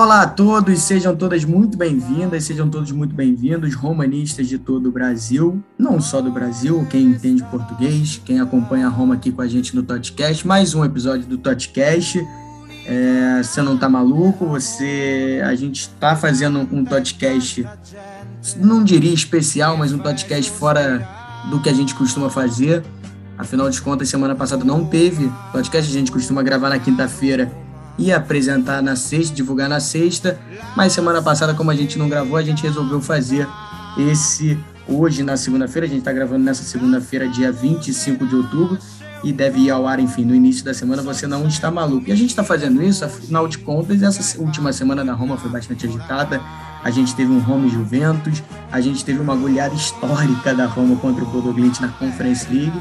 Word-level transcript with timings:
Olá, 0.00 0.22
a 0.22 0.26
todos, 0.26 0.80
sejam 0.80 1.14
todas 1.14 1.44
muito 1.44 1.76
bem-vindas, 1.76 2.44
sejam 2.44 2.70
todos 2.70 2.90
muito 2.90 3.14
bem-vindos, 3.14 3.74
romanistas 3.74 4.48
de 4.48 4.56
todo 4.56 4.88
o 4.88 4.90
Brasil, 4.90 5.62
não 5.78 6.00
só 6.00 6.22
do 6.22 6.32
Brasil, 6.32 6.86
quem 6.88 7.02
entende 7.02 7.44
português, 7.50 8.18
quem 8.24 8.40
acompanha 8.40 8.86
a 8.86 8.88
Roma 8.88 9.16
aqui 9.16 9.30
com 9.30 9.42
a 9.42 9.46
gente 9.46 9.76
no 9.76 9.82
Totcast, 9.82 10.46
mais 10.46 10.74
um 10.74 10.82
episódio 10.82 11.26
do 11.26 11.36
Totcast. 11.36 12.18
É, 12.86 13.42
você 13.42 13.60
não 13.60 13.76
tá 13.76 13.90
maluco, 13.90 14.46
você. 14.46 15.42
A 15.44 15.54
gente 15.54 15.82
está 15.82 16.16
fazendo 16.16 16.60
um 16.72 16.82
Totcast, 16.82 17.68
não 18.56 18.82
diria 18.82 19.12
especial, 19.12 19.76
mas 19.76 19.92
um 19.92 19.98
Totcast 19.98 20.50
fora 20.50 21.06
do 21.50 21.60
que 21.60 21.68
a 21.68 21.74
gente 21.74 21.94
costuma 21.94 22.30
fazer. 22.30 22.82
Afinal 23.36 23.68
de 23.68 23.78
contas, 23.82 24.08
semana 24.08 24.34
passada 24.34 24.64
não 24.64 24.82
teve 24.82 25.30
podcast, 25.52 25.90
a 25.90 25.94
gente 25.94 26.10
costuma 26.10 26.42
gravar 26.42 26.70
na 26.70 26.78
quinta-feira 26.78 27.52
ia 28.00 28.16
apresentar 28.16 28.82
na 28.82 28.96
sexta, 28.96 29.34
divulgar 29.34 29.68
na 29.68 29.78
sexta, 29.78 30.38
mas 30.74 30.92
semana 30.92 31.20
passada, 31.20 31.54
como 31.54 31.70
a 31.70 31.74
gente 31.74 31.98
não 31.98 32.08
gravou, 32.08 32.36
a 32.36 32.42
gente 32.42 32.62
resolveu 32.62 33.00
fazer 33.00 33.46
esse 33.98 34.58
hoje, 34.88 35.22
na 35.22 35.36
segunda-feira. 35.36 35.86
A 35.86 35.88
gente 35.88 36.00
está 36.00 36.12
gravando 36.12 36.42
nessa 36.42 36.62
segunda-feira, 36.62 37.28
dia 37.28 37.52
25 37.52 38.26
de 38.26 38.34
outubro, 38.34 38.78
e 39.22 39.32
deve 39.32 39.60
ir 39.60 39.70
ao 39.70 39.86
ar, 39.86 40.00
enfim, 40.00 40.24
no 40.24 40.34
início 40.34 40.64
da 40.64 40.72
semana. 40.72 41.02
Você 41.02 41.26
não 41.26 41.46
está 41.46 41.70
maluco. 41.70 42.08
E 42.08 42.12
a 42.12 42.16
gente 42.16 42.30
está 42.30 42.42
fazendo 42.42 42.82
isso, 42.82 43.04
afinal 43.04 43.46
de 43.46 43.58
contas, 43.58 44.02
essa 44.02 44.40
última 44.40 44.72
semana 44.72 45.04
da 45.04 45.12
Roma 45.12 45.36
foi 45.36 45.50
bastante 45.50 45.86
agitada. 45.86 46.40
A 46.82 46.90
gente 46.90 47.14
teve 47.14 47.30
um 47.30 47.38
Roma 47.38 47.68
Juventus, 47.68 48.42
a 48.72 48.80
gente 48.80 49.04
teve 49.04 49.20
uma 49.20 49.36
goleada 49.36 49.74
histórica 49.74 50.54
da 50.54 50.64
Roma 50.64 50.96
contra 50.96 51.22
o 51.22 51.26
Bodoglint 51.26 51.78
na 51.80 51.88
Conference 51.88 52.46
League. 52.50 52.72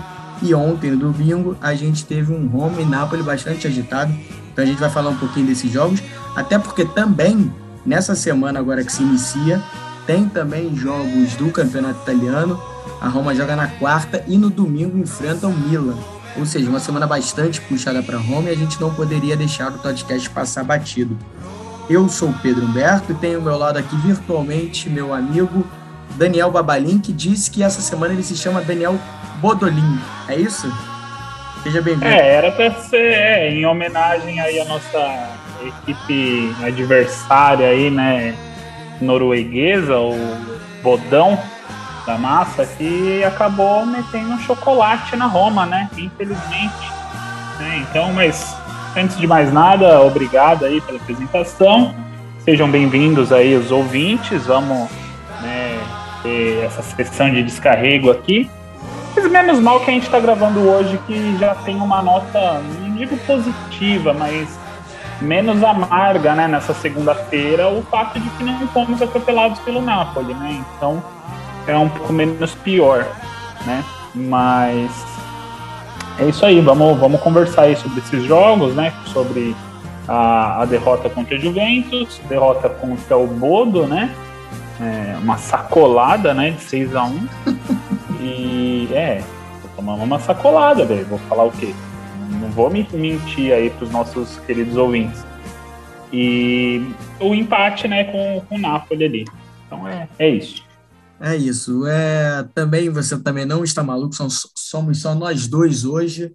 E 0.41 0.53
ontem, 0.53 0.91
no 0.91 1.11
domingo, 1.11 1.57
a 1.59 1.75
gente 1.75 2.05
teve 2.05 2.31
um 2.31 2.47
Roma 2.47 2.81
e 2.81 2.85
Napoli 2.85 3.21
bastante 3.21 3.67
agitado. 3.67 4.13
Então 4.51 4.63
a 4.63 4.67
gente 4.67 4.79
vai 4.79 4.89
falar 4.89 5.09
um 5.09 5.17
pouquinho 5.17 5.47
desses 5.47 5.71
jogos, 5.71 6.01
até 6.35 6.57
porque 6.57 6.85
também 6.85 7.51
nessa 7.85 8.15
semana 8.15 8.59
agora 8.59 8.83
que 8.83 8.91
se 8.91 9.01
inicia, 9.01 9.61
tem 10.05 10.27
também 10.27 10.75
jogos 10.75 11.35
do 11.35 11.51
Campeonato 11.51 12.01
Italiano. 12.01 12.59
A 13.01 13.07
Roma 13.07 13.33
joga 13.33 13.55
na 13.55 13.67
quarta 13.67 14.23
e 14.27 14.37
no 14.37 14.49
domingo 14.49 14.97
enfrenta 14.97 15.47
o 15.47 15.53
Milan. 15.53 15.97
Ou 16.37 16.45
seja, 16.45 16.69
uma 16.69 16.79
semana 16.79 17.07
bastante 17.07 17.61
puxada 17.61 18.01
para 18.03 18.17
Roma 18.17 18.49
e 18.49 18.53
a 18.53 18.55
gente 18.55 18.79
não 18.79 18.93
poderia 18.93 19.35
deixar 19.35 19.71
o 19.71 19.79
podcast 19.79 20.29
passar 20.29 20.63
batido. 20.63 21.17
Eu 21.89 22.07
sou 22.07 22.29
o 22.29 22.39
Pedro 22.39 22.65
Humberto 22.65 23.11
e 23.11 23.15
tenho 23.15 23.37
ao 23.37 23.43
meu 23.43 23.57
lado 23.57 23.77
aqui 23.77 23.95
virtualmente 23.97 24.89
meu 24.89 25.13
amigo 25.13 25.65
Daniel 26.15 26.51
Babalim, 26.51 26.99
que 26.99 27.11
disse 27.11 27.49
que 27.49 27.63
essa 27.63 27.81
semana 27.81 28.13
ele 28.13 28.23
se 28.23 28.35
chama 28.35 28.61
Daniel 28.61 28.99
Bodolin. 29.41 29.99
É 30.27 30.35
isso? 30.35 30.71
Seja 31.63 31.81
bem-vindo. 31.81 32.05
É, 32.05 32.35
era 32.35 32.51
para 32.51 32.71
ser 32.75 33.11
é, 33.13 33.49
em 33.51 33.65
homenagem 33.65 34.39
aí 34.39 34.59
à 34.59 34.65
nossa 34.65 35.29
equipe 35.61 36.55
adversária 36.63 37.67
aí, 37.67 37.89
né, 37.89 38.33
norueguesa, 39.01 39.97
o 39.97 40.15
Bodão 40.81 41.37
da 42.05 42.17
massa, 42.17 42.65
que 42.65 43.23
acabou 43.23 43.85
metendo 43.85 44.31
um 44.31 44.39
chocolate 44.39 45.15
na 45.15 45.25
Roma, 45.25 45.65
né, 45.65 45.89
infelizmente. 45.97 46.91
É, 47.61 47.77
então, 47.77 48.13
mas 48.13 48.55
antes 48.95 49.17
de 49.17 49.27
mais 49.27 49.51
nada, 49.51 50.01
obrigado 50.01 50.65
aí 50.65 50.79
pela 50.79 50.97
apresentação. 50.97 51.93
Sejam 52.39 52.71
bem-vindos 52.71 53.33
aí 53.33 53.53
os 53.55 53.69
ouvintes. 53.69 54.45
Vamos 54.45 54.89
né, 55.41 55.77
ter 56.23 56.63
essa 56.63 56.81
sessão 56.81 57.29
de 57.29 57.43
descarrego 57.43 58.09
aqui. 58.09 58.49
Mas 59.15 59.31
menos 59.31 59.59
mal 59.59 59.79
que 59.79 59.89
a 59.89 59.93
gente 59.93 60.03
está 60.03 60.19
gravando 60.19 60.59
hoje, 60.59 60.99
que 61.07 61.37
já 61.37 61.55
tem 61.55 61.75
uma 61.75 62.01
nota, 62.01 62.61
não 62.79 62.95
digo 62.95 63.17
positiva, 63.19 64.13
mas 64.13 64.57
menos 65.21 65.63
amarga, 65.63 66.33
né, 66.33 66.47
nessa 66.47 66.73
segunda-feira, 66.73 67.67
o 67.69 67.81
fato 67.83 68.19
de 68.19 68.29
que 68.31 68.43
não 68.43 68.67
fomos 68.69 69.01
atropelados 69.01 69.59
pelo 69.59 69.81
Napoli, 69.81 70.33
né? 70.33 70.63
Então 70.75 71.03
é 71.67 71.77
um 71.77 71.89
pouco 71.89 72.13
menos 72.13 72.55
pior, 72.55 73.05
né? 73.65 73.83
Mas 74.15 74.91
é 76.19 76.25
isso 76.25 76.45
aí, 76.45 76.59
vamos, 76.61 76.97
vamos 76.97 77.21
conversar 77.21 77.63
aí 77.63 77.75
sobre 77.75 77.99
esses 77.99 78.23
jogos, 78.23 78.73
né? 78.75 78.93
Sobre 79.07 79.55
a, 80.07 80.61
a 80.61 80.65
derrota 80.65 81.09
contra 81.09 81.35
a 81.35 81.39
Juventus, 81.39 82.19
derrota 82.27 82.69
contra 82.69 83.17
o 83.17 83.27
Bodo, 83.27 83.85
né? 83.85 84.13
É, 84.81 85.17
uma 85.21 85.37
sacolada, 85.37 86.33
né? 86.33 86.51
De 86.51 86.61
6 86.61 86.95
a 86.95 87.03
1 87.03 87.27
E 88.19 88.89
é, 88.91 89.23
tô 89.61 89.67
tomando 89.75 90.03
uma 90.03 90.19
sacolada, 90.19 90.85
velho. 90.85 91.05
Vou 91.05 91.19
falar 91.19 91.45
o 91.45 91.51
quê? 91.51 91.73
Não 92.41 92.49
vou 92.49 92.69
mentir 92.69 93.53
aí 93.53 93.69
pros 93.69 93.89
nossos 93.89 94.37
queridos 94.39 94.75
ouvintes. 94.75 95.23
E 96.11 96.81
o 97.19 97.33
empate, 97.33 97.87
né, 97.87 98.03
com, 98.05 98.41
com 98.47 98.55
o 98.55 98.59
Napoli 98.59 99.05
ali. 99.05 99.25
Então 99.65 99.87
é, 99.87 100.07
é 100.17 100.29
isso. 100.29 100.63
É 101.19 101.35
isso. 101.35 101.85
É, 101.85 102.43
também 102.55 102.89
você 102.89 103.17
também 103.19 103.45
não 103.45 103.63
está 103.63 103.83
maluco, 103.83 104.15
somos, 104.15 104.47
somos 104.55 105.01
só 105.01 105.13
nós 105.13 105.47
dois 105.47 105.85
hoje. 105.85 106.33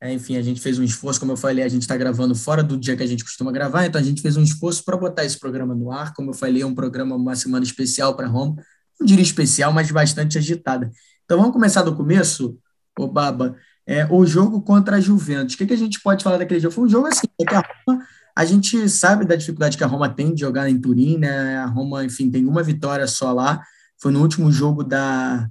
É, 0.00 0.12
enfim, 0.12 0.36
a 0.36 0.42
gente 0.42 0.60
fez 0.60 0.78
um 0.78 0.84
esforço, 0.84 1.18
como 1.18 1.32
eu 1.32 1.36
falei, 1.38 1.64
a 1.64 1.68
gente 1.68 1.82
está 1.82 1.96
gravando 1.96 2.34
fora 2.34 2.62
do 2.62 2.76
dia 2.76 2.94
que 2.96 3.02
a 3.02 3.06
gente 3.06 3.24
costuma 3.24 3.50
gravar, 3.50 3.86
então 3.86 3.98
a 3.98 4.04
gente 4.04 4.20
fez 4.20 4.36
um 4.36 4.42
esforço 4.42 4.84
para 4.84 4.94
botar 4.94 5.24
esse 5.24 5.38
programa 5.40 5.74
no 5.74 5.90
ar. 5.90 6.12
Como 6.12 6.30
eu 6.30 6.34
falei, 6.34 6.60
é 6.62 6.66
um 6.66 6.74
programa, 6.74 7.16
uma 7.16 7.34
semana 7.34 7.64
especial 7.64 8.14
para 8.14 8.26
Roma. 8.26 8.56
Não 9.00 9.06
diria 9.06 9.22
especial, 9.22 9.72
mas 9.72 9.90
bastante 9.90 10.36
agitada. 10.36 10.90
Então 11.26 11.38
vamos 11.38 11.52
começar 11.52 11.82
do 11.82 11.94
começo, 11.94 12.56
o 12.96 13.08
Baba. 13.08 13.56
É, 13.84 14.06
o 14.06 14.24
jogo 14.24 14.62
contra 14.62 14.96
a 14.96 15.00
Juventus. 15.00 15.54
O 15.54 15.58
que, 15.58 15.66
que 15.66 15.74
a 15.74 15.78
gente 15.78 16.00
pode 16.00 16.22
falar 16.22 16.38
daquele 16.38 16.60
jogo? 16.60 16.74
Foi 16.74 16.84
um 16.84 16.88
jogo 16.88 17.08
assim, 17.08 17.26
é 17.40 17.44
que 17.44 17.54
a 17.54 17.62
Roma, 17.86 18.02
a 18.34 18.44
gente 18.44 18.88
sabe 18.88 19.24
da 19.24 19.34
dificuldade 19.34 19.76
que 19.76 19.82
a 19.82 19.88
Roma 19.88 20.08
tem 20.08 20.32
de 20.32 20.40
jogar 20.40 20.70
em 20.70 20.80
Turim, 20.80 21.18
né? 21.18 21.58
A 21.58 21.66
Roma, 21.66 22.04
enfim, 22.04 22.30
tem 22.30 22.46
uma 22.46 22.62
vitória 22.62 23.06
só 23.08 23.32
lá. 23.32 23.60
Foi 24.00 24.12
no 24.12 24.22
último 24.22 24.52
jogo 24.52 24.84
da, 24.84 25.48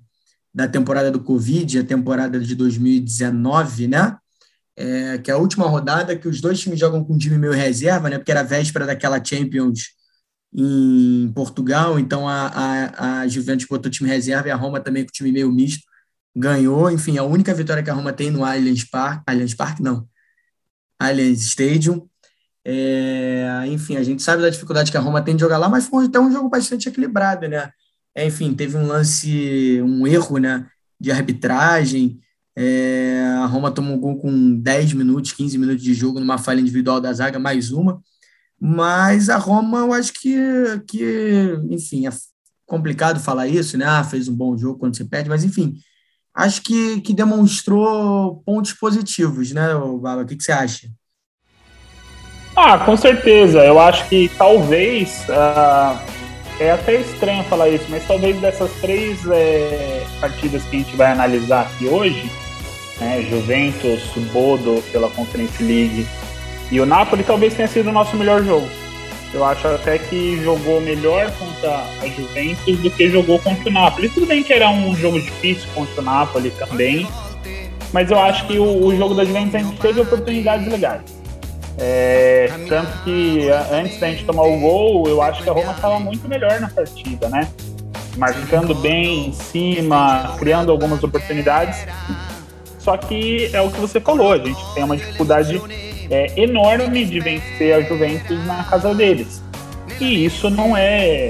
da 0.54 0.68
temporada 0.68 1.12
do 1.12 1.20
Covid, 1.20 1.80
a 1.80 1.84
temporada 1.84 2.40
de 2.40 2.56
2019, 2.56 3.88
né? 3.88 4.18
É, 4.78 5.18
que 5.18 5.30
é 5.30 5.34
a 5.34 5.38
última 5.38 5.68
rodada 5.68 6.16
que 6.16 6.28
os 6.28 6.40
dois 6.40 6.60
times 6.60 6.80
jogam 6.80 7.04
com 7.04 7.14
um 7.14 7.18
time 7.18 7.38
meio 7.38 7.54
reserva, 7.54 8.10
né? 8.10 8.18
Porque 8.18 8.32
era 8.32 8.44
véspera 8.44 8.86
daquela 8.86 9.24
Champions 9.24 9.96
em 10.58 11.30
Portugal, 11.34 12.00
então 12.00 12.28
a, 12.28 12.48
a, 12.48 13.20
a 13.20 13.28
Juventus 13.28 13.66
botou 13.68 13.92
time 13.92 14.08
reserva 14.08 14.48
e 14.48 14.52
a 14.52 14.56
Roma 14.56 14.80
também 14.80 15.04
com 15.04 15.12
time 15.12 15.32
meio 15.32 15.52
misto, 15.52 15.84
ganhou, 16.34 16.90
enfim, 16.90 17.18
a 17.18 17.24
única 17.24 17.54
vitória 17.54 17.84
que 17.84 17.90
a 17.90 17.94
Roma 17.94 18.14
tem 18.14 18.32
no 18.32 18.46
Allianz 18.46 18.86
Park, 18.86 19.24
Allianz 19.28 19.54
Park 19.54 19.80
não, 19.82 20.08
Allianz 20.98 21.42
Stadium, 21.42 22.08
é, 22.64 23.66
enfim, 23.68 23.98
a 23.98 24.04
gente 24.04 24.24
sabe 24.24 24.42
da 24.42 24.50
dificuldade 24.50 24.92
que 24.92 24.98
a 24.98 25.02
Roma 25.02 25.22
tem 25.22 25.36
de 25.36 25.42
jogar 25.42 25.58
lá, 25.58 25.68
mas 25.68 25.88
foi 25.88 26.06
até 26.06 26.20
um 26.20 26.32
jogo 26.32 26.48
bastante 26.48 26.88
equilibrado, 26.88 27.50
né, 27.50 27.70
é, 28.16 28.26
enfim, 28.26 28.54
teve 28.54 28.78
um 28.78 28.88
lance, 28.88 29.82
um 29.82 30.08
erro, 30.08 30.38
né, 30.38 30.66
de 30.98 31.12
arbitragem, 31.12 32.22
é, 32.56 33.22
a 33.40 33.46
Roma 33.46 33.70
tomou 33.72 33.98
um 33.98 34.00
gol 34.00 34.18
com 34.18 34.56
10 34.56 34.94
minutos, 34.94 35.34
15 35.34 35.58
minutos 35.58 35.84
de 35.84 35.94
jogo 35.94 36.22
numa 36.22 36.38
falha 36.38 36.62
individual 36.62 37.02
da 37.02 37.12
zaga, 37.12 37.38
mais 37.38 37.72
uma, 37.72 38.02
mas 38.60 39.30
a 39.30 39.38
Roma, 39.38 39.80
eu 39.80 39.94
acho 39.94 40.14
que, 40.14 40.38
que 40.88 41.60
enfim, 41.70 42.08
é 42.08 42.12
complicado 42.66 43.20
falar 43.20 43.48
isso, 43.48 43.78
né? 43.78 43.86
Ah, 43.86 44.04
fez 44.04 44.28
um 44.28 44.36
bom 44.36 44.58
jogo 44.58 44.80
quando 44.80 44.96
você 44.96 45.06
perde, 45.06 45.30
mas 45.30 45.44
enfim, 45.44 45.76
acho 46.34 46.62
que, 46.62 47.02
que 47.02 47.14
demonstrou 47.14 48.42
pontos 48.46 48.74
positivos, 48.74 49.52
né, 49.52 49.68
Baba? 50.02 50.24
O 50.24 50.26
que, 50.26 50.36
que 50.36 50.44
você 50.44 50.52
acha? 50.52 50.90
Ah, 52.56 52.80
com 52.80 52.96
certeza. 52.96 53.60
Eu 53.60 53.80
acho 53.80 54.08
que 54.08 54.30
talvez. 54.38 55.26
Uh, 55.28 56.16
é 56.60 56.72
até 56.72 57.02
estranho 57.02 57.44
falar 57.46 57.70
isso, 57.70 57.86
mas 57.90 58.08
talvez 58.08 58.40
dessas 58.40 58.72
três 58.80 59.20
é, 59.28 60.06
partidas 60.22 60.64
que 60.64 60.78
a 60.78 60.80
gente 60.80 60.96
vai 60.96 61.12
analisar 61.12 61.64
aqui 61.64 61.86
hoje, 61.86 62.32
né, 63.00 63.22
Juventus, 63.30 64.04
Bodo 64.32 64.82
pela 64.92 65.10
Conference 65.10 65.62
League 65.62 66.08
e 66.72 66.80
o 66.80 66.86
Napoli 66.86 67.24
talvez 67.24 67.54
tenha 67.54 67.68
sido 67.68 67.90
o 67.90 67.94
nosso 67.94 68.16
melhor 68.16 68.44
jogo. 68.44 68.68
Eu 69.34 69.44
acho 69.44 69.68
até 69.68 69.98
que 69.98 70.42
jogou 70.44 70.80
melhor 70.80 71.30
contra 71.32 71.84
a 72.02 72.08
Juventus 72.08 72.80
do 72.80 72.90
que 72.90 73.10
jogou 73.10 73.38
contra 73.40 73.70
o 73.70 73.72
Napoli. 73.72 74.10
Tudo 74.10 74.26
bem 74.26 74.42
que 74.42 74.54
era 74.54 74.70
um 74.70 74.96
jogo 74.96 75.20
difícil 75.20 75.68
contra 75.76 76.02
o 76.02 76.04
Napoli 76.04 76.52
também, 76.52 77.08
mas 77.92 78.10
eu 78.10 78.20
acho 78.20 78.48
que 78.48 78.58
o, 78.58 78.86
o 78.86 78.96
jogo 78.96 79.14
da 79.14 79.26
Juventus 79.26 79.56
a 79.56 79.60
gente 79.60 79.78
teve 79.80 80.00
oportunidades 80.00 80.68
legais. 80.68 81.02
É, 81.78 82.50
tanto 82.70 83.04
que 83.04 83.50
antes 83.72 84.00
da 84.00 84.10
gente 84.10 84.24
tomar 84.24 84.44
o 84.44 84.58
gol, 84.60 85.08
eu 85.08 85.22
acho 85.22 85.44
que 85.44 85.50
a 85.50 85.54
Roma 85.54 85.74
estava 85.74 86.00
muito 86.00 86.28
melhor 86.28 86.60
na 86.62 86.70
partida, 86.70 87.28
né? 87.28 87.50
Marcando 88.16 88.74
bem 88.74 89.28
em 89.28 89.34
cima, 89.34 90.36
criando 90.40 90.72
algumas 90.72 91.04
oportunidades. 91.04 91.86
Só 92.80 92.96
que 92.96 93.50
é 93.52 93.60
o 93.60 93.70
que 93.70 93.80
você 93.82 94.00
falou, 94.00 94.32
a 94.32 94.38
gente 94.38 94.64
tem 94.74 94.84
uma 94.84 94.96
dificuldade 94.96 95.62
é, 96.10 96.40
enorme 96.40 97.06
de 97.06 97.20
vencer 97.20 97.74
a 97.74 97.82
Juventus 97.82 98.46
na 98.46 98.64
casa 98.64 98.94
deles. 98.94 99.42
E 100.00 100.26
isso 100.26 100.50
não 100.50 100.76
é 100.76 101.30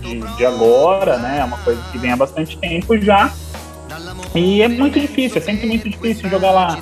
de, 0.00 0.20
de 0.36 0.46
agora, 0.46 1.18
né? 1.18 1.40
É 1.40 1.44
uma 1.44 1.58
coisa 1.58 1.82
que 1.92 1.98
vem 1.98 2.12
há 2.12 2.16
bastante 2.16 2.56
tempo 2.58 2.98
já. 2.98 3.32
E 4.34 4.62
é 4.62 4.68
muito 4.68 4.98
difícil, 4.98 5.38
é 5.38 5.40
sempre 5.40 5.66
muito 5.66 5.88
difícil 5.88 6.28
jogar 6.28 6.50
lá. 6.50 6.78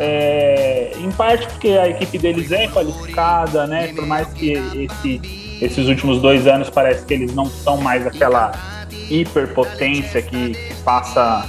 É, 0.00 0.92
em 0.98 1.10
parte 1.12 1.46
porque 1.46 1.68
a 1.68 1.88
equipe 1.88 2.18
deles 2.18 2.50
é 2.50 2.66
qualificada, 2.68 3.66
né? 3.66 3.92
Por 3.94 4.06
mais 4.06 4.26
que 4.32 4.52
esse 4.52 5.44
esses 5.60 5.86
últimos 5.88 6.20
dois 6.20 6.46
anos 6.46 6.68
parece 6.68 7.04
que 7.06 7.14
eles 7.14 7.34
não 7.34 7.46
são 7.46 7.78
mais 7.78 8.06
aquela 8.06 8.52
hiperpotência 9.10 10.20
que, 10.20 10.52
que 10.52 10.74
passa 10.82 11.46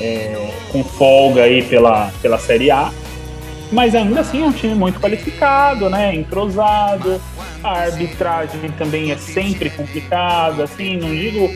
é, 0.00 0.50
com 0.70 0.82
folga 0.82 1.44
aí 1.44 1.62
pela, 1.62 2.10
pela 2.20 2.38
Série 2.38 2.70
A. 2.70 2.92
Mas 3.74 3.92
ainda 3.92 4.20
assim 4.20 4.42
é 4.42 4.46
um 4.46 4.52
time 4.52 4.74
muito 4.74 5.00
qualificado, 5.00 5.90
né? 5.90 6.14
Entrosado. 6.14 7.20
A 7.62 7.80
arbitragem 7.80 8.70
também 8.78 9.10
é 9.10 9.16
sempre 9.16 9.68
complicada, 9.70 10.64
assim, 10.64 10.96
não 10.96 11.08
digo 11.08 11.48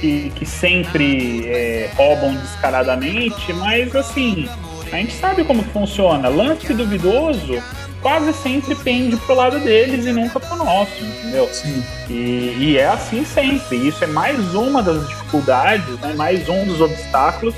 que, 0.00 0.30
que 0.36 0.46
sempre 0.46 1.46
é, 1.48 1.90
roubam 1.96 2.34
descaradamente, 2.36 3.52
mas 3.54 3.96
assim, 3.96 4.48
a 4.92 4.96
gente 4.96 5.14
sabe 5.14 5.42
como 5.42 5.62
funciona. 5.64 6.28
Lance 6.28 6.72
duvidoso 6.72 7.60
quase 8.00 8.34
sempre 8.34 8.74
pende 8.74 9.16
pro 9.16 9.34
lado 9.34 9.58
deles 9.58 10.04
e 10.04 10.12
nunca 10.12 10.38
pro 10.38 10.56
nosso, 10.56 11.02
entendeu? 11.02 11.48
Sim. 11.50 11.82
E, 12.08 12.54
e 12.58 12.78
é 12.78 12.86
assim 12.86 13.24
sempre. 13.24 13.88
Isso 13.88 14.04
é 14.04 14.06
mais 14.06 14.54
uma 14.54 14.82
das 14.82 15.08
dificuldades, 15.08 15.98
né? 16.00 16.12
mais 16.14 16.46
um 16.48 16.66
dos 16.66 16.80
obstáculos 16.80 17.54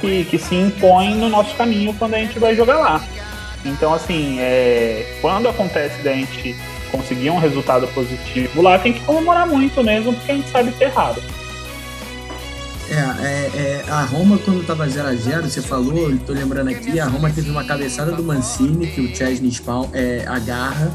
que, 0.00 0.24
que 0.26 0.38
se 0.38 0.54
impõe 0.54 1.14
no 1.14 1.28
nosso 1.28 1.54
caminho 1.56 1.94
quando 1.94 2.14
a 2.14 2.18
gente 2.18 2.38
vai 2.38 2.54
jogar 2.54 2.76
lá. 2.76 3.02
Então, 3.64 3.92
assim, 3.92 4.38
é, 4.38 5.18
quando 5.20 5.48
acontece 5.48 6.00
da 6.02 6.12
gente 6.12 6.54
conseguir 6.90 7.30
um 7.30 7.38
resultado 7.38 7.86
positivo 7.88 8.62
lá, 8.62 8.78
tem 8.78 8.92
que 8.92 9.00
comemorar 9.00 9.46
muito 9.46 9.82
mesmo, 9.82 10.14
porque 10.14 10.32
a 10.32 10.34
gente 10.34 10.48
sabe 10.48 10.72
que 10.72 10.84
é 10.84 10.86
errado. 10.88 11.22
É, 12.90 12.94
é, 12.94 13.84
é, 13.86 13.90
a 13.90 14.02
Roma, 14.02 14.38
quando 14.38 14.62
estava 14.62 14.86
0x0, 14.86 15.42
você 15.42 15.60
falou, 15.60 16.10
estou 16.10 16.34
lembrando 16.34 16.70
aqui, 16.70 16.98
a 16.98 17.06
Roma 17.06 17.28
teve 17.28 17.50
uma 17.50 17.62
cabeçada 17.62 18.12
do 18.12 18.22
Mancini, 18.22 18.86
que 18.86 19.00
o 19.02 19.14
Chesney 19.14 19.50
Spawn 19.50 19.90
é, 19.92 20.24
agarra, 20.26 20.90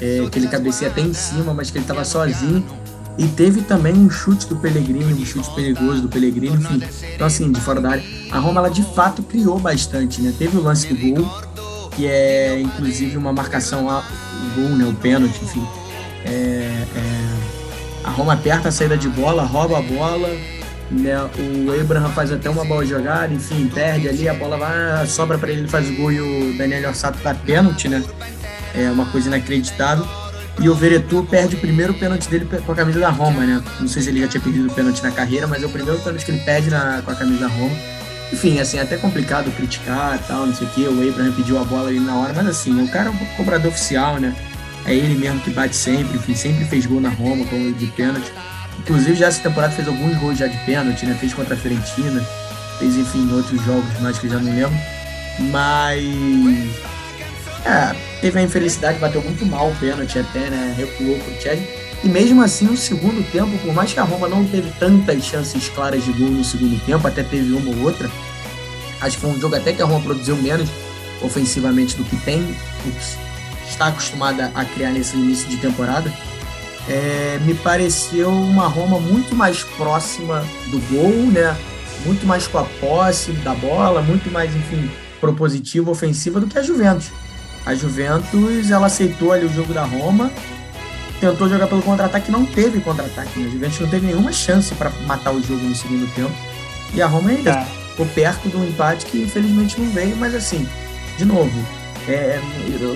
é, 0.00 0.26
que 0.30 0.38
ele 0.38 0.48
cabeceia 0.48 0.90
até 0.90 1.02
em 1.02 1.12
cima, 1.12 1.52
mas 1.52 1.70
que 1.70 1.76
ele 1.76 1.84
estava 1.84 2.04
sozinho. 2.04 2.64
E 3.16 3.28
teve 3.28 3.62
também 3.62 3.92
um 3.92 4.10
chute 4.10 4.46
do 4.48 4.56
Pellegrini, 4.56 5.22
um 5.22 5.24
chute 5.24 5.48
perigoso 5.54 6.02
do 6.02 6.08
Pellegrini, 6.08 6.56
enfim. 6.56 6.82
Então, 7.14 7.26
assim, 7.26 7.52
de 7.52 7.60
fora 7.60 7.80
da 7.80 7.90
área. 7.90 8.04
A 8.32 8.38
Roma, 8.40 8.60
ela 8.60 8.70
de 8.70 8.82
fato 8.82 9.22
criou 9.22 9.58
bastante, 9.58 10.20
né? 10.20 10.34
Teve 10.36 10.56
o 10.56 10.62
lance 10.62 10.88
do 10.88 10.96
gol, 10.96 11.30
que 11.94 12.06
é 12.06 12.60
inclusive 12.60 13.16
uma 13.16 13.32
marcação 13.32 13.86
lá, 13.86 14.04
o 14.42 14.60
gol, 14.60 14.70
né? 14.76 14.84
O 14.84 14.94
pênalti, 14.94 15.38
enfim. 15.42 15.66
É, 16.24 16.84
é, 16.96 17.34
a 18.04 18.10
Roma 18.10 18.34
aperta 18.34 18.68
a 18.68 18.72
saída 18.72 18.96
de 18.96 19.08
bola, 19.08 19.44
rouba 19.44 19.78
a 19.78 19.82
bola, 19.82 20.28
né? 20.90 21.16
O 21.38 21.80
Abraham 21.80 22.10
faz 22.10 22.32
até 22.32 22.48
uma 22.50 22.64
boa 22.64 22.84
jogada, 22.84 23.32
enfim, 23.32 23.70
perde 23.72 24.08
ali, 24.08 24.28
a 24.28 24.34
bola 24.34 24.56
vai, 24.56 25.06
sobra 25.06 25.38
para 25.38 25.50
ele, 25.50 25.62
ele 25.62 25.68
faz 25.68 25.88
o 25.88 25.94
gol 25.94 26.12
e 26.12 26.20
o 26.20 26.56
Daniel 26.56 26.88
Orsato 26.88 27.18
dá 27.22 27.34
pênalti, 27.34 27.88
né? 27.88 28.02
É 28.74 28.90
uma 28.90 29.06
coisa 29.06 29.28
inacreditável. 29.28 30.06
E 30.60 30.68
o 30.68 30.74
Veretu 30.74 31.26
perde 31.28 31.56
o 31.56 31.58
primeiro 31.58 31.94
pênalti 31.94 32.28
dele 32.28 32.46
com 32.64 32.72
a 32.72 32.74
camisa 32.76 33.00
da 33.00 33.10
Roma, 33.10 33.44
né? 33.44 33.62
Não 33.80 33.88
sei 33.88 34.02
se 34.02 34.08
ele 34.08 34.20
já 34.20 34.28
tinha 34.28 34.40
perdido 34.40 34.68
o 34.68 34.72
pênalti 34.72 35.02
na 35.02 35.10
carreira, 35.10 35.48
mas 35.48 35.62
é 35.62 35.66
o 35.66 35.68
primeiro 35.68 35.98
pênalti 36.00 36.24
que 36.24 36.30
ele 36.30 36.40
perde 36.40 36.70
na, 36.70 37.02
com 37.04 37.10
a 37.10 37.14
camisa 37.14 37.40
da 37.40 37.48
Roma. 37.48 37.74
Enfim, 38.32 38.58
assim, 38.58 38.78
é 38.78 38.82
até 38.82 38.96
complicado 38.96 39.50
criticar 39.52 40.18
tal, 40.26 40.46
não 40.46 40.54
sei 40.54 40.66
o 40.66 40.70
quê. 40.70 40.82
O 40.82 41.08
Abraham 41.08 41.32
pediu 41.32 41.58
a 41.58 41.64
bola 41.64 41.88
ali 41.88 42.00
na 42.00 42.16
hora, 42.16 42.32
mas 42.34 42.46
assim, 42.46 42.82
o 42.82 42.88
cara 42.88 43.08
é 43.08 43.10
um 43.10 43.36
cobrador 43.36 43.70
oficial, 43.70 44.18
né? 44.18 44.34
É 44.86 44.94
ele 44.94 45.14
mesmo 45.14 45.40
que 45.40 45.50
bate 45.50 45.74
sempre, 45.74 46.16
enfim, 46.16 46.34
sempre 46.34 46.64
fez 46.64 46.84
gol 46.84 47.00
na 47.00 47.08
Roma, 47.08 47.44
como 47.46 47.72
de 47.72 47.86
pênalti. 47.88 48.32
Inclusive, 48.78 49.14
já 49.14 49.28
essa 49.28 49.42
temporada 49.42 49.72
fez 49.72 49.88
alguns 49.88 50.16
gols 50.18 50.38
já 50.38 50.46
de 50.46 50.58
pênalti, 50.64 51.06
né? 51.06 51.16
Fez 51.18 51.32
contra 51.32 51.54
a 51.54 51.56
Fiorentina, 51.56 52.22
fez, 52.78 52.96
enfim, 52.96 53.30
outros 53.32 53.62
jogos 53.64 54.00
mais 54.00 54.18
que 54.18 54.26
eu 54.26 54.32
já 54.32 54.38
não 54.38 54.54
lembro. 54.54 54.78
Mas. 55.50 56.04
É, 57.64 57.96
teve 58.20 58.38
a 58.38 58.42
infelicidade, 58.42 58.98
bateu 58.98 59.22
muito 59.22 59.46
mal 59.46 59.70
o 59.70 59.76
pênalti 59.76 60.18
até, 60.18 60.50
né? 60.50 60.74
Recuou 60.76 61.18
pro 61.18 61.40
Chelsea. 61.40 61.83
E 62.04 62.08
mesmo 62.08 62.42
assim, 62.42 62.66
no 62.66 62.76
segundo 62.76 63.24
tempo, 63.32 63.56
por 63.58 63.72
mais 63.72 63.92
que 63.92 63.98
a 63.98 64.04
Roma 64.04 64.28
não 64.28 64.44
teve 64.44 64.70
tantas 64.78 65.24
chances 65.24 65.68
claras 65.70 66.04
de 66.04 66.12
gol 66.12 66.28
no 66.28 66.44
segundo 66.44 66.78
tempo, 66.84 67.06
até 67.06 67.22
teve 67.22 67.52
uma 67.54 67.70
ou 67.70 67.82
outra, 67.84 68.10
acho 69.00 69.16
que 69.16 69.22
foi 69.22 69.30
um 69.30 69.40
jogo 69.40 69.56
até 69.56 69.72
que 69.72 69.80
a 69.80 69.86
Roma 69.86 70.00
produziu 70.00 70.36
menos 70.36 70.68
ofensivamente 71.22 71.96
do 71.96 72.04
que 72.04 72.16
tem, 72.18 72.42
do 72.42 72.92
que 72.92 73.68
está 73.68 73.86
acostumada 73.86 74.52
a 74.54 74.64
criar 74.64 74.90
nesse 74.90 75.16
início 75.16 75.48
de 75.48 75.56
temporada 75.56 76.12
é, 76.88 77.38
me 77.44 77.54
pareceu 77.54 78.28
uma 78.28 78.66
Roma 78.66 78.98
muito 78.98 79.34
mais 79.34 79.62
próxima 79.62 80.44
do 80.70 80.78
gol, 80.92 81.12
né? 81.30 81.56
Muito 82.04 82.26
mais 82.26 82.46
com 82.46 82.58
a 82.58 82.64
posse 82.64 83.32
da 83.32 83.54
bola, 83.54 84.02
muito 84.02 84.30
mais, 84.30 84.54
enfim, 84.54 84.90
propositiva, 85.20 85.90
ofensiva 85.90 86.40
do 86.40 86.46
que 86.46 86.58
a 86.58 86.62
Juventus. 86.62 87.10
A 87.64 87.74
Juventus, 87.74 88.70
ela 88.70 88.86
aceitou 88.86 89.32
ali 89.32 89.46
o 89.46 89.52
jogo 89.52 89.72
da 89.72 89.84
Roma, 89.84 90.30
tentou 91.20 91.48
jogar 91.48 91.66
pelo 91.66 91.82
contra-ataque, 91.82 92.30
não 92.30 92.44
teve 92.44 92.80
contra-ataque. 92.80 93.38
Né? 93.38 93.46
A 93.46 93.50
Juventus 93.50 93.80
não 93.80 93.88
teve 93.88 94.06
nenhuma 94.06 94.32
chance 94.32 94.74
para 94.74 94.90
matar 95.06 95.32
o 95.32 95.42
jogo 95.42 95.62
no 95.62 95.74
segundo 95.74 96.12
tempo. 96.14 96.34
E 96.94 97.02
a 97.02 97.06
Roma 97.06 97.30
ainda 97.30 97.50
é. 97.50 97.64
ficou 97.90 98.06
perto 98.06 98.48
de 98.48 98.56
um 98.56 98.64
empate 98.64 99.06
que 99.06 99.22
infelizmente 99.22 99.80
não 99.80 99.90
veio, 99.90 100.16
mas 100.16 100.34
assim, 100.34 100.68
de 101.18 101.24
novo, 101.24 101.50
é, 102.08 102.40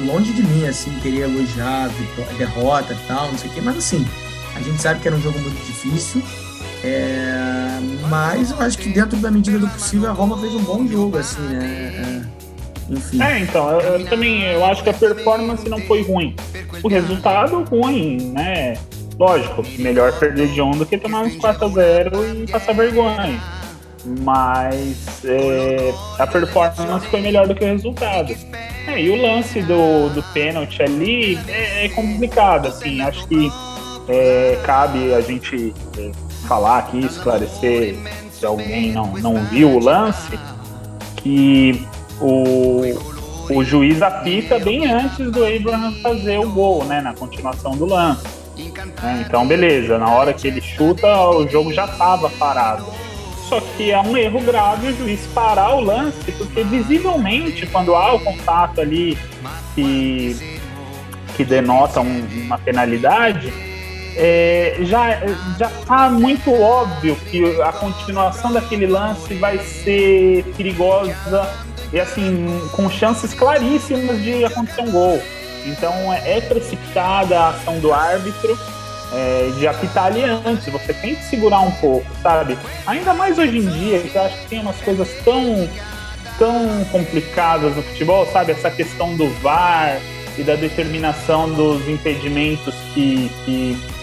longe 0.07 0.33
de 0.33 0.43
mim, 0.43 0.67
assim, 0.67 0.91
querer 1.01 1.23
elogiar 1.23 1.87
a 1.87 2.33
derrota 2.35 2.93
e 2.93 3.07
tal, 3.07 3.31
não 3.31 3.39
sei 3.39 3.51
o 3.51 3.53
quê, 3.55 3.61
mas 3.63 3.77
assim, 3.77 4.07
a 4.55 4.61
gente 4.61 4.81
sabe 4.81 5.01
que 5.01 5.09
era 5.09 5.17
um 5.17 5.21
jogo 5.21 5.39
muito 5.39 5.65
difícil, 5.65 6.23
é, 6.85 7.81
mas 8.09 8.51
eu 8.51 8.61
acho 8.61 8.79
que 8.79 8.91
dentro 8.91 9.19
da 9.19 9.31
medida 9.31 9.59
do 9.59 9.69
possível 9.69 10.11
a 10.11 10.13
Roma 10.13 10.39
fez 10.39 10.55
um 10.55 10.63
bom 10.63 10.87
jogo, 10.87 11.19
assim, 11.19 11.41
né? 11.41 12.23
É, 12.25 12.38
enfim. 12.89 13.23
É, 13.23 13.39
então, 13.41 13.71
eu, 13.71 13.81
eu, 13.81 14.07
também 14.07 14.43
eu 14.43 14.65
acho 14.65 14.83
que 14.83 14.91
a 14.91 14.95
performance 14.95 15.69
não 15.69 15.79
foi 15.81 16.03
ruim. 16.03 16.35
O 16.83 16.89
resultado 16.89 17.63
ruim, 17.65 18.33
né? 18.33 18.77
Lógico, 19.19 19.65
melhor 19.79 20.17
perder 20.19 20.49
de 20.49 20.63
um 20.63 20.71
do 20.71 20.87
que 20.87 20.97
tomar 20.97 21.23
uns 21.23 21.37
4x0 21.37 22.45
e 22.45 22.51
passar 22.51 22.73
vergonha. 22.73 23.41
Mas 24.21 25.25
é, 25.25 25.93
a 26.19 26.27
performance 26.27 27.07
foi 27.09 27.21
melhor 27.21 27.47
do 27.47 27.55
que 27.55 27.65
o 27.65 27.67
resultado. 27.67 28.33
É, 28.87 29.03
e 29.03 29.11
o 29.11 29.21
lance 29.21 29.61
do, 29.63 30.09
do 30.11 30.23
pênalti 30.33 30.83
ali 30.83 31.39
é, 31.49 31.87
é 31.87 31.89
complicado, 31.91 32.69
assim, 32.69 33.01
acho 33.03 33.27
que 33.27 33.51
é, 34.09 34.59
cabe 34.65 35.13
a 35.13 35.21
gente 35.21 35.75
é, 35.99 36.11
falar 36.47 36.79
aqui, 36.79 37.05
esclarecer 37.05 37.97
se 38.33 38.47
alguém 38.47 38.93
não, 38.93 39.13
não 39.15 39.45
viu 39.47 39.73
o 39.73 39.79
lance, 39.79 40.39
que 41.17 41.87
o, 42.21 42.83
o 43.51 43.65
juiz 43.65 44.03
apita 44.03 44.59
bem 44.59 44.91
antes 44.91 45.31
do 45.31 45.45
Abraham 45.45 45.93
fazer 46.03 46.39
o 46.39 46.51
gol, 46.51 46.85
né, 46.85 47.01
na 47.01 47.15
continuação 47.15 47.77
do 47.77 47.87
lance. 47.87 48.27
É, 49.03 49.23
então, 49.23 49.47
beleza, 49.47 49.99
na 49.99 50.11
hora 50.11 50.33
que 50.33 50.49
ele 50.49 50.61
chuta, 50.61 51.07
o 51.31 51.49
jogo 51.49 51.73
já 51.73 51.85
estava 51.85 52.29
parado. 52.31 52.87
Só 53.49 53.61
que 53.61 53.91
é 53.91 54.01
um 54.01 54.17
erro 54.17 54.41
grave 54.41 54.89
o 54.89 54.97
juiz 54.97 55.27
parar 55.29 55.75
o 55.77 55.81
lance, 55.81 56.31
porque 56.33 56.63
visivelmente, 56.65 57.67
quando 57.67 57.95
há 57.95 58.13
o 58.15 58.21
contato 58.21 58.81
ali 58.81 59.17
que, 59.75 60.37
que 61.37 61.45
denota 61.45 62.01
um, 62.01 62.27
uma 62.45 62.59
penalidade, 62.59 63.51
é, 64.17 64.77
já 64.81 65.21
já 65.59 65.69
está 65.69 66.11
muito 66.11 66.53
óbvio 66.53 67.17
que 67.31 67.63
a 67.63 67.73
continuação 67.73 68.53
daquele 68.53 68.87
lance 68.87 69.33
vai 69.35 69.59
ser 69.59 70.45
perigosa 70.57 71.49
e 71.93 72.01
assim 72.01 72.47
com 72.73 72.89
chances 72.91 73.35
claríssimas 73.35 74.23
de 74.23 74.45
acontecer 74.45 74.83
um 74.83 74.91
gol. 74.91 75.23
Então 75.67 76.13
é 76.13 76.41
precipitada 76.41 77.39
a 77.39 77.49
ação 77.51 77.79
do 77.81 77.93
árbitro 77.93 78.59
é, 79.13 79.51
de 79.59 79.67
apitar 79.67 80.07
ali 80.07 80.23
antes. 80.23 80.67
Você 80.73 80.93
tem 80.93 81.15
que 81.15 81.25
segurar 81.25 81.61
um 81.61 81.71
pouco, 81.73 82.07
sabe? 82.23 82.59
Ainda 82.87 83.15
mais 83.15 83.39
hoje 83.39 83.59
em 83.59 83.69
dia, 83.69 84.01
que 84.01 84.15
eu 84.15 84.23
acho 84.23 84.37
que 84.39 84.49
tem 84.49 84.61
umas 84.61 84.77
coisas 84.81 85.09
tão, 85.25 85.69
tão 86.39 86.85
complicadas 86.93 87.75
no 87.75 87.83
futebol, 87.83 88.27
sabe? 88.27 88.53
Essa 88.53 88.71
questão 88.71 89.17
do 89.17 89.29
VAR 89.41 89.99
e 90.37 90.43
da 90.43 90.55
determinação 90.55 91.51
dos 91.53 91.87
impedimentos 91.89 92.75
que, 92.95 93.31
que 93.45 93.98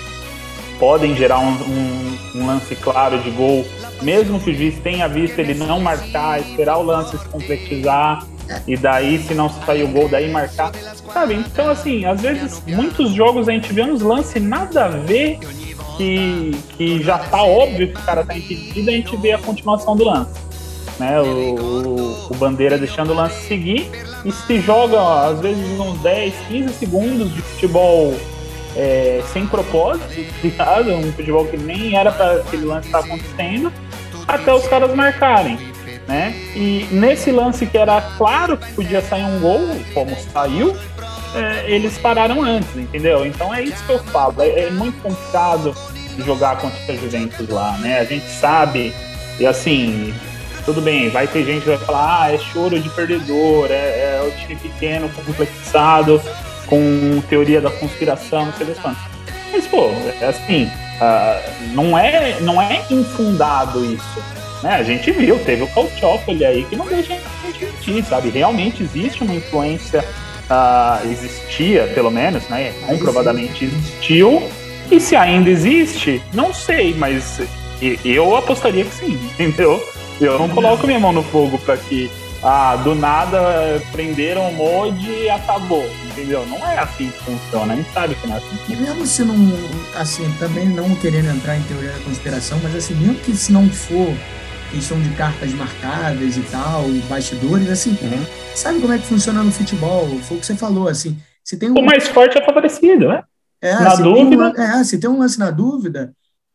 podem 0.79 1.15
gerar 1.15 1.39
um, 1.39 1.51
um, 1.51 2.17
um 2.36 2.46
lance 2.48 2.75
claro 2.75 3.20
de 3.20 3.29
gol, 3.32 3.65
mesmo 4.01 4.39
que 4.39 4.51
o 4.51 4.55
juiz 4.55 4.77
tenha 4.79 5.08
visto 5.08 5.39
ele 5.39 5.53
não 5.53 5.79
marcar, 5.79 6.39
esperar 6.39 6.77
o 6.77 6.84
lance 6.84 7.17
se 7.17 7.25
concretizar 7.29 8.25
e 8.67 8.77
daí, 8.77 9.20
se 9.20 9.34
não 9.34 9.50
sair 9.50 9.84
o 9.84 9.88
gol, 9.88 10.08
daí 10.08 10.29
marcar. 10.29 10.72
Sabe? 11.12 11.36
Então, 11.36 11.70
assim, 11.70 12.05
às 12.05 12.22
vezes, 12.22 12.62
muitos 12.67 13.12
jogos 13.13 13.48
a 13.48 13.51
gente 13.51 13.72
vê 13.74 13.84
uns 13.84 14.01
lances 14.01 14.41
nada 14.41 14.86
a 14.86 14.89
ver 14.89 15.39
que, 15.98 16.51
que 16.77 17.01
já 17.01 17.17
tá 17.17 17.44
óbvio 17.44 17.91
que 17.91 18.00
o 18.00 18.03
cara 18.03 18.25
tá 18.25 18.38
impedido, 18.38 18.89
a 18.89 18.94
gente 18.94 19.15
vê 19.17 19.32
a 19.32 19.38
continuação 19.38 19.96
do 19.96 20.03
lance. 20.03 20.46
Né? 21.00 21.20
O, 21.22 22.27
o, 22.29 22.36
Bandeira 22.36 22.77
deixando 22.77 23.12
o 23.12 23.15
lance 23.15 23.48
seguir 23.48 23.89
e 24.24 24.32
se 24.32 24.62
joga, 24.62 25.29
às 25.29 25.39
vezes, 25.39 25.79
uns 25.79 26.00
10, 26.00 26.34
15 26.48 26.74
segundos 26.74 27.34
de 27.34 27.41
futebol 27.41 28.13
é, 28.75 29.22
sem 29.32 29.48
propósito, 29.48 30.08
ligado? 30.44 30.94
Um 30.94 31.12
futebol 31.13 31.46
que 31.46 31.58
nem 31.58 31.98
era 31.98 32.12
para 32.12 32.36
aquele 32.36 32.65
lance 32.65 32.88
estar 32.88 33.00
acontecendo, 33.00 33.72
até 34.27 34.53
os 34.53 34.67
caras 34.67 34.94
marcarem 34.96 35.75
né? 36.08 36.34
E 36.55 36.88
nesse 36.91 37.32
lance 37.32 37.65
que 37.65 37.77
era 37.77 38.01
claro 38.17 38.58
que 38.58 38.72
podia 38.74 39.01
sair 39.01 39.24
um 39.24 39.39
gol, 39.39 39.60
como 39.94 40.15
saiu, 40.32 40.75
é, 41.36 41.70
eles 41.70 41.98
pararam 41.98 42.41
antes, 42.41 42.75
entendeu? 42.75 43.25
Então 43.25 43.53
é 43.53 43.63
isso 43.63 43.84
que 43.86 43.91
eu 43.91 44.00
falo. 44.00 44.41
É, 44.41 44.65
é 44.65 44.70
muito 44.70 45.01
complicado 45.01 45.75
jogar 46.20 46.58
contra 46.58 46.94
a 46.94 46.96
Juventus 46.96 47.48
lá, 47.50 47.77
né? 47.79 48.00
A 48.00 48.05
gente 48.05 48.25
sabe, 48.29 48.94
e 49.39 49.46
assim, 49.46 50.13
tudo 50.63 50.82
bem, 50.82 51.10
vai 51.10 51.27
ter 51.27 51.44
gente 51.44 51.63
que 51.63 51.70
vai 51.70 51.77
falar, 51.77 52.22
ah, 52.22 52.34
é 52.34 52.38
choro 52.38 52.79
de 52.79 52.89
perdedor, 52.89 53.67
é, 53.70 54.20
é 54.20 54.24
o 54.25 54.32
time 54.39 54.55
pequeno, 54.55 55.10
complexado, 55.10 56.22
com 56.67 57.22
teoria 57.29 57.62
da 57.62 57.69
conspiração, 57.69 58.45
não 58.45 58.53
sei 58.53 58.67
das 58.67 58.79
quantas. 58.79 59.03
Mas, 59.51 59.67
pô, 59.67 59.89
é 60.22 60.25
assim, 60.25 60.65
uh, 60.65 61.74
não, 61.74 61.98
é, 61.98 62.39
não 62.41 62.62
é 62.62 62.81
infundado 62.89 63.86
isso. 63.86 64.24
Né? 64.63 64.72
A 64.75 64.84
gente 64.84 65.12
viu, 65.12 65.38
teve 65.39 65.63
o 65.63 65.67
Calciopoli 65.67 66.45
aí 66.45 66.65
que 66.65 66.75
não 66.75 66.88
deixa 66.88 67.13
a 67.13 67.48
gente 67.48 67.65
mentir, 67.65 68.03
sabe? 68.05 68.29
Realmente 68.29 68.84
existe 68.84 69.24
uma 69.24 69.34
influência, 69.34 70.03
uh, 70.50 71.07
existia 71.10 71.88
pelo 71.93 72.10
menos, 72.10 72.48
né? 72.50 72.74
Comprovadamente 72.88 73.65
existiu. 73.65 74.50
E 74.91 75.00
se 75.00 75.15
ainda 75.15 75.50
existe, 75.50 76.22
não 76.34 76.53
sei, 76.53 76.93
mas 76.93 77.41
eu 78.03 78.36
apostaria 78.36 78.86
que 78.86 78.93
sim, 78.93 79.19
entendeu? 79.34 79.84
Eu 80.19 80.39
não 80.39 80.48
coloco 80.48 80.88
minha 80.88 81.00
mão 81.00 81.12
no 81.12 81.24
fogo 81.24 81.57
para 81.60 81.75
que 81.77 82.10
ah, 82.48 82.75
do 82.75 82.94
nada 82.94 83.82
prenderam 83.92 84.50
o 84.50 84.54
mod 84.54 85.10
e 85.10 85.28
acabou, 85.28 85.84
entendeu? 86.12 86.46
Não 86.46 86.58
é 86.58 86.78
assim 86.78 87.10
que 87.10 87.24
funciona, 87.24 87.74
a 87.74 87.75
gente 87.75 87.92
sabe 87.92 88.14
que 88.14 88.28
não 88.28 88.36
é 88.36 88.38
assim. 88.38 88.60
E 88.70 88.75
mesmo 88.75 89.06
se 89.08 89.24
não, 89.24 89.36
assim, 89.96 90.32
também 90.38 90.68
não 90.70 90.94
querendo 90.96 91.28
entrar 91.36 91.58
em 91.58 91.64
teoria 91.64 91.92
da 91.92 92.00
conspiração, 92.04 92.60
mas 92.62 92.75
assim, 92.75 92.94
mesmo 92.94 93.16
que 93.16 93.36
se 93.36 93.52
não 93.52 93.68
for 93.68 94.14
questão 94.72 95.02
de 95.02 95.10
cartas 95.16 95.52
marcadas 95.54 96.38
e 96.38 96.42
tal, 96.44 96.84
bastidores, 97.10 97.68
assim, 97.68 97.98
uhum. 98.00 98.25
sabe 98.54 98.80
como 98.80 98.94
é 98.94 99.00
que 99.00 99.08
funciona 99.08 99.42
no 99.42 99.52
futebol? 99.52 100.08
Foi 100.20 100.38
o 100.38 100.40
que 100.40 100.46
você 100.46 100.56
falou, 100.56 100.88
assim, 100.88 101.18
se 101.44 101.58
tem 101.58 101.72
um... 101.72 101.80
O 101.80 101.84
mais 101.84 102.08
forte 102.08 102.38
é 102.38 102.46
favorecido, 102.46 103.08
né? 103.08 103.24
É, 103.60 103.74
na 103.74 103.96
dúvida... 103.96 104.54
Um, 104.56 104.62
é, 104.62 104.84
se 104.84 105.00
tem 105.00 105.10
um 105.10 105.18
lance 105.18 105.40
na 105.40 105.50
dúvida, 105.50 106.14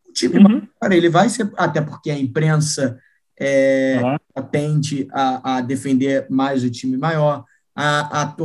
o 0.08 0.12
time, 0.12 0.38
uhum. 0.38 0.62
cara, 0.80 0.94
ele 0.94 1.08
vai 1.08 1.28
ser... 1.28 1.50
Até 1.56 1.80
porque 1.80 2.12
a 2.12 2.18
imprensa 2.18 2.96
é, 3.40 3.98
uhum. 4.02 4.42
tende 4.50 5.08
a, 5.12 5.56
a, 5.56 5.60
defender 5.62 6.26
mais 6.28 6.62
o 6.62 6.70
time 6.70 6.96
maior, 6.98 7.44
a, 7.74 8.22
a 8.22 8.36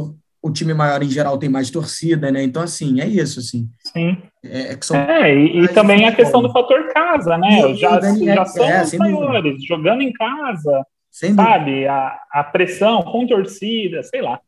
o 0.41 0.51
time 0.51 0.75
maior 0.75 1.01
em 1.01 1.09
geral 1.09 1.39
tem 1.39 1.49
mais 1.49 1.71
torcida, 1.71 2.31
né? 2.31 2.43
Então, 2.43 2.61
assim, 2.61 3.01
é 3.01 3.07
isso, 3.07 3.39
assim. 3.39 3.67
Sim. 3.79 4.15
É, 4.43 4.73
é, 4.73 4.77
são 4.79 4.95
é 4.95 5.35
e, 5.35 5.63
e 5.63 5.67
também 5.69 6.07
a 6.07 6.15
questão 6.15 6.39
do 6.39 6.51
fator 6.51 6.87
casa, 6.93 7.35
né? 7.35 7.71
E, 7.71 7.75
já, 7.75 7.99
já 7.99 8.41
é, 8.41 8.45
são 8.45 8.63
é, 8.63 8.83
os 8.83 8.93
maiores, 8.93 9.63
jogando 9.65 10.01
em 10.01 10.13
casa, 10.13 10.85
sem 11.09 11.33
sabe? 11.33 11.87
A, 11.87 12.15
a 12.31 12.43
pressão 12.43 13.01
com 13.01 13.25
torcida, 13.25 14.03
sei 14.03 14.21
lá. 14.21 14.39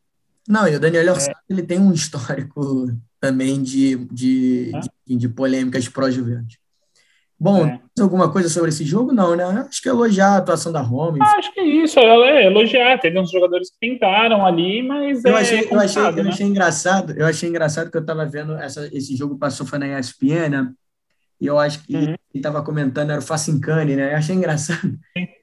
Não, 0.47 0.67
e 0.67 0.75
o 0.75 0.79
Daniel 0.79 1.15
é. 1.15 1.33
ele 1.49 1.63
tem 1.63 1.79
um 1.79 1.91
histórico 1.91 2.91
também 3.19 3.61
de, 3.63 3.95
de, 4.11 4.71
de, 5.07 5.15
de 5.15 5.27
polêmicas 5.27 5.89
pró-Juventus. 5.89 6.59
Bom, 7.39 7.67
é. 7.67 7.79
alguma 7.99 8.31
coisa 8.31 8.49
sobre 8.49 8.69
esse 8.69 8.83
jogo? 8.83 9.13
Não, 9.13 9.35
né? 9.35 9.43
Acho 9.69 9.81
que 9.81 9.87
é 9.87 9.91
elogiar 9.91 10.29
a 10.29 10.37
atuação 10.37 10.71
da 10.71 10.81
Roma. 10.81 11.19
Ah, 11.21 11.37
acho 11.37 11.53
que 11.53 11.59
é 11.59 11.65
isso, 11.65 11.99
é 11.99 12.47
elogiar. 12.47 12.99
Teve 12.99 13.19
uns 13.19 13.29
jogadores 13.29 13.69
que 13.69 13.77
tentaram 13.79 14.43
ali, 14.43 14.81
mas 14.81 15.23
eu 15.23 15.37
é 15.37 15.41
achei, 15.41 15.67
eu 15.69 15.79
achei, 15.79 16.01
né? 16.01 16.21
eu 16.21 16.29
achei 16.29 16.47
engraçado. 16.47 17.13
Eu 17.15 17.25
achei 17.27 17.49
engraçado 17.49 17.91
que 17.91 17.97
eu 17.97 18.01
estava 18.01 18.25
vendo 18.25 18.53
essa, 18.53 18.89
esse 18.91 19.15
jogo 19.15 19.37
passou 19.37 19.67
foi 19.67 19.77
na 19.77 19.99
ESPN, 19.99 20.49
né? 20.49 20.71
E 21.39 21.45
eu 21.45 21.59
acho 21.59 21.83
que 21.83 21.95
uhum. 21.95 22.05
quem 22.05 22.17
estava 22.39 22.63
comentando 22.63 23.11
era 23.11 23.19
o 23.19 23.23
Facincani, 23.23 23.95
né? 23.95 24.13
Eu 24.13 24.17
achei 24.17 24.35
engraçado. 24.35 24.97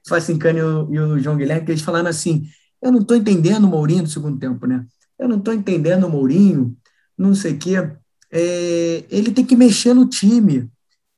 O 0.05 0.09
Facincani 0.09 0.59
e 0.59 0.63
o, 0.63 0.93
e 0.93 0.99
o 0.99 1.19
João 1.19 1.37
Guilherme, 1.37 1.65
que 1.65 1.71
eles 1.71 1.81
falando 1.81 2.07
assim: 2.07 2.43
eu 2.81 2.91
não 2.91 2.99
estou 2.99 3.15
entendendo 3.15 3.63
o 3.63 3.67
Mourinho 3.67 4.03
no 4.03 4.07
segundo 4.07 4.37
tempo, 4.37 4.67
né? 4.67 4.85
Eu 5.17 5.29
não 5.29 5.37
estou 5.37 5.53
entendendo 5.53 6.05
o 6.05 6.09
Mourinho, 6.09 6.75
não 7.17 7.33
sei 7.33 7.53
o 7.53 7.57
quê. 7.57 7.75
É, 8.29 9.03
ele 9.09 9.31
tem 9.31 9.45
que 9.45 9.55
mexer 9.55 9.93
no 9.93 10.07
time. 10.07 10.69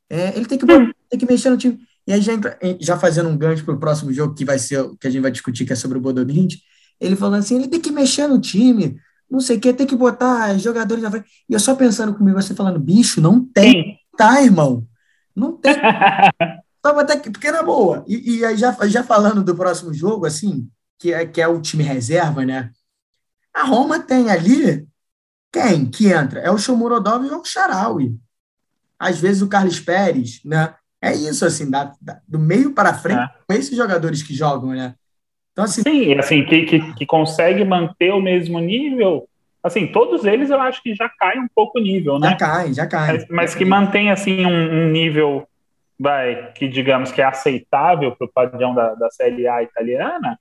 É, 0.10 0.36
ele 0.36 0.46
tem 0.46 0.58
que, 0.58 0.66
hum. 0.66 0.92
tem 1.10 1.20
que 1.20 1.26
mexer 1.26 1.50
no 1.50 1.58
time. 1.58 1.80
E 2.06 2.14
aí, 2.14 2.22
já, 2.22 2.34
já 2.80 2.98
fazendo 2.98 3.30
um 3.30 3.38
gancho 3.38 3.66
para 3.66 3.74
o 3.74 3.80
próximo 3.80 4.14
jogo, 4.14 4.34
que 4.34 4.46
vai 4.46 4.58
ser 4.58 4.90
que 5.00 5.08
a 5.08 5.10
gente 5.10 5.22
vai 5.22 5.32
discutir, 5.32 5.66
que 5.66 5.74
é 5.74 5.76
sobre 5.76 5.98
o 5.98 6.02
Bodoglint, 6.02 6.56
ele 7.00 7.16
falando 7.16 7.40
assim: 7.40 7.56
ele 7.56 7.68
tem 7.68 7.82
que 7.82 7.92
mexer 7.92 8.28
no 8.28 8.40
time, 8.40 8.98
não 9.30 9.40
sei 9.42 9.58
o 9.58 9.60
que, 9.60 9.74
tem 9.74 9.86
que 9.86 9.96
botar 9.96 10.58
jogadores 10.58 11.04
na 11.04 11.12
frente. 11.12 11.28
E 11.50 11.54
eu 11.54 11.60
só 11.60 11.76
pensando 11.76 12.14
comigo, 12.14 12.42
você 12.42 12.56
falando, 12.56 12.80
bicho, 12.80 13.20
não 13.20 13.44
tem, 13.44 14.00
tá, 14.18 14.42
irmão? 14.42 14.88
Não 15.36 15.52
tem. 15.58 15.76
só 16.86 16.94
botar 16.94 17.14
aqui, 17.16 17.30
porque 17.30 17.52
na 17.52 17.62
boa. 17.62 18.06
E, 18.08 18.38
e 18.38 18.46
aí, 18.46 18.56
já, 18.56 18.76
já 18.88 19.04
falando 19.04 19.44
do 19.44 19.56
próximo 19.56 19.94
jogo, 19.94 20.26
assim, 20.26 20.70
que 20.98 21.14
é, 21.14 21.26
que 21.26 21.42
é 21.42 21.48
o 21.48 21.62
time 21.62 21.84
reserva, 21.84 22.46
né? 22.46 22.72
A 23.54 23.64
Roma 23.64 24.00
tem 24.00 24.30
ali 24.30 24.88
quem 25.52 25.86
que 25.86 26.08
entra? 26.08 26.40
É 26.40 26.52
o 26.52 26.58
Shomurodov 26.58 27.26
e 27.26 27.30
o 27.30 27.44
Sharawi 27.44 28.18
às 29.00 29.20
vezes 29.20 29.42
o 29.42 29.50
Carlos 29.50 29.80
Pérez, 29.80 30.42
né? 30.44 30.74
É 31.02 31.12
isso, 31.12 31.46
assim, 31.46 31.70
da, 31.70 31.94
da 32.02 32.20
do 32.28 32.40
meio 32.40 32.74
para 32.74 32.94
frente, 32.94 33.20
é. 33.20 33.30
com 33.48 33.54
esses 33.54 33.76
jogadores 33.76 34.24
que 34.24 34.34
jogam, 34.34 34.72
né? 34.72 34.96
Então, 35.52 35.66
assim, 35.66 35.82
Sim, 35.82 36.14
assim, 36.18 36.44
que, 36.44 36.64
que, 36.64 36.94
que 36.94 37.06
consegue 37.06 37.64
manter 37.64 38.12
o 38.12 38.22
mesmo 38.22 38.60
nível, 38.60 39.28
assim, 39.64 39.88
todos 39.88 40.26
eles 40.26 40.50
eu 40.50 40.60
acho 40.60 40.82
que 40.82 40.96
já 40.96 41.10
caem 41.10 41.42
um 41.42 41.48
pouco 41.54 41.80
o 41.80 41.82
nível, 41.82 42.20
né? 42.20 42.30
Já 42.30 42.36
cai, 42.36 42.74
já 42.74 42.88
cai. 42.88 43.08
Mas, 43.14 43.28
mas 43.30 43.56
que 43.56 43.66
mantém, 43.66 44.12
assim, 44.12 44.46
um, 44.46 44.50
um, 44.50 44.90
nível, 44.90 45.48
vai, 46.00 46.52
que 46.54 46.68
digamos 46.68 47.12
que 47.12 47.22
é 47.22 47.26
aceitável 47.26 48.16
para 48.16 48.26
o 48.26 48.32
padrão 48.32 48.74
da, 48.74 48.96
da 48.96 49.10
Série 49.12 49.48
A 49.48 49.62
italiana, 49.62 50.40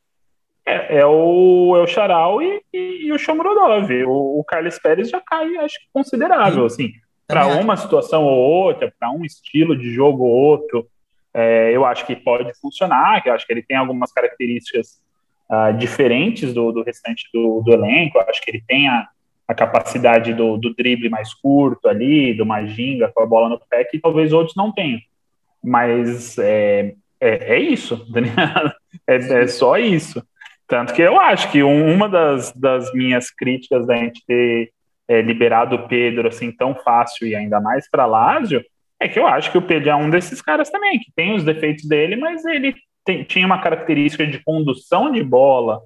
é, 0.65 0.99
é 0.99 1.07
o, 1.07 1.75
é 1.77 1.81
o 1.81 1.87
Charal 1.87 2.43
e, 2.43 2.63
e, 2.73 3.07
e 3.07 3.13
o 3.13 3.19
Shomurodov. 3.19 3.91
O, 4.05 4.41
o 4.41 4.45
Carlos 4.45 4.79
Pérez 4.79 5.11
já 5.11 5.21
cai, 5.21 5.55
acho 5.59 5.79
que 5.79 5.87
considerável, 5.93 6.69
Sim. 6.69 6.85
assim 6.85 7.06
para 7.27 7.47
uma 7.47 7.77
situação 7.77 8.25
ou 8.25 8.39
outra, 8.39 8.93
para 8.99 9.11
um 9.11 9.25
estilo 9.25 9.77
de 9.77 9.93
jogo 9.93 10.25
ou 10.25 10.31
outro, 10.31 10.87
é, 11.35 11.71
eu 11.71 11.85
acho 11.85 12.07
que 12.07 12.17
pode 12.17 12.53
funcionar, 12.61 13.23
eu 13.27 13.35
acho 13.35 13.47
que 13.47 13.53
ele 13.53 13.63
tem 13.63 13.77
algumas 13.77 14.11
características 14.13 15.03
uh, 15.51 15.77
diferentes 15.77 16.55
do, 16.55 16.73
do 16.73 16.83
restante 16.83 17.29
do, 17.33 17.61
do, 17.63 17.73
elenco, 17.73 18.17
eu 18.17 18.23
acho 18.29 18.41
que 18.41 18.51
ele 18.51 18.65
tem 18.67 18.89
a, 18.89 19.07
a 19.47 19.55
capacidade 19.55 20.33
do, 20.33 20.57
do, 20.57 20.75
drible 20.75 21.11
mais 21.11 21.35
curto 21.35 21.89
ali, 21.89 22.33
do 22.33 22.47
maginga 22.47 23.11
com 23.13 23.23
a 23.23 23.27
bola 23.27 23.49
no 23.49 23.61
pé, 23.69 23.85
que 23.85 23.99
talvez 23.99 24.33
outros 24.33 24.57
não 24.57 24.73
tenham. 24.73 25.01
Mas 25.63 26.39
é, 26.39 26.95
é, 27.21 27.55
é 27.55 27.59
isso, 27.59 28.07
é, 29.07 29.17
é, 29.17 29.47
só 29.47 29.77
isso. 29.77 30.23
Tanto 30.67 30.95
que 30.95 31.03
eu 31.03 31.21
acho 31.21 31.51
que 31.53 31.63
uma 31.63 32.09
das, 32.09 32.53
das 32.53 32.93
minhas 32.93 33.31
críticas 33.31 33.87
da 33.87 33.97
gente 33.97 34.25
ter 34.27 34.73
é, 35.09 35.21
liberado 35.21 35.77
o 35.77 35.89
Pedro 35.89 36.29
assim 36.29 36.51
tão 36.51 36.75
fácil 36.75 37.27
e 37.27 37.35
ainda 37.35 37.61
mais 37.61 37.89
para 37.89 38.07
Lázio, 38.07 38.65
é 39.01 39.09
que 39.09 39.19
eu 39.19 39.27
acho 39.27 39.53
que 39.53 39.59
o 39.59 39.63
Pedro 39.63 39.91
é 39.91 39.95
um 39.95 40.11
desses 40.11 40.41
caras 40.41 40.71
também, 40.71 40.99
que 40.99 41.13
tem 41.15 41.35
os 41.35 41.45
defeitos 41.45 41.85
dele, 41.87 42.17
mas 42.17 42.45
ele 42.45 42.75
tem, 43.05 43.23
tinha 43.25 43.47
uma 43.47 43.61
característica 43.61 44.27
de 44.27 44.43
condução 44.43 45.11
de 45.13 45.23
bola 45.23 45.81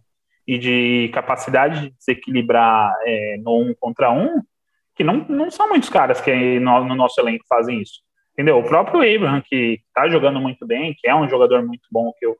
e 0.47 0.59
de 0.59 1.11
capacidade 1.13 1.81
de 1.81 1.91
desequilibrar 1.91 2.93
é, 3.05 3.37
no 3.43 3.61
um 3.61 3.75
contra 3.79 4.11
um, 4.11 4.41
que 4.95 5.05
não, 5.05 5.27
não 5.29 5.51
são 5.51 5.69
muitos 5.69 5.89
caras 5.89 6.21
que 6.21 6.61
no, 6.61 6.85
no 6.85 6.95
nosso 6.95 7.21
elenco 7.21 7.45
fazem 7.49 7.81
isso. 7.81 8.01
Entendeu? 8.33 8.59
O 8.59 8.65
próprio 8.65 9.01
Abraham, 9.01 9.43
que 9.45 9.81
está 9.89 10.09
jogando 10.09 10.41
muito 10.41 10.67
bem, 10.67 10.95
que 10.99 11.09
é 11.09 11.15
um 11.15 11.29
jogador 11.29 11.63
muito 11.65 11.87
bom 11.91 12.13
que 12.19 12.25
eu, 12.25 12.37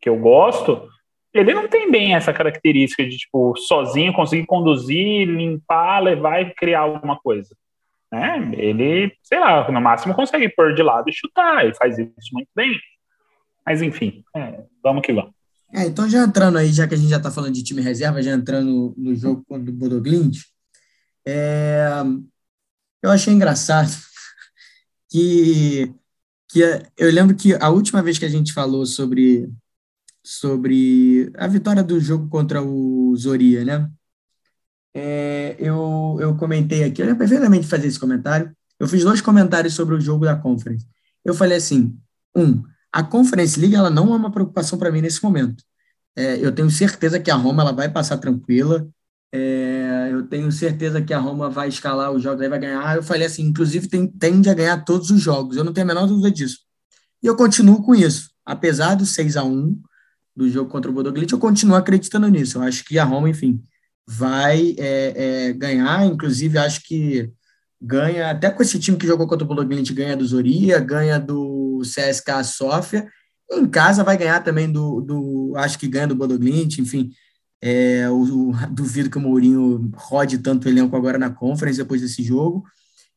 que 0.00 0.08
eu 0.08 0.16
gosto, 0.16 0.88
ele 1.34 1.52
não 1.52 1.66
tem 1.66 1.90
bem 1.90 2.14
essa 2.14 2.32
característica 2.32 3.04
de, 3.04 3.18
tipo, 3.18 3.56
sozinho 3.56 4.12
conseguir 4.12 4.46
conduzir, 4.46 5.26
limpar, 5.26 6.00
levar 6.00 6.40
e 6.40 6.54
criar 6.54 6.80
alguma 6.80 7.18
coisa. 7.18 7.54
Né? 8.10 8.52
Ele, 8.56 9.12
sei 9.20 9.40
lá, 9.40 9.68
no 9.68 9.80
máximo 9.80 10.14
consegue 10.14 10.48
pôr 10.48 10.74
de 10.74 10.82
lado 10.82 11.10
e 11.10 11.12
chutar, 11.12 11.66
e 11.66 11.74
faz 11.74 11.98
isso 11.98 12.32
muito 12.32 12.48
bem. 12.54 12.78
Mas, 13.66 13.82
enfim, 13.82 14.22
é, 14.36 14.62
vamos 14.80 15.04
que 15.04 15.12
vamos. 15.12 15.32
É, 15.72 15.86
então, 15.86 16.08
já 16.08 16.22
entrando 16.22 16.56
aí, 16.56 16.68
já 16.68 16.86
que 16.86 16.94
a 16.94 16.96
gente 16.96 17.10
já 17.10 17.16
está 17.16 17.32
falando 17.32 17.52
de 17.52 17.64
time 17.64 17.82
reserva, 17.82 18.22
já 18.22 18.30
entrando 18.30 18.94
no 18.96 19.12
jogo 19.16 19.44
do 19.58 19.72
Bodoglint, 19.72 20.38
é, 21.26 21.88
eu 23.02 23.10
achei 23.10 23.34
engraçado 23.34 23.90
que, 25.10 25.92
que 26.48 26.60
eu 26.96 27.10
lembro 27.10 27.34
que 27.34 27.54
a 27.54 27.70
última 27.70 28.02
vez 28.02 28.20
que 28.20 28.24
a 28.24 28.28
gente 28.28 28.52
falou 28.52 28.86
sobre 28.86 29.50
sobre 30.24 31.30
a 31.36 31.46
vitória 31.46 31.82
do 31.84 32.00
jogo 32.00 32.28
contra 32.28 32.62
o 32.62 33.14
Zoria, 33.14 33.62
né? 33.62 33.90
É, 34.94 35.54
eu, 35.58 36.16
eu 36.18 36.34
comentei 36.36 36.82
aqui, 36.84 37.02
eu 37.02 37.06
lembro 37.06 37.18
perfeitamente 37.18 37.66
fazer 37.66 37.88
esse 37.88 38.00
comentário. 38.00 38.50
Eu 38.80 38.88
fiz 38.88 39.04
dois 39.04 39.20
comentários 39.20 39.74
sobre 39.74 39.94
o 39.94 40.00
jogo 40.00 40.24
da 40.24 40.34
Conference. 40.34 40.86
Eu 41.22 41.34
falei 41.34 41.58
assim: 41.58 41.98
um, 42.34 42.62
a 42.90 43.02
Conference 43.02 43.60
League 43.60 43.74
ela 43.74 43.90
não 43.90 44.14
é 44.14 44.16
uma 44.16 44.30
preocupação 44.30 44.78
para 44.78 44.90
mim 44.90 45.02
nesse 45.02 45.22
momento. 45.22 45.62
É, 46.16 46.38
eu 46.38 46.52
tenho 46.52 46.70
certeza 46.70 47.20
que 47.20 47.30
a 47.30 47.34
Roma 47.34 47.62
ela 47.62 47.72
vai 47.72 47.90
passar 47.90 48.16
tranquila. 48.16 48.88
É, 49.32 50.10
eu 50.12 50.22
tenho 50.26 50.50
certeza 50.52 51.02
que 51.02 51.12
a 51.12 51.18
Roma 51.18 51.50
vai 51.50 51.68
escalar 51.68 52.12
os 52.12 52.22
jogos, 52.22 52.48
vai 52.48 52.58
ganhar. 52.58 52.96
Eu 52.96 53.02
falei 53.02 53.26
assim, 53.26 53.42
inclusive 53.42 53.88
tem, 53.88 54.06
tende 54.06 54.48
a 54.48 54.54
ganhar 54.54 54.84
todos 54.84 55.10
os 55.10 55.20
jogos. 55.20 55.56
Eu 55.56 55.64
não 55.64 55.72
tenho 55.72 55.84
a 55.86 55.88
menor 55.88 56.06
dúvida 56.06 56.30
disso. 56.30 56.58
E 57.22 57.26
eu 57.26 57.36
continuo 57.36 57.82
com 57.82 57.94
isso. 57.94 58.30
Apesar 58.46 58.94
do 58.94 59.04
6 59.04 59.36
a 59.36 59.44
1 59.44 59.76
do 60.36 60.48
jogo 60.48 60.70
contra 60.70 60.90
o 60.90 60.94
Bodoglint, 60.94 61.30
eu 61.30 61.38
continuo 61.38 61.76
acreditando 61.76 62.28
nisso. 62.28 62.58
Eu 62.58 62.62
acho 62.62 62.84
que 62.84 62.98
a 62.98 63.04
Roma, 63.04 63.28
enfim, 63.28 63.62
vai 64.06 64.74
é, 64.78 65.48
é, 65.48 65.52
ganhar, 65.52 66.04
inclusive 66.06 66.58
acho 66.58 66.82
que 66.82 67.30
ganha, 67.80 68.30
até 68.30 68.50
com 68.50 68.62
esse 68.62 68.78
time 68.78 68.96
que 68.96 69.06
jogou 69.06 69.26
contra 69.26 69.44
o 69.44 69.48
Bologna, 69.48 69.82
ganha 69.92 70.16
do 70.16 70.26
Zoria, 70.26 70.80
ganha 70.80 71.18
do 71.18 71.82
CSK 71.82 72.44
Sofia, 72.44 73.08
em 73.52 73.66
casa 73.66 74.02
vai 74.02 74.16
ganhar 74.16 74.42
também 74.42 74.70
do, 74.70 75.00
do 75.00 75.52
acho 75.56 75.78
que 75.78 75.86
ganha 75.86 76.06
do 76.06 76.14
Bodoglint, 76.14 76.78
enfim, 76.78 77.10
é, 77.60 78.08
o, 78.10 78.50
o, 78.50 78.52
duvido 78.70 79.10
que 79.10 79.18
o 79.18 79.20
Mourinho 79.20 79.90
rode 79.94 80.38
tanto 80.38 80.66
o 80.66 80.68
elenco 80.68 80.96
agora 80.96 81.18
na 81.18 81.30
Conference 81.30 81.78
depois 81.78 82.00
desse 82.00 82.22
jogo, 82.22 82.64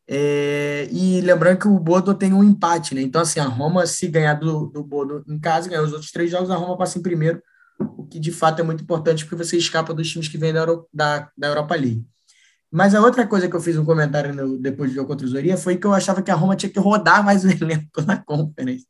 é, 0.09 0.87
e 0.89 1.19
lembrando 1.19 1.59
que 1.59 1.67
o 1.67 1.79
Bodo 1.79 2.13
tem 2.13 2.33
um 2.33 2.43
empate, 2.43 2.95
né? 2.95 3.01
Então, 3.01 3.21
assim, 3.21 3.39
a 3.39 3.45
Roma, 3.45 3.85
se 3.85 4.07
ganhar 4.07 4.35
do, 4.35 4.67
do 4.67 4.83
Bodo 4.83 5.23
em 5.27 5.37
casa, 5.37 5.69
ganhar 5.69 5.83
os 5.83 5.91
outros 5.91 6.11
três 6.11 6.31
jogos, 6.31 6.49
a 6.49 6.55
Roma 6.55 6.77
passa 6.77 6.97
em 6.97 7.01
primeiro, 7.01 7.41
o 7.79 8.05
que 8.05 8.19
de 8.19 8.31
fato 8.31 8.61
é 8.61 8.63
muito 8.63 8.83
importante 8.83 9.25
porque 9.25 9.43
você 9.43 9.57
escapa 9.57 9.93
dos 9.93 10.09
times 10.09 10.29
que 10.29 10.37
vêm 10.37 10.53
da, 10.53 10.61
Euro, 10.61 10.87
da, 10.93 11.29
da 11.37 11.47
Europa 11.47 11.75
League. 11.75 12.05
Mas 12.71 12.95
a 12.95 13.01
outra 13.01 13.27
coisa 13.27 13.49
que 13.49 13.55
eu 13.55 13.61
fiz 13.61 13.77
um 13.77 13.85
comentário 13.85 14.33
no, 14.33 14.57
depois 14.57 14.91
do 14.91 14.95
jogo 14.95 15.07
contra 15.07 15.25
o 15.25 15.29
Zoria 15.29 15.57
foi 15.57 15.77
que 15.77 15.85
eu 15.85 15.93
achava 15.93 16.21
que 16.21 16.31
a 16.31 16.35
Roma 16.35 16.55
tinha 16.55 16.69
que 16.69 16.79
rodar 16.79 17.23
mais 17.23 17.43
o 17.43 17.49
elenco 17.51 18.01
na 18.05 18.17
Conference. 18.17 18.85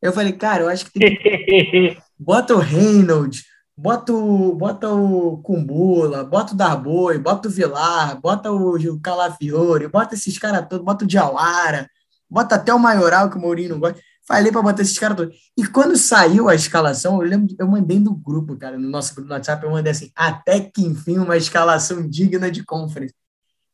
Eu 0.00 0.12
falei, 0.12 0.32
cara, 0.32 0.62
eu 0.64 0.68
acho 0.68 0.86
que 0.86 0.98
tem 0.98 1.16
que... 1.16 1.96
bota 2.18 2.54
o 2.54 2.58
Reynolds, 2.58 3.44
bota 3.76 4.12
o, 4.12 4.54
bota 4.54 4.88
o 4.92 5.38
Cumbula, 5.38 6.24
bota 6.24 6.54
o 6.54 6.56
Darboi, 6.56 7.18
bota 7.18 7.48
o 7.48 7.50
Vilar, 7.50 8.20
bota 8.20 8.52
o, 8.52 8.76
o 8.76 9.00
Calafiore, 9.00 9.88
bota 9.88 10.14
esses 10.14 10.38
caras 10.38 10.66
todos, 10.68 10.84
bota 10.84 11.04
o 11.04 11.08
Diawara, 11.08 11.88
bota 12.28 12.54
até 12.56 12.72
o 12.72 12.78
Maioral, 12.78 13.30
que 13.30 13.36
o 13.36 13.40
Mourinho 13.40 13.70
não 13.70 13.80
gosta. 13.80 14.00
Falei 14.24 14.52
para 14.52 14.62
botar 14.62 14.82
esses 14.82 14.98
caras 14.98 15.16
todos. 15.16 15.36
E 15.56 15.66
quando 15.66 15.96
saiu 15.96 16.48
a 16.48 16.54
escalação, 16.54 17.20
eu 17.20 17.28
lembro, 17.28 17.54
eu 17.58 17.66
mandei 17.66 17.98
no 17.98 18.14
grupo, 18.14 18.56
cara, 18.56 18.78
no 18.78 18.88
nosso 18.88 19.14
grupo 19.14 19.28
no 19.28 19.34
WhatsApp, 19.34 19.64
eu 19.64 19.70
mandei 19.70 19.90
assim, 19.90 20.10
até 20.14 20.60
que 20.60 20.82
enfim 20.82 21.18
uma 21.18 21.36
escalação 21.36 22.08
digna 22.08 22.50
de 22.50 22.64
conference. 22.64 23.14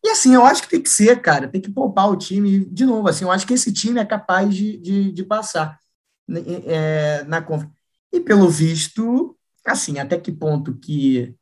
E 0.05 0.09
assim, 0.11 0.35
eu 0.35 0.45
acho 0.45 0.63
que 0.63 0.71
tem 0.71 0.83
que 0.83 0.89
ser, 0.89 1.21
cara, 1.21 1.49
tem 1.49 1.61
que 1.61 1.71
poupar 1.71 2.11
o 2.11 2.17
time. 2.17 2.65
De 2.67 2.87
novo, 2.87 3.09
assim, 3.09 3.25
eu 3.25 3.31
acho 3.31 3.47
que 3.47 3.55
esse 3.55 3.73
time 3.73 4.01
é 4.01 4.05
capaz 4.05 4.55
de, 4.55 4.79
de, 4.79 5.13
de 5.13 5.25
passar 5.25 5.79
né, 6.27 6.41
é, 6.67 7.25
na 7.25 7.43
conference. 7.43 7.77
E 8.13 8.21
pelo 8.21 8.49
visto, 8.49 9.37
assim, 9.69 9.99
até 9.99 10.19
que 10.19 10.33
ponto 10.33 10.75
que, 10.79 11.35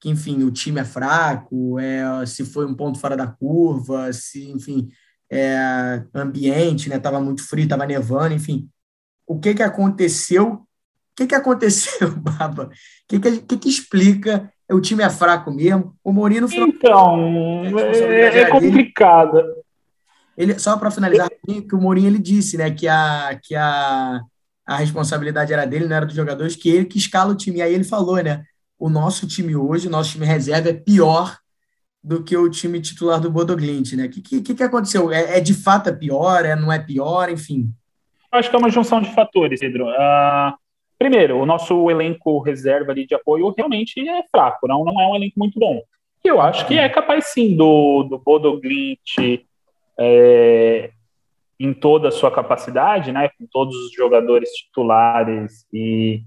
que 0.00 0.08
enfim, 0.08 0.42
o 0.42 0.50
time 0.50 0.80
é 0.80 0.84
fraco, 0.84 1.78
é, 1.78 2.24
se 2.26 2.44
foi 2.44 2.66
um 2.66 2.74
ponto 2.74 2.98
fora 2.98 3.16
da 3.16 3.26
curva, 3.26 4.12
se, 4.12 4.50
enfim, 4.50 4.88
é, 5.30 6.02
ambiente, 6.14 6.88
né? 6.88 6.98
Tava 6.98 7.20
muito 7.20 7.46
frio, 7.46 7.68
tava 7.68 7.86
nevando, 7.86 8.34
enfim. 8.34 8.68
O 9.26 9.38
que 9.38 9.54
que 9.54 9.62
aconteceu? 9.62 10.52
O 10.52 10.66
que 11.16 11.26
que 11.26 11.34
aconteceu, 11.34 12.14
Baba? 12.16 12.64
O 12.64 12.70
que 13.08 13.18
que, 13.18 13.38
que, 13.38 13.56
que 13.58 13.68
explica? 13.68 14.52
O 14.70 14.80
time 14.80 15.02
é 15.02 15.10
fraco 15.10 15.50
mesmo? 15.50 15.96
O 16.02 16.12
Mourinho... 16.12 16.46
Então, 16.50 17.64
é, 18.10 18.40
é 18.40 18.50
complicado. 18.50 19.42
Ele, 20.36 20.58
só 20.58 20.76
para 20.76 20.90
finalizar, 20.90 21.30
que 21.46 21.74
o 21.74 21.80
Mourinho 21.80 22.08
ele 22.08 22.18
disse, 22.18 22.58
né, 22.58 22.70
que 22.70 22.86
a, 22.86 23.40
que 23.42 23.54
a, 23.54 24.20
a 24.66 24.76
responsabilidade 24.76 25.52
era 25.52 25.64
dele, 25.64 25.86
não 25.86 25.96
era 25.96 26.06
dos 26.06 26.14
jogadores, 26.14 26.56
que 26.56 26.68
ele 26.68 26.86
que 26.86 26.98
escala 26.98 27.32
o 27.32 27.36
time. 27.36 27.58
E 27.58 27.62
aí 27.62 27.72
ele 27.72 27.84
falou, 27.84 28.22
né, 28.22 28.44
o 28.78 28.88
nosso 28.88 29.26
time 29.26 29.54
hoje, 29.54 29.86
o 29.86 29.90
nosso 29.90 30.12
time 30.12 30.26
reserva 30.26 30.70
é 30.70 30.74
pior 30.74 31.38
do 32.02 32.22
que 32.22 32.36
o 32.36 32.50
time 32.50 32.80
titular 32.80 33.20
do 33.20 33.30
Bodoglint, 33.30 33.92
né? 33.94 34.06
O 34.06 34.10
que, 34.10 34.40
que, 34.40 34.54
que 34.54 34.62
aconteceu? 34.62 35.10
É, 35.10 35.38
é, 35.38 35.40
de 35.40 35.54
fato 35.54 35.88
é 35.88 35.92
pior? 35.92 36.44
É, 36.44 36.54
não 36.54 36.72
é 36.72 36.78
pior? 36.78 37.28
Enfim. 37.28 37.70
Acho 38.30 38.50
que 38.50 38.56
é 38.56 38.58
uma 38.58 38.70
junção 38.70 39.00
de 39.00 39.12
fatores, 39.12 39.60
Pedro. 39.60 39.86
Uh, 39.86 40.54
primeiro, 40.98 41.38
o 41.38 41.46
nosso 41.46 41.90
elenco 41.90 42.40
reserva 42.40 42.92
ali 42.92 43.06
de 43.06 43.14
apoio 43.14 43.52
realmente 43.56 44.08
é 44.08 44.22
fraco, 44.30 44.68
não, 44.68 44.84
não 44.84 45.00
é 45.00 45.08
um 45.08 45.16
elenco 45.16 45.38
muito 45.38 45.58
bom. 45.58 45.82
Eu 46.22 46.40
acho 46.40 46.66
que 46.66 46.78
é 46.78 46.88
capaz 46.88 47.26
sim 47.26 47.56
do, 47.56 48.02
do 48.04 48.18
Bodoglint 48.18 49.44
é, 49.98 50.90
em 51.58 51.72
toda 51.72 52.08
a 52.08 52.12
sua 52.12 52.30
capacidade, 52.30 53.12
né? 53.12 53.30
Com 53.38 53.46
todos 53.50 53.74
os 53.74 53.92
jogadores 53.92 54.50
titulares 54.50 55.66
e, 55.72 56.22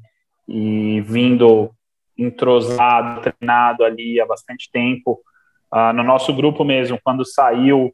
e 0.47 1.01
vindo 1.01 1.71
entrosado, 2.17 3.21
treinado 3.21 3.83
ali 3.83 4.19
há 4.19 4.25
bastante 4.25 4.69
tempo, 4.71 5.21
ah, 5.71 5.93
no 5.93 6.03
nosso 6.03 6.33
grupo 6.33 6.63
mesmo, 6.63 6.99
quando 7.03 7.23
saiu 7.25 7.93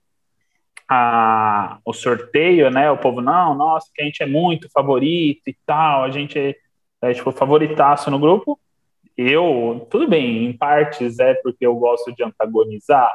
a, 0.89 1.79
o 1.85 1.93
sorteio, 1.93 2.69
né? 2.69 2.89
O 2.89 2.97
povo, 2.97 3.21
não, 3.21 3.55
nossa, 3.55 3.89
que 3.93 4.01
a 4.01 4.05
gente 4.05 4.23
é 4.23 4.25
muito 4.25 4.69
favorito 4.71 5.47
e 5.47 5.57
tal, 5.65 6.03
a 6.03 6.09
gente 6.09 6.39
é, 6.39 6.55
é 7.01 7.13
tipo 7.13 7.31
favoritaço 7.31 8.09
no 8.09 8.19
grupo. 8.19 8.59
Eu, 9.17 9.87
tudo 9.89 10.07
bem, 10.07 10.45
em 10.45 10.53
partes 10.53 11.19
é 11.19 11.33
porque 11.35 11.65
eu 11.65 11.75
gosto 11.75 12.13
de 12.13 12.23
antagonizar 12.23 13.11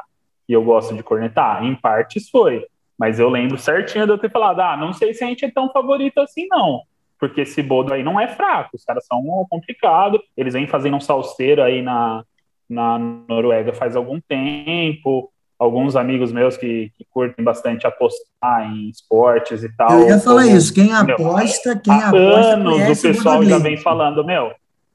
e 0.49 0.53
eu 0.53 0.63
gosto 0.63 0.95
de 0.95 1.03
cornetar, 1.03 1.63
em 1.63 1.75
partes 1.75 2.29
foi. 2.29 2.65
Mas 3.01 3.17
eu 3.17 3.29
lembro 3.29 3.57
certinho 3.57 4.05
de 4.05 4.11
eu 4.11 4.17
ter 4.19 4.29
falado, 4.29 4.59
ah, 4.59 4.77
não 4.77 4.93
sei 4.93 5.11
se 5.11 5.23
a 5.23 5.27
gente 5.27 5.43
é 5.43 5.49
tão 5.49 5.71
favorito 5.71 6.19
assim, 6.19 6.45
não. 6.47 6.83
Porque 7.19 7.41
esse 7.41 7.63
Bodo 7.63 7.91
aí 7.91 8.03
não 8.03 8.19
é 8.19 8.27
fraco, 8.27 8.75
os 8.75 8.85
caras 8.85 9.07
são 9.07 9.23
complicados, 9.49 10.21
eles 10.37 10.53
vêm 10.53 10.67
fazendo 10.67 10.97
um 10.97 11.01
salseiro 11.01 11.63
aí 11.63 11.81
na, 11.81 12.23
na 12.69 12.99
Noruega 12.99 13.73
faz 13.73 13.95
algum 13.95 14.21
tempo. 14.21 15.31
Alguns 15.57 15.95
amigos 15.95 16.31
meus 16.31 16.57
que, 16.57 16.91
que 16.95 17.03
curtem 17.09 17.43
bastante 17.43 17.87
apostar 17.87 18.71
em 18.71 18.89
esportes 18.89 19.63
e 19.63 19.75
tal. 19.75 19.99
Eu 19.99 20.07
ia 20.07 20.19
falar 20.19 20.43
como, 20.43 20.57
isso, 20.57 20.71
quem 20.71 20.93
aposta, 20.93 21.79
quem 21.79 21.93
há 21.93 22.07
aposta. 22.09 22.53
Anos 22.53 22.99
o 22.99 23.01
pessoal 23.01 23.43
já 23.43 23.57
vem 23.57 23.77
falando, 23.77 24.23
meu. 24.23 24.51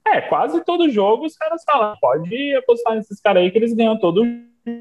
É, 0.06 0.20
quase 0.20 0.64
todo 0.64 0.88
jogo 0.90 1.26
os 1.26 1.36
caras 1.36 1.64
falam, 1.64 1.96
pode 2.00 2.54
apostar 2.54 2.94
nesses 2.94 3.20
caras 3.20 3.42
aí 3.42 3.50
que 3.50 3.58
eles 3.58 3.74
ganham 3.74 3.98
todo 3.98 4.24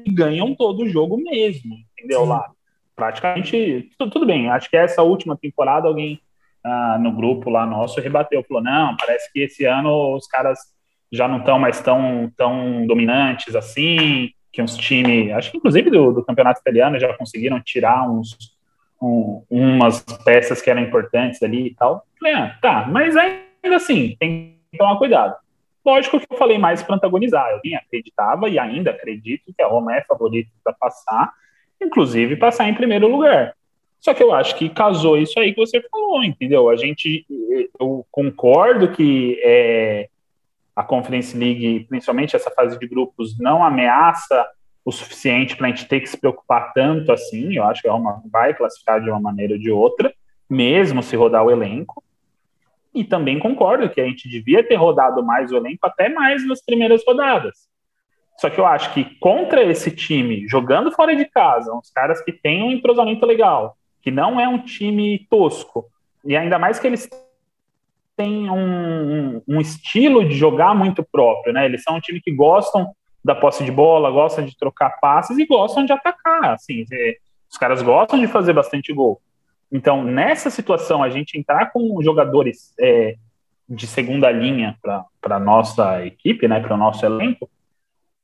ganham 0.08 0.54
todo 0.54 0.88
jogo 0.88 1.16
mesmo, 1.16 1.76
entendeu? 1.96 2.22
Sim. 2.22 2.28
Lá. 2.28 2.55
Praticamente, 2.96 3.90
tudo, 3.98 4.10
tudo, 4.10 4.26
bem. 4.26 4.48
Acho 4.48 4.70
que 4.70 4.76
essa 4.76 5.02
última 5.02 5.36
temporada 5.36 5.86
alguém 5.86 6.18
ah, 6.64 6.98
no 6.98 7.12
grupo 7.12 7.50
lá 7.50 7.66
nosso 7.66 8.00
rebateu, 8.00 8.42
falou: 8.48 8.62
não, 8.62 8.96
parece 8.96 9.30
que 9.30 9.40
esse 9.40 9.66
ano 9.66 10.16
os 10.16 10.26
caras 10.26 10.58
já 11.12 11.28
não 11.28 11.38
estão 11.38 11.58
mais 11.58 11.80
tão, 11.80 12.32
tão 12.36 12.86
dominantes 12.86 13.54
assim, 13.54 14.30
que 14.50 14.62
uns 14.62 14.76
times, 14.76 15.30
acho 15.32 15.50
que 15.50 15.58
inclusive 15.58 15.90
do, 15.90 16.12
do 16.12 16.24
campeonato 16.24 16.60
italiano 16.60 16.98
já 16.98 17.12
conseguiram 17.14 17.60
tirar 17.60 18.10
uns 18.10 18.56
um, 19.00 19.44
umas 19.50 20.02
peças 20.24 20.62
que 20.62 20.70
eram 20.70 20.80
importantes 20.80 21.42
ali 21.42 21.68
e 21.68 21.74
tal. 21.74 22.04
Ah, 22.24 22.56
tá, 22.60 22.88
mas 22.88 23.14
ainda 23.16 23.76
assim, 23.76 24.16
tem 24.18 24.58
que 24.72 24.78
tomar 24.78 24.96
cuidado. 24.96 25.36
Lógico 25.84 26.18
que 26.18 26.26
eu 26.28 26.38
falei 26.38 26.58
mais 26.58 26.82
para 26.82 26.96
antagonizar, 26.96 27.48
eu 27.50 27.60
nem 27.62 27.76
acreditava 27.76 28.48
e 28.48 28.58
ainda 28.58 28.90
acredito 28.90 29.52
que 29.54 29.62
a 29.62 29.68
Roma 29.68 29.94
é 29.94 30.02
favorita 30.02 30.50
para 30.64 30.72
passar, 30.72 31.32
inclusive 31.80 32.36
passar 32.36 32.68
em 32.68 32.74
primeiro 32.74 33.08
lugar. 33.08 33.54
Só 34.00 34.14
que 34.14 34.22
eu 34.22 34.32
acho 34.32 34.56
que 34.56 34.68
casou 34.68 35.16
isso 35.16 35.38
aí 35.38 35.52
que 35.52 35.60
você 35.60 35.80
falou, 35.90 36.22
entendeu? 36.22 36.68
A 36.68 36.76
gente, 36.76 37.26
eu 37.80 38.06
concordo 38.10 38.92
que 38.92 39.40
é, 39.42 40.08
a 40.74 40.84
Conference 40.84 41.36
League, 41.36 41.86
principalmente 41.88 42.36
essa 42.36 42.50
fase 42.50 42.78
de 42.78 42.86
grupos, 42.86 43.38
não 43.38 43.64
ameaça 43.64 44.46
o 44.84 44.92
suficiente 44.92 45.56
para 45.56 45.66
a 45.66 45.70
gente 45.70 45.88
ter 45.88 46.00
que 46.00 46.06
se 46.06 46.16
preocupar 46.16 46.72
tanto 46.72 47.10
assim. 47.10 47.56
Eu 47.56 47.64
acho 47.64 47.82
que 47.82 47.88
a 47.88 47.92
Roma 47.92 48.22
vai 48.30 48.54
classificar 48.54 49.02
de 49.02 49.10
uma 49.10 49.18
maneira 49.18 49.54
ou 49.54 49.58
de 49.58 49.70
outra, 49.70 50.14
mesmo 50.48 51.02
se 51.02 51.16
rodar 51.16 51.44
o 51.44 51.50
elenco. 51.50 52.04
E 52.94 53.02
também 53.02 53.38
concordo 53.38 53.90
que 53.90 54.00
a 54.00 54.04
gente 54.04 54.28
devia 54.28 54.62
ter 54.62 54.76
rodado 54.76 55.24
mais 55.24 55.50
o 55.50 55.56
elenco, 55.56 55.84
até 55.84 56.08
mais 56.08 56.46
nas 56.46 56.64
primeiras 56.64 57.02
rodadas. 57.04 57.68
Só 58.38 58.50
que 58.50 58.60
eu 58.60 58.66
acho 58.66 58.92
que 58.92 59.04
contra 59.18 59.62
esse 59.64 59.90
time, 59.90 60.46
jogando 60.46 60.92
fora 60.92 61.16
de 61.16 61.24
casa, 61.24 61.72
uns 61.72 61.90
caras 61.90 62.22
que 62.22 62.32
têm 62.32 62.62
um 62.62 62.70
entrosamento 62.70 63.24
legal, 63.24 63.76
que 64.02 64.10
não 64.10 64.38
é 64.38 64.46
um 64.46 64.58
time 64.58 65.26
tosco, 65.30 65.86
e 66.24 66.36
ainda 66.36 66.58
mais 66.58 66.78
que 66.78 66.86
eles 66.86 67.08
têm 68.16 68.50
um, 68.50 69.42
um, 69.46 69.60
estilo 69.60 70.26
de 70.26 70.34
jogar 70.34 70.74
muito 70.74 71.04
próprio, 71.04 71.52
né? 71.52 71.66
Eles 71.66 71.82
são 71.82 71.96
um 71.96 72.00
time 72.00 72.20
que 72.20 72.32
gostam 72.32 72.92
da 73.24 73.34
posse 73.34 73.64
de 73.64 73.70
bola, 73.70 74.10
gostam 74.10 74.44
de 74.44 74.56
trocar 74.56 74.98
passes 75.00 75.36
e 75.38 75.46
gostam 75.46 75.84
de 75.84 75.92
atacar, 75.92 76.54
assim, 76.54 76.84
os 77.50 77.58
caras 77.58 77.82
gostam 77.82 78.18
de 78.18 78.26
fazer 78.26 78.52
bastante 78.52 78.92
gol. 78.92 79.20
Então, 79.70 80.02
nessa 80.02 80.48
situação, 80.48 81.02
a 81.02 81.10
gente 81.10 81.38
entrar 81.38 81.72
com 81.72 82.00
jogadores 82.02 82.72
é, 82.80 83.16
de 83.68 83.86
segunda 83.86 84.30
linha 84.30 84.76
para 84.80 85.36
a 85.36 85.40
nossa 85.40 86.04
equipe, 86.04 86.46
né, 86.46 86.60
para 86.60 86.74
o 86.74 86.78
nosso 86.78 87.04
elenco, 87.04 87.50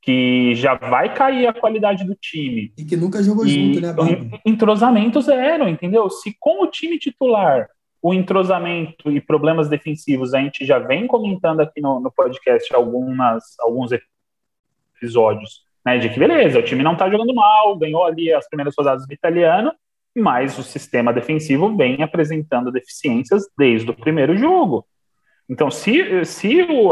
que 0.03 0.53
já 0.55 0.75
vai 0.75 1.13
cair 1.13 1.47
a 1.47 1.53
qualidade 1.53 2.03
do 2.03 2.13
time. 2.13 2.73
E 2.77 2.83
que 2.83 2.97
nunca 2.97 3.23
jogou 3.23 3.45
e, 3.45 3.49
junto, 3.49 3.81
né, 3.81 3.93
Barba? 3.93 4.39
Entrosamento 4.45 5.21
zero, 5.21 5.67
entendeu? 5.67 6.09
Se 6.09 6.35
com 6.39 6.61
o 6.63 6.67
time 6.67 6.99
titular 6.99 7.69
o 8.01 8.13
entrosamento 8.13 9.09
e 9.09 9.21
problemas 9.21 9.69
defensivos 9.69 10.33
a 10.33 10.39
gente 10.39 10.65
já 10.65 10.77
vem 10.77 11.07
comentando 11.07 11.61
aqui 11.61 11.79
no, 11.79 12.01
no 12.01 12.11
podcast 12.11 12.75
algumas, 12.75 13.57
alguns 13.61 13.91
episódios, 14.97 15.61
né, 15.85 15.97
de 15.97 16.09
que 16.09 16.19
beleza, 16.19 16.59
o 16.59 16.63
time 16.63 16.83
não 16.83 16.93
está 16.93 17.09
jogando 17.09 17.33
mal, 17.33 17.77
ganhou 17.77 18.03
ali 18.03 18.33
as 18.33 18.45
primeiras 18.49 18.75
rodadas 18.77 19.07
do 19.07 19.13
italiano, 19.13 19.71
mas 20.13 20.59
o 20.59 20.63
sistema 20.63 21.13
defensivo 21.13 21.77
vem 21.77 22.03
apresentando 22.03 22.73
deficiências 22.73 23.47
desde 23.57 23.89
o 23.89 23.95
primeiro 23.95 24.35
jogo. 24.35 24.85
Então, 25.49 25.71
se, 25.71 26.25
se 26.25 26.61
o, 26.61 26.91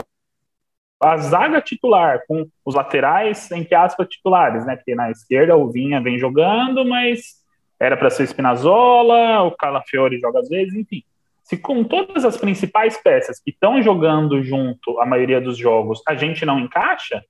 a 1.02 1.18
zaga 1.18 1.60
titular, 1.60 2.22
com 2.28 2.48
os 2.64 2.76
laterais, 2.76 3.50
entre 3.52 3.74
aspas, 3.74 4.08
titulares, 4.08 4.66
né? 4.66 4.76
Porque 4.76 4.94
na 4.94 5.10
esquerda 5.10 5.58
o 5.58 5.70
Vinha 5.70 6.00
vem 6.00 6.20
jogando, 6.20 6.86
mas 6.86 7.42
era 7.80 7.98
para 7.98 8.12
ser 8.12 8.24
o 8.24 8.28
Spinazzola, 8.28 9.42
o 9.42 9.52
Calafiore 9.52 10.20
joga 10.20 10.40
às 10.40 10.48
vezes, 10.48 10.76
enfim. 10.76 11.04
Se 11.44 11.58
com 11.58 11.84
todas 11.84 12.24
as 12.24 12.38
principais 12.38 13.02
peças 13.02 13.40
que 13.40 13.50
estão 13.50 13.82
jogando 13.82 14.44
junto 14.44 15.00
a 15.00 15.06
maioria 15.06 15.42
dos 15.42 15.58
jogos, 15.58 16.02
a 16.08 16.14
gente 16.14 16.46
não 16.46 16.60
encaixa, 16.60 17.26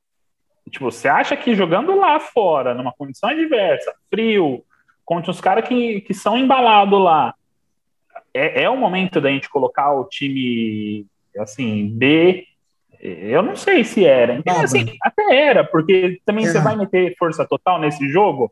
tipo, 0.70 0.92
você 0.92 1.08
acha 1.08 1.38
que 1.38 1.56
jogando 1.56 1.96
lá 1.96 2.20
fora, 2.20 2.74
numa 2.74 2.92
condição 2.92 3.30
adversa, 3.30 3.94
frio, 4.10 4.64
contra 5.06 5.32
os 5.32 5.40
caras 5.40 5.66
que, 5.66 6.02
que 6.02 6.14
são 6.14 6.38
embalados 6.38 7.02
lá, 7.02 7.34
é, 8.34 8.64
é 8.64 8.70
o 8.70 8.78
momento 8.78 9.22
da 9.22 9.30
gente 9.30 9.50
colocar 9.50 9.94
o 9.94 10.04
time, 10.06 11.06
assim, 11.38 11.90
B 11.90 12.46
eu 13.02 13.42
não 13.42 13.56
sei 13.56 13.84
se 13.84 14.06
era. 14.06 14.36
Então, 14.36 14.62
assim, 14.62 14.86
até 15.02 15.36
era, 15.36 15.64
porque 15.64 16.22
também 16.26 16.46
é. 16.46 16.50
você 16.50 16.60
vai 16.60 16.76
meter 16.76 17.16
força 17.18 17.46
total 17.46 17.80
nesse 17.80 18.08
jogo 18.10 18.52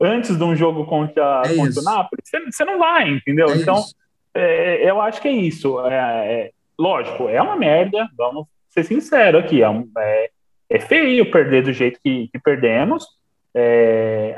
antes 0.00 0.36
de 0.36 0.42
um 0.42 0.56
jogo 0.56 0.86
contra, 0.86 1.42
é 1.44 1.54
contra 1.54 1.80
o 1.80 1.84
Napoli. 1.84 2.22
Você, 2.24 2.40
você, 2.40 2.64
não 2.64 2.78
vai, 2.78 3.10
entendeu? 3.10 3.50
É 3.50 3.56
então, 3.56 3.84
é, 4.32 4.88
eu 4.88 5.00
acho 5.00 5.20
que 5.20 5.28
é 5.28 5.32
isso. 5.32 5.78
É, 5.86 5.94
é, 5.94 6.50
lógico, 6.78 7.28
é 7.28 7.40
uma 7.42 7.56
merda, 7.56 8.08
vamos 8.16 8.46
ser 8.70 8.84
sinceros 8.84 9.44
aqui. 9.44 9.62
É, 9.62 9.68
um, 9.68 9.86
é, 9.98 10.80
feio 10.80 11.30
perder 11.30 11.64
do 11.64 11.72
jeito 11.72 12.00
que, 12.02 12.28
que 12.32 12.38
perdemos. 12.38 13.06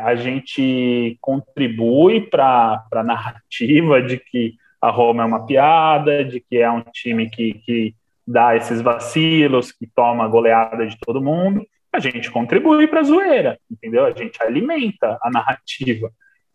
a 0.01 0.14
gente 0.16 1.16
contribui 1.20 2.22
para 2.22 2.85
a 2.92 3.05
narrativa 3.05 4.03
de 4.03 4.18
que 4.18 4.57
a 4.81 4.90
Roma 4.90 5.22
é 5.22 5.27
uma 5.27 5.46
piada, 5.46 6.25
de 6.25 6.40
que 6.40 6.57
é 6.57 6.68
um 6.68 6.83
time 6.92 7.31
que, 7.31 7.55
que 7.64 7.94
dá 8.33 8.57
esses 8.57 8.81
vacilos, 8.81 9.71
que 9.71 9.87
toma 9.87 10.27
goleada 10.27 10.87
de 10.87 10.99
todo 10.99 11.23
mundo, 11.23 11.64
a 11.92 11.99
gente 11.99 12.31
contribui 12.31 12.87
para 12.87 13.01
a 13.01 13.05
zoeira, 13.05 13.59
entendeu? 13.71 14.07
A 14.07 14.12
gente 14.12 14.42
alimenta 14.42 15.18
a 15.23 15.31
narrativa. 15.31 16.11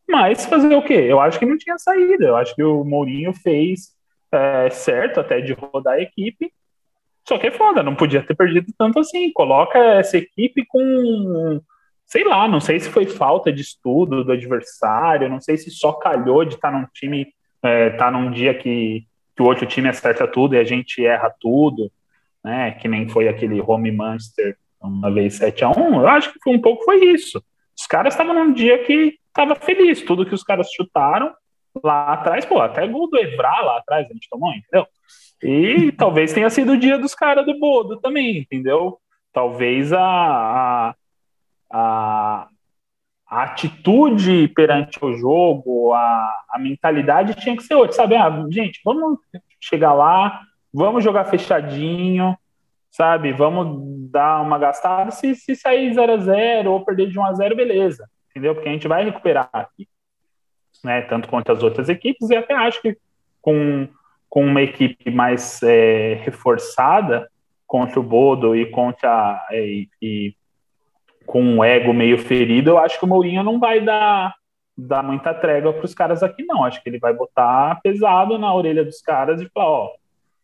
Mas 0.09 0.45
fazer 0.45 0.73
o 0.75 0.81
quê? 0.81 0.93
Eu 0.93 1.19
acho 1.19 1.37
que 1.37 1.45
não 1.45 1.57
tinha 1.57 1.77
saída. 1.77 2.25
Eu 2.25 2.35
acho 2.35 2.55
que 2.55 2.63
o 2.63 2.83
Mourinho 2.83 3.33
fez 3.33 3.93
é, 4.31 4.69
certo 4.69 5.19
até 5.19 5.39
de 5.39 5.53
rodar 5.53 5.95
a 5.95 6.01
equipe. 6.01 6.51
Só 7.27 7.37
que 7.37 7.47
é 7.47 7.51
foda, 7.51 7.83
não 7.83 7.93
podia 7.93 8.23
ter 8.23 8.35
perdido 8.35 8.73
tanto 8.77 8.99
assim. 8.99 9.31
Coloca 9.31 9.77
essa 9.77 10.17
equipe 10.17 10.65
com. 10.65 11.61
Sei 12.05 12.23
lá, 12.23 12.47
não 12.47 12.61
sei 12.61 12.79
se 12.79 12.89
foi 12.89 13.05
falta 13.05 13.51
de 13.51 13.61
estudo 13.61 14.23
do 14.23 14.31
adversário, 14.31 15.29
não 15.29 15.41
sei 15.41 15.57
se 15.57 15.69
só 15.69 15.91
calhou 15.91 16.45
de 16.45 16.55
estar 16.55 16.71
tá 16.71 16.77
num 16.77 16.87
time, 16.93 17.27
é, 17.61 17.89
tá 17.91 18.09
num 18.09 18.31
dia 18.31 18.53
que 18.53 19.05
que 19.37 19.43
o 19.43 19.45
outro 19.45 19.67
time 19.67 19.87
acerta 19.87 20.27
tudo 20.27 20.55
e 20.55 20.57
a 20.57 20.63
gente 20.63 21.05
erra 21.05 21.31
tudo, 21.39 21.91
né? 22.43 22.71
Que 22.71 22.87
nem 22.87 23.07
foi 23.07 23.27
aquele 23.27 23.61
home 23.61 23.91
Manchester 23.91 24.57
uma 24.81 25.11
vez 25.11 25.35
7 25.35 25.63
a 25.63 25.69
1 25.69 26.01
Eu 26.01 26.07
acho 26.07 26.33
que 26.33 26.39
foi 26.43 26.55
um 26.55 26.61
pouco 26.61 26.83
foi 26.83 27.05
isso. 27.05 27.41
Os 27.77 27.85
caras 27.85 28.15
estavam 28.15 28.33
num 28.33 28.51
dia 28.51 28.83
que 28.83 29.19
estava 29.27 29.53
feliz, 29.55 30.01
tudo 30.01 30.25
que 30.25 30.33
os 30.33 30.43
caras 30.43 30.67
chutaram 30.71 31.31
lá 31.83 32.13
atrás, 32.13 32.43
pô, 32.43 32.59
até 32.59 32.87
gol 32.87 33.07
do 33.07 33.19
Evra 33.19 33.61
lá 33.61 33.77
atrás 33.77 34.07
a 34.09 34.13
gente 34.13 34.27
tomou, 34.27 34.51
entendeu? 34.51 34.87
E 35.43 35.91
talvez 35.95 36.33
tenha 36.33 36.49
sido 36.49 36.71
o 36.71 36.79
dia 36.79 36.97
dos 36.97 37.13
caras 37.13 37.45
do 37.45 37.59
Bodo 37.59 37.99
também, 38.01 38.39
entendeu? 38.39 38.97
Talvez 39.31 39.93
a, 39.93 39.99
a, 40.01 40.95
a, 41.71 42.47
a 43.29 43.43
atitude 43.43 44.47
perante 44.49 45.03
o 45.03 45.13
jogo, 45.17 45.93
a, 45.93 46.45
a 46.49 46.59
mentalidade 46.59 47.35
tinha 47.35 47.55
que 47.55 47.63
ser 47.63 47.75
outra, 47.75 47.95
sabe? 47.95 48.15
Ah, 48.15 48.45
gente, 48.49 48.79
vamos 48.85 49.19
chegar 49.59 49.93
lá, 49.93 50.41
vamos 50.73 51.03
jogar 51.03 51.25
fechadinho, 51.25 52.37
sabe? 52.89 53.33
Vamos 53.33 54.09
dar 54.09 54.41
uma 54.41 54.57
gastada. 54.57 55.11
Se, 55.11 55.35
se 55.35 55.55
sair 55.55 55.93
0 55.93 56.13
a 56.13 56.17
0 56.17 56.71
ou 56.71 56.85
perder 56.85 57.09
de 57.09 57.19
1 57.19 57.25
a 57.25 57.33
0 57.33 57.55
beleza, 57.55 58.09
entendeu? 58.31 58.55
Porque 58.55 58.69
a 58.69 58.71
gente 58.71 58.87
vai 58.87 59.03
recuperar 59.03 59.49
aqui, 59.51 59.87
né? 60.83 61.01
Tanto 61.01 61.27
quanto 61.27 61.51
as 61.51 61.61
outras 61.61 61.89
equipes, 61.89 62.29
e 62.29 62.35
até 62.35 62.55
acho 62.55 62.81
que 62.81 62.97
com, 63.41 63.89
com 64.29 64.45
uma 64.45 64.61
equipe 64.61 65.11
mais 65.11 65.61
é, 65.63 66.15
reforçada 66.23 67.29
contra 67.65 67.99
o 67.99 68.03
Bodo 68.03 68.55
e 68.55 68.65
contra. 68.71 69.45
E, 69.51 69.89
e, 70.01 70.35
com 71.27 71.43
um 71.43 71.63
ego 71.63 71.93
meio 71.93 72.17
ferido, 72.17 72.71
eu 72.71 72.77
acho 72.79 72.97
que 72.97 73.05
o 73.05 73.07
Mourinho 73.07 73.43
não 73.43 73.59
vai 73.59 73.83
dar, 73.83 74.33
dar 74.75 75.03
muita 75.03 75.33
trégua 75.33 75.73
para 75.73 75.85
os 75.85 75.93
caras 75.93 76.23
aqui, 76.23 76.43
não. 76.45 76.63
Acho 76.63 76.81
que 76.81 76.89
ele 76.89 76.97
vai 76.97 77.13
botar 77.13 77.79
pesado 77.83 78.37
na 78.39 78.51
orelha 78.51 78.83
dos 78.83 79.01
caras 79.01 79.41
e 79.41 79.49
falar: 79.53 79.67
ó, 79.67 79.91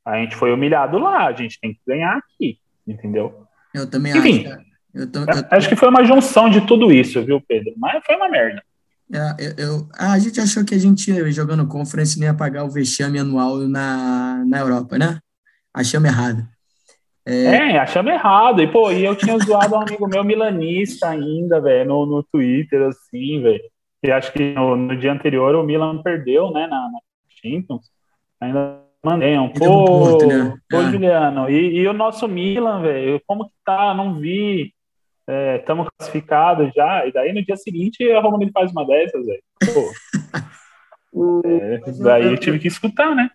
a 0.06 0.18
gente 0.18 0.36
foi 0.36 0.54
humilhado 0.54 1.00
lá, 1.00 1.26
a 1.26 1.34
gente 1.34 1.60
tem 1.60 1.74
que 1.74 1.80
ganhar 1.88 2.18
aqui, 2.18 2.60
entendeu? 2.86 3.48
Eu 3.74 3.90
também 3.90 4.16
Enfim, 4.16 4.46
acho. 4.46 4.62
Eu 4.94 5.12
tô, 5.12 5.20
eu 5.20 5.26
Acho 5.50 5.68
que 5.68 5.76
foi 5.76 5.90
uma 5.90 6.04
junção 6.04 6.50
de 6.50 6.62
tudo 6.68 6.92
isso, 6.92 7.24
viu, 7.26 7.42
Pedro? 7.42 7.74
Mas 7.78 8.04
foi 8.06 8.16
uma 8.16 8.30
merda. 8.30 8.62
É, 9.12 9.36
eu, 9.40 9.54
eu, 9.58 9.90
a 9.98 10.20
gente 10.20 10.40
achou 10.40 10.64
que 10.64 10.76
a 10.76 10.78
gente 10.78 11.32
jogando 11.32 11.68
conference 11.68 12.20
não 12.20 12.28
ia 12.28 12.34
pagar 12.34 12.64
o 12.64 12.70
vexame 12.70 13.18
anual 13.18 13.58
na, 13.68 14.44
na 14.46 14.60
Europa, 14.60 14.98
né? 14.98 15.20
Achamos 15.74 16.10
errado. 16.10 16.48
É, 17.26 17.46
é 17.46 17.78
achamos 17.80 18.12
errado. 18.12 18.62
E, 18.62 18.68
pô, 18.68 18.92
e 18.92 19.06
eu 19.06 19.16
tinha 19.16 19.38
zoado 19.38 19.76
um 19.76 19.82
amigo 19.82 20.08
meu 20.08 20.24
milanista 20.24 21.10
ainda, 21.10 21.62
velho, 21.62 21.90
no, 21.90 22.06
no 22.06 22.24
Twitter, 22.24 22.82
assim, 22.84 23.42
velho. 23.42 23.64
E 24.04 24.12
acho 24.12 24.34
que 24.34 24.54
no, 24.54 24.76
no, 24.76 24.98
dia 24.98 25.14
anterior 25.14 25.56
o 25.56 25.64
Milan 25.64 26.02
perdeu, 26.02 26.52
né, 26.52 26.68
na, 26.68 26.90
na 26.92 27.00
Champions. 27.42 27.90
Ainda 28.42 28.82
mandei 29.04 29.38
um, 29.38 29.50
pô, 29.50 29.86
Porto, 29.86 30.28
né? 30.28 30.54
pô, 30.70 30.82
é. 30.82 30.92
Juliano. 30.92 31.50
E, 31.50 31.80
e, 31.80 31.88
o 31.88 31.94
nosso 31.94 32.28
Milan, 32.28 32.82
velho, 32.82 33.22
como 33.26 33.46
que 33.46 33.54
tá? 33.66 33.94
Não 33.94 34.20
vi. 34.20 34.74
Estamos 35.58 35.88
é, 35.88 35.90
classificados 35.98 36.74
já. 36.76 37.06
E 37.08 37.14
daí 37.14 37.32
no 37.32 37.44
dia 37.44 37.56
seguinte 37.56 38.12
a 38.12 38.20
Roma 38.20 38.38
faz 38.54 38.72
uma 38.72 38.86
dessas, 38.86 39.26
velho. 39.26 39.44
é, 41.46 41.80
daí 42.02 42.26
eu 42.26 42.38
tive 42.38 42.60
que 42.60 42.68
escutar, 42.68 43.16
né? 43.16 43.30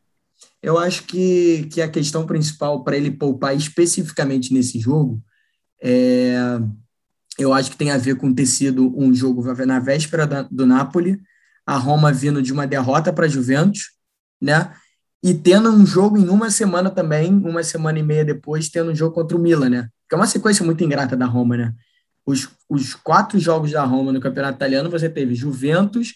Eu 0.63 0.79
acho 0.79 1.05
que, 1.05 1.69
que 1.73 1.81
a 1.81 1.89
questão 1.89 2.27
principal 2.27 2.83
para 2.83 2.97
ele 2.97 3.11
poupar 3.11 3.57
especificamente 3.57 4.53
nesse 4.53 4.79
jogo 4.79 5.23
é, 5.83 6.37
eu 7.39 7.55
acho 7.55 7.71
que 7.71 7.77
tem 7.77 7.91
a 7.91 7.99
ver 7.99 8.17
com 8.17 8.35
ter 8.35 8.47
sido 8.47 8.93
um 8.99 9.15
jogo 9.15 9.43
na 9.65 9.79
véspera 9.79 10.27
da, 10.27 10.43
do 10.43 10.67
Napoli, 10.67 11.21
a 11.65 11.77
Roma 11.77 12.13
vindo 12.13 12.43
de 12.43 12.53
uma 12.53 12.67
derrota 12.67 13.13
para 13.13 13.27
a 13.27 13.29
Juventus, 13.29 13.93
né? 14.41 14.73
E 15.23 15.35
tendo 15.35 15.71
um 15.71 15.87
jogo 15.87 16.19
em 16.19 16.29
uma 16.29 16.51
semana 16.51 16.91
também, 16.91 17.33
uma 17.33 17.63
semana 17.63 17.99
e 17.99 18.03
meia 18.03 18.25
depois, 18.25 18.69
tendo 18.69 18.91
um 18.91 18.95
jogo 18.95 19.15
contra 19.15 19.37
o 19.37 19.41
Milan, 19.41 19.69
né? 19.69 19.89
Que 20.09 20.15
é 20.15 20.19
uma 20.19 20.27
sequência 20.27 20.65
muito 20.65 20.83
ingrata 20.83 21.17
da 21.17 21.27
Roma, 21.27 21.57
né? 21.57 21.75
Os, 22.27 22.49
os 22.69 22.95
quatro 22.95 23.39
jogos 23.39 23.71
da 23.71 23.85
Roma 23.85 24.13
no 24.13 24.21
Campeonato 24.21 24.57
Italiano, 24.57 24.91
você 24.91 25.09
teve 25.09 25.35
Juventus, 25.35 26.15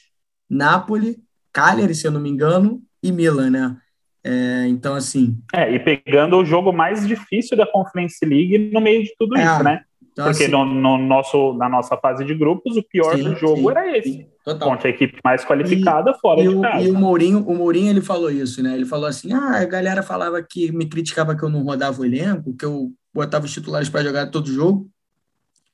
Napoli, 0.48 1.22
Cagliari, 1.52 1.94
se 1.94 2.07
eu 2.07 2.11
não 2.11 2.20
me 2.20 2.31
engano, 2.31 2.83
e 3.02 3.12
Milan, 3.12 3.50
né? 3.50 3.76
É, 4.25 4.67
então, 4.69 4.95
assim. 4.95 5.37
É, 5.53 5.73
e 5.73 5.79
pegando 5.79 6.37
o 6.37 6.45
jogo 6.45 6.73
mais 6.73 7.07
difícil 7.07 7.57
da 7.57 7.67
Conference 7.67 8.25
League 8.25 8.71
no 8.73 8.81
meio 8.81 9.03
de 9.03 9.13
tudo 9.19 9.37
é, 9.37 9.45
isso, 9.45 9.63
né? 9.63 9.83
Então, 10.13 10.27
Porque 10.27 10.45
assim, 10.45 10.53
no, 10.53 10.65
no, 10.65 10.99
nosso, 10.99 11.55
na 11.55 11.69
nossa 11.69 11.97
fase 11.97 12.25
de 12.25 12.35
grupos, 12.35 12.77
o 12.77 12.83
pior 12.83 13.17
sim, 13.17 13.23
do 13.23 13.35
jogo 13.35 13.63
sim, 13.63 13.71
era 13.71 13.97
esse. 13.97 14.27
Total. 14.45 14.69
Contra 14.69 14.89
a 14.89 14.91
equipe 14.91 15.19
mais 15.25 15.45
qualificada 15.45 16.11
e, 16.11 16.21
fora 16.21 16.41
e 16.43 16.49
de 16.49 16.61
casa. 16.61 16.85
E 16.85 16.91
o 16.91 16.95
Mourinho, 16.95 17.39
o 17.47 17.55
Mourinho, 17.55 17.91
ele 17.91 18.03
falou 18.03 18.31
isso, 18.31 18.63
né? 18.63 18.75
Ele 18.75 18.85
falou 18.85 19.07
assim: 19.07 19.33
ah, 19.33 19.61
a 19.61 19.65
galera 19.65 20.03
falava 20.03 20.43
que 20.43 20.71
me 20.71 20.87
criticava 20.87 21.35
que 21.35 21.43
eu 21.43 21.49
não 21.49 21.63
rodava 21.63 22.01
o 22.01 22.05
elenco, 22.05 22.55
que 22.55 22.65
eu 22.65 22.91
botava 23.15 23.47
os 23.47 23.53
titulares 23.53 23.89
para 23.89 24.05
jogar 24.05 24.27
todo 24.27 24.53
jogo. 24.53 24.87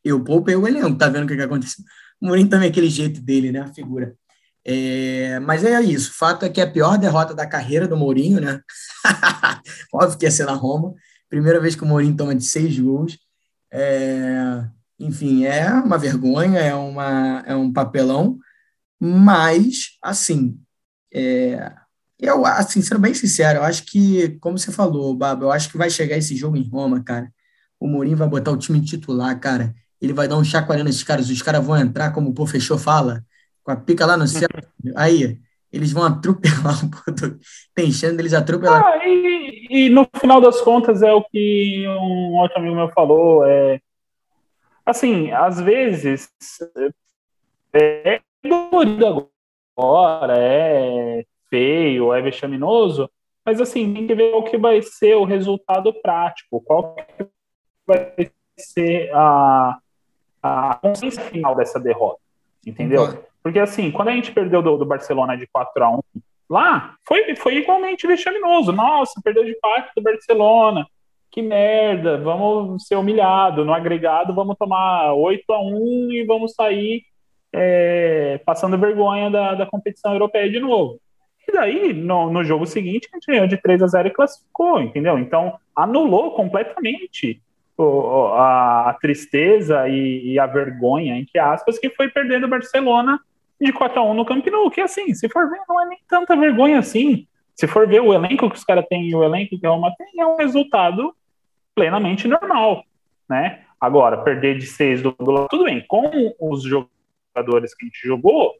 Eu 0.05 0.23
poupei 0.23 0.55
o 0.55 0.69
elenco, 0.69 0.97
tá 0.97 1.09
vendo 1.09 1.25
o 1.25 1.27
que, 1.27 1.37
que 1.37 1.43
aconteceu? 1.43 1.85
O 2.21 2.27
Mourinho 2.27 2.49
também 2.49 2.69
é 2.69 2.71
aquele 2.71 2.89
jeito 2.89 3.21
dele, 3.21 3.51
né? 3.51 3.61
A 3.61 3.75
figura. 3.75 4.15
É, 4.71 5.41
mas 5.41 5.65
é 5.65 5.81
isso. 5.81 6.11
O 6.11 6.15
fato 6.15 6.45
é 6.45 6.51
que 6.51 6.61
é 6.61 6.65
a 6.65 6.71
pior 6.71 6.99
derrota 6.99 7.35
da 7.35 7.47
carreira 7.47 7.89
do 7.89 7.97
Mourinho, 7.97 8.39
né? 8.39 8.61
Óbvio 9.91 10.19
que 10.19 10.27
ia 10.27 10.31
ser 10.31 10.45
na 10.45 10.53
Roma. 10.53 10.95
Primeira 11.31 11.59
vez 11.59 11.75
que 11.75 11.83
o 11.85 11.87
Mourinho 11.87 12.15
toma 12.15 12.35
de 12.35 12.45
seis 12.45 12.79
gols. 12.79 13.19
É, 13.73 14.67
enfim, 14.99 15.47
é 15.47 15.73
uma 15.73 15.97
vergonha, 15.97 16.61
é, 16.61 16.75
uma, 16.75 17.43
é 17.47 17.57
um 17.57 17.73
papelão. 17.73 18.39
Mas, 19.01 19.97
assim, 20.03 20.61
é, 21.15 21.73
eu, 22.19 22.45
assim, 22.45 22.83
sendo 22.83 23.01
bem 23.01 23.15
sincero, 23.15 23.61
eu 23.61 23.63
acho 23.63 23.85
que, 23.87 24.39
como 24.41 24.59
você 24.59 24.71
falou, 24.71 25.17
Babo, 25.17 25.45
eu 25.45 25.53
acho 25.53 25.71
que 25.71 25.79
vai 25.79 25.89
chegar 25.89 26.19
esse 26.19 26.37
jogo 26.37 26.59
em 26.59 26.69
Roma, 26.69 27.03
cara. 27.03 27.33
O 27.81 27.89
Mourinho 27.89 28.19
vai 28.19 28.29
botar 28.29 28.51
o 28.51 28.59
time 28.59 28.83
titular, 28.85 29.39
cara. 29.41 29.75
Ele 29.99 30.13
vai 30.13 30.29
dar 30.29 30.37
um 30.37 30.45
chacoalhão 30.45 30.85
nesses 30.85 31.03
caras. 31.03 31.31
Os 31.31 31.41
caras 31.41 31.65
vão 31.65 31.77
entrar, 31.79 32.13
como 32.13 32.31
o 32.31 32.35
professor 32.35 32.77
fala, 32.79 33.25
com 33.69 33.73
a 33.73 33.77
pica 33.77 34.07
lá 34.07 34.17
no 34.17 34.27
céu. 34.27 34.49
Aí, 34.97 35.39
eles 35.71 35.93
vão 35.93 36.03
atropelar 36.03 36.81
um 36.83 36.89
pouco. 36.89 37.39
Tem 37.75 37.93
chance 37.93 38.17
deles 38.17 38.33
atropelar. 38.33 38.83
Ah, 38.83 39.07
e, 39.07 39.67
e, 39.69 39.91
no 39.91 40.09
final 40.19 40.41
das 40.41 40.59
contas 40.63 41.03
é 41.03 41.13
o 41.13 41.23
que 41.23 41.85
um 41.87 42.39
outro 42.39 42.59
amigo 42.59 42.75
meu 42.75 42.89
falou. 42.89 43.45
É, 43.47 43.79
assim, 44.87 45.31
às 45.33 45.61
vezes 45.61 46.31
é 47.75 48.23
dolorido 48.43 49.29
agora, 49.77 50.35
é 50.39 51.27
feio, 51.51 52.15
é 52.15 52.23
vexaminoso, 52.23 53.11
mas 53.45 53.61
assim, 53.61 53.93
tem 53.93 54.07
que 54.07 54.15
ver 54.15 54.35
o 54.35 54.43
que 54.43 54.57
vai 54.57 54.81
ser 54.81 55.15
o 55.15 55.25
resultado 55.25 55.93
prático, 56.01 56.63
qual 56.63 56.97
vai 57.87 58.31
ser 58.57 59.11
a, 59.15 59.79
a 60.43 60.75
consciência 60.77 61.23
final 61.25 61.55
dessa 61.55 61.79
derrota, 61.79 62.21
entendeu? 62.67 63.28
Porque 63.43 63.59
assim, 63.59 63.91
quando 63.91 64.09
a 64.09 64.13
gente 64.13 64.33
perdeu 64.33 64.63
do, 64.63 64.77
do 64.77 64.87
Barcelona 64.87 65.37
de 65.37 65.47
4 65.47 65.85
a 65.85 65.91
1 65.91 66.01
lá, 66.51 66.95
foi, 67.07 67.35
foi 67.37 67.57
igualmente 67.57 68.07
vexaminoso. 68.07 68.73
Nossa, 68.73 69.21
perdeu 69.23 69.45
de 69.45 69.55
4 69.61 69.93
do 69.97 70.03
Barcelona. 70.03 70.87
Que 71.31 71.43
merda, 71.43 72.19
vamos 72.19 72.87
ser 72.87 72.97
humilhados. 72.97 73.65
No 73.65 73.73
agregado, 73.73 74.35
vamos 74.35 74.57
tomar 74.59 75.13
8 75.13 75.53
a 75.53 75.61
1 75.61 76.13
e 76.13 76.25
vamos 76.25 76.53
sair 76.55 77.03
é, 77.53 78.41
passando 78.45 78.79
vergonha 78.79 79.31
da, 79.31 79.55
da 79.55 79.67
competição 79.67 80.13
europeia 80.13 80.51
de 80.51 80.61
novo. 80.61 80.99
E 81.47 81.53
daí, 81.53 81.93
no, 81.95 82.31
no 82.31 82.45
jogo 82.45 82.67
seguinte, 82.67 83.09
a 83.11 83.17
gente 83.17 83.27
ganhou 83.27 83.47
de 83.47 83.57
3 83.57 83.83
a 83.83 83.87
0 83.87 84.09
e 84.09 84.11
classificou, 84.11 84.81
entendeu? 84.81 85.19
Então, 85.19 85.59
anulou 85.75 86.33
completamente 86.33 87.41
a, 88.37 88.97
tristeza 89.01 89.89
e, 89.89 90.39
a 90.39 90.47
vergonha, 90.47 91.17
entre 91.17 91.39
aspas, 91.39 91.79
que 91.79 91.89
foi 91.91 92.09
perdendo 92.09 92.45
o 92.45 92.51
Barcelona 92.51 93.19
de 93.61 93.73
4 93.73 93.99
a 93.99 94.05
1 94.05 94.15
no 94.15 94.25
Camp 94.25 94.47
Nou, 94.47 94.71
que 94.71 94.81
assim, 94.81 95.13
se 95.15 95.29
for 95.29 95.49
ver, 95.51 95.61
não 95.69 95.81
é 95.81 95.87
nem 95.87 95.99
tanta 96.09 96.37
vergonha 96.37 96.79
assim. 96.79 97.27
Se 97.55 97.67
for 97.67 97.89
ver 97.89 98.01
o 98.01 98.15
elenco 98.15 98.49
que 98.49 98.57
os 98.57 98.65
caras 98.65 98.87
têm 98.89 99.09
e 99.09 99.15
o 99.15 99.25
elenco 99.25 99.59
que 99.59 99.67
a 99.67 99.71
Roma 99.71 99.93
tem, 99.99 100.21
é 100.21 100.27
um 100.27 100.37
resultado 100.37 101.13
plenamente 101.75 102.29
normal, 102.29 102.85
né? 103.29 103.65
Agora, 103.81 104.23
perder 104.23 104.59
de 104.59 104.67
6 104.67 105.03
do 105.03 105.13
tudo 105.49 105.65
bem, 105.65 105.85
com 105.87 106.35
os 106.41 106.63
jogadores 106.63 107.75
que 107.75 107.85
a 107.85 107.87
gente 107.87 108.01
jogou, 108.07 108.55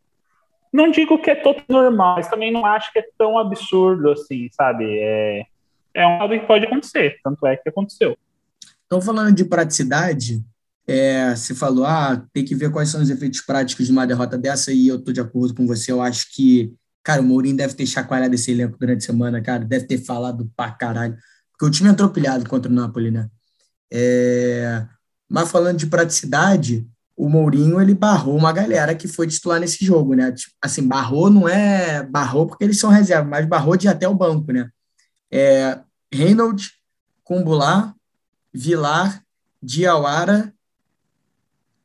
não 0.73 0.91
digo 0.91 1.19
que 1.19 1.31
é 1.31 1.35
todo 1.35 1.63
normal, 1.69 2.17
mas 2.17 2.29
também 2.29 2.53
não 2.53 2.65
acho 2.67 2.93
que 2.93 2.99
é 2.99 3.09
tão 3.17 3.39
absurdo 3.39 4.11
assim, 4.11 4.49
sabe? 4.53 4.85
É, 5.01 5.45
é 5.95 6.07
um 6.07 6.19
lado 6.19 6.39
que 6.39 6.47
pode 6.47 6.67
acontecer, 6.67 7.19
tanto 7.23 7.47
é 7.47 7.57
que 7.57 7.69
aconteceu. 7.69 8.17
Então, 8.87 9.01
falando 9.01 9.35
de 9.35 9.45
praticidade, 9.45 10.43
é, 10.89 11.37
você 11.37 11.55
falou, 11.55 11.85
ah, 11.85 12.25
tem 12.33 12.43
que 12.43 12.55
ver 12.55 12.71
quais 12.71 12.89
são 12.89 13.03
os 13.03 13.11
efeitos 13.11 13.43
práticos 13.43 13.85
de 13.85 13.93
uma 13.93 14.07
derrota 14.07 14.39
dessa, 14.39 14.73
e 14.73 14.89
eu 14.89 14.97
estou 14.97 15.13
de 15.13 15.21
acordo 15.21 15.55
com 15.55 15.67
você. 15.67 15.93
Eu 15.93 16.01
acho 16.01 16.35
que, 16.35 16.75
cara, 17.03 17.21
o 17.21 17.25
Mourinho 17.25 17.59
deve 17.59 17.75
ter 17.75 17.85
chacoalhado 17.85 18.35
esse 18.35 18.51
elenco 18.51 18.79
durante 18.79 19.05
a 19.05 19.07
semana, 19.07 19.43
cara, 19.43 19.67
deve 19.67 19.85
ter 19.85 19.99
falado 19.99 20.51
pra 20.57 20.71
caralho, 20.73 21.15
porque 21.53 21.67
o 21.67 21.71
time 21.71 21.91
entrou 21.91 22.09
pilhado 22.09 22.49
contra 22.49 22.73
o 22.73 22.75
Napoli, 22.75 23.11
né? 23.11 23.29
É, 23.93 24.87
mas 25.29 25.51
falando 25.51 25.77
de 25.77 25.87
praticidade, 25.87 26.89
o 27.15 27.29
Mourinho 27.29 27.79
ele 27.83 27.95
barrou 27.95 28.35
uma 28.35 28.53
galera 28.53 28.95
que 28.95 29.07
foi 29.07 29.27
titular 29.27 29.61
nesse 29.61 29.85
jogo, 29.85 30.15
né? 30.15 30.33
Tipo, 30.33 30.55
assim, 30.63 30.89
barrou 30.89 31.29
não 31.29 31.47
é 31.47 32.03
barrou 32.03 32.47
porque 32.47 32.65
eles 32.65 32.79
são 32.79 32.89
reserva, 32.89 33.29
mas 33.29 33.47
barrou 33.47 33.77
de 33.77 33.89
até 33.89 34.09
o 34.09 34.15
banco, 34.15 34.53
né? 34.53 34.71
É, 35.31 35.81
Reynolds, 36.11 36.71
Kumbular, 37.25 37.95
Vilar, 38.55 39.23
Diawara 39.63 40.55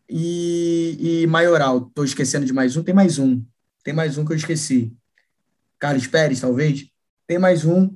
e, 0.10 1.22
e 1.24 1.28
Maioral. 1.28 1.88
Estou 1.88 2.06
esquecendo 2.06 2.46
de 2.46 2.54
mais 2.54 2.76
um. 2.76 2.84
Tem 2.84 2.94
mais 2.94 3.20
um. 3.20 3.44
Tem 3.84 3.94
mais 3.94 4.18
um 4.18 4.26
que 4.26 4.32
eu 4.32 4.38
esqueci. 4.38 4.94
Carlos 5.80 6.08
Pérez, 6.08 6.40
talvez. 6.40 6.86
Tem 7.28 7.38
mais 7.38 7.66
um. 7.66 7.96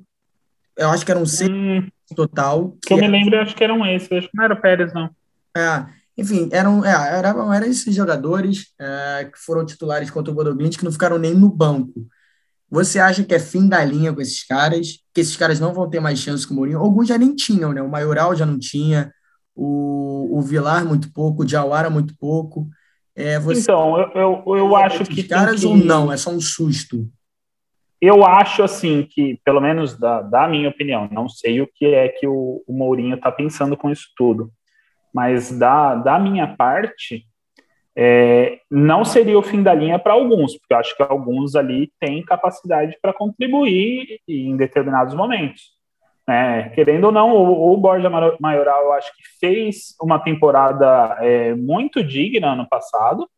Eu 0.77 0.89
acho 0.89 1.05
que 1.05 1.11
eram 1.11 1.25
seis 1.25 1.49
hum, 1.49 1.87
total. 2.15 2.71
Que, 2.81 2.87
que 2.87 2.93
eu 2.93 2.97
me 2.97 3.07
lembro, 3.07 3.39
acho 3.39 3.55
que 3.55 3.63
eram 3.63 3.85
esses. 3.85 4.11
Acho 4.11 4.27
que 4.27 4.37
não 4.37 4.43
era 4.43 4.53
o 4.53 4.61
Pérez, 4.61 4.93
não. 4.93 5.09
É. 5.55 5.85
Enfim, 6.17 6.49
eram, 6.51 6.83
é, 6.83 7.17
eram, 7.17 7.53
eram 7.53 7.67
esses 7.67 7.93
jogadores 7.93 8.73
é, 8.79 9.29
que 9.31 9.39
foram 9.39 9.65
titulares 9.65 10.09
contra 10.09 10.31
o 10.31 10.35
Bodoglint 10.35 10.75
que 10.75 10.83
não 10.83 10.91
ficaram 10.91 11.19
nem 11.19 11.33
no 11.33 11.49
banco. 11.49 12.07
Você 12.69 12.99
acha 12.99 13.23
que 13.23 13.33
é 13.33 13.39
fim 13.39 13.69
da 13.69 13.83
linha 13.85 14.11
com 14.11 14.19
esses 14.19 14.43
caras? 14.43 14.99
Que 15.13 15.21
esses 15.21 15.37
caras 15.37 15.59
não 15.59 15.73
vão 15.73 15.89
ter 15.89 15.99
mais 15.99 16.19
chance 16.19 16.45
com 16.45 16.53
o 16.53 16.57
Mourinho? 16.57 16.79
Alguns 16.79 17.07
já 17.07 17.17
nem 17.17 17.35
tinham, 17.35 17.71
né? 17.71 17.81
O 17.81 17.89
Maioral 17.89 18.35
já 18.35 18.45
não 18.45 18.59
tinha, 18.59 19.11
o, 19.57 20.37
o 20.37 20.41
Vilar 20.41 20.85
muito 20.85 21.11
pouco, 21.11 21.43
o 21.43 21.47
Jawara 21.47 21.89
muito 21.89 22.15
pouco. 22.17 22.67
É, 23.15 23.39
você... 23.39 23.61
Então, 23.61 23.99
eu, 23.99 24.43
eu, 24.45 24.57
eu 24.57 24.75
acho 24.75 25.03
que. 25.03 25.23
caras 25.23 25.61
que... 25.61 25.65
ou 25.65 25.75
não? 25.75 26.11
É 26.11 26.17
só 26.17 26.29
um 26.29 26.39
susto? 26.39 27.09
Eu 27.99 28.23
acho, 28.23 28.61
assim, 28.61 29.07
que, 29.09 29.39
pelo 29.43 29.59
menos 29.59 29.97
da, 29.97 30.21
da 30.21 30.47
minha 30.47 30.69
opinião, 30.69 31.09
não 31.11 31.27
sei 31.27 31.61
o 31.61 31.67
que 31.73 31.85
é 31.87 32.07
que 32.09 32.27
o, 32.27 32.63
o 32.67 32.71
Mourinho 32.71 33.15
está 33.15 33.31
pensando 33.31 33.75
com 33.75 33.89
isso 33.89 34.09
tudo 34.15 34.51
mas 35.17 35.51
da, 35.57 35.95
da 35.95 36.19
minha 36.19 36.55
parte, 36.55 37.25
é, 37.95 38.59
não 38.69 39.03
seria 39.03 39.39
o 39.39 39.41
fim 39.41 39.63
da 39.63 39.73
linha 39.73 39.97
para 39.97 40.13
alguns, 40.13 40.55
porque 40.55 40.75
eu 40.75 40.77
acho 40.77 40.95
que 40.95 41.01
alguns 41.01 41.55
ali 41.55 41.91
têm 41.99 42.23
capacidade 42.23 42.95
para 43.01 43.11
contribuir 43.11 44.19
em 44.27 44.55
determinados 44.55 45.15
momentos. 45.15 45.75
É, 46.29 46.69
querendo 46.75 47.05
ou 47.05 47.11
não, 47.11 47.31
o, 47.31 47.73
o 47.73 47.77
Borja 47.77 48.09
Maioral, 48.09 48.83
eu 48.83 48.93
acho 48.93 49.15
que 49.15 49.23
fez 49.39 49.95
uma 50.01 50.19
temporada 50.19 51.17
é, 51.21 51.55
muito 51.55 52.03
digna 52.03 52.51
ano 52.51 52.67
passado, 52.67 53.29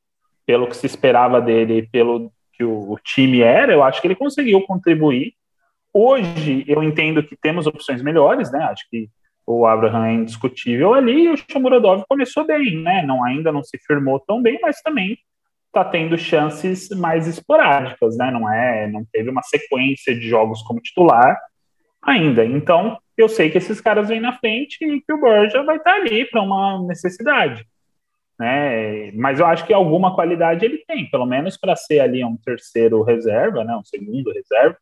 pelo 0.44 0.68
que 0.68 0.76
se 0.76 0.88
esperava 0.88 1.40
dele, 1.40 1.88
pelo 1.92 2.32
que 2.54 2.64
o, 2.64 2.94
o 2.94 3.00
time 3.00 3.42
era, 3.42 3.72
eu 3.72 3.84
acho 3.84 4.02
que 4.02 4.08
ele 4.08 4.16
conseguiu 4.16 4.62
contribuir. 4.64 5.34
Hoje, 5.94 6.64
eu 6.68 6.82
entendo 6.82 7.24
que 7.24 7.36
temos 7.36 7.68
opções 7.68 8.02
melhores, 8.02 8.52
né? 8.52 8.64
Acho 8.64 8.88
que 8.90 9.08
o 9.46 9.66
Abraham 9.66 10.06
é 10.06 10.14
indiscutível 10.14 10.94
ali 10.94 11.26
e 11.26 11.30
o 11.30 11.38
Shomurodov 11.38 12.04
começou 12.08 12.46
bem, 12.46 12.76
né? 12.82 13.04
Não, 13.04 13.24
ainda 13.24 13.52
não 13.52 13.64
se 13.64 13.78
firmou 13.78 14.20
tão 14.20 14.42
bem, 14.42 14.60
mas 14.62 14.82
também 14.82 15.18
está 15.68 15.86
tendo 15.86 16.18
chances 16.18 16.90
mais 16.90 17.28
esporádicas, 17.28 18.18
né? 18.18 18.32
Não 18.32 18.52
é, 18.52 18.88
não 18.88 19.06
teve 19.12 19.30
uma 19.30 19.44
sequência 19.44 20.14
de 20.16 20.28
jogos 20.28 20.62
como 20.64 20.82
titular 20.82 21.40
ainda. 22.02 22.46
Então, 22.46 22.98
eu 23.18 23.28
sei 23.28 23.50
que 23.50 23.58
esses 23.58 23.82
caras 23.82 24.08
vêm 24.08 24.20
na 24.20 24.34
frente 24.38 24.78
e 24.82 25.02
que 25.02 25.14
o 25.14 25.20
Borja 25.20 25.64
vai 25.64 25.78
estar 25.78 25.94
tá 25.94 25.98
ali 25.98 26.26
para 26.26 26.42
uma 26.42 26.82
necessidade, 26.88 27.66
né? 28.40 29.12
Mas 29.14 29.40
eu 29.40 29.46
acho 29.46 29.66
que 29.66 29.74
alguma 29.74 30.16
qualidade 30.16 30.66
ele 30.66 30.84
tem, 30.88 31.10
pelo 31.10 31.26
menos 31.26 31.58
para 31.58 31.76
ser 31.76 32.00
ali 32.00 32.24
um 32.24 32.38
terceiro 32.38 33.04
reserva, 33.04 33.64
né? 33.64 33.76
Um 33.76 33.84
segundo 33.84 34.32
reserva, 34.32 34.78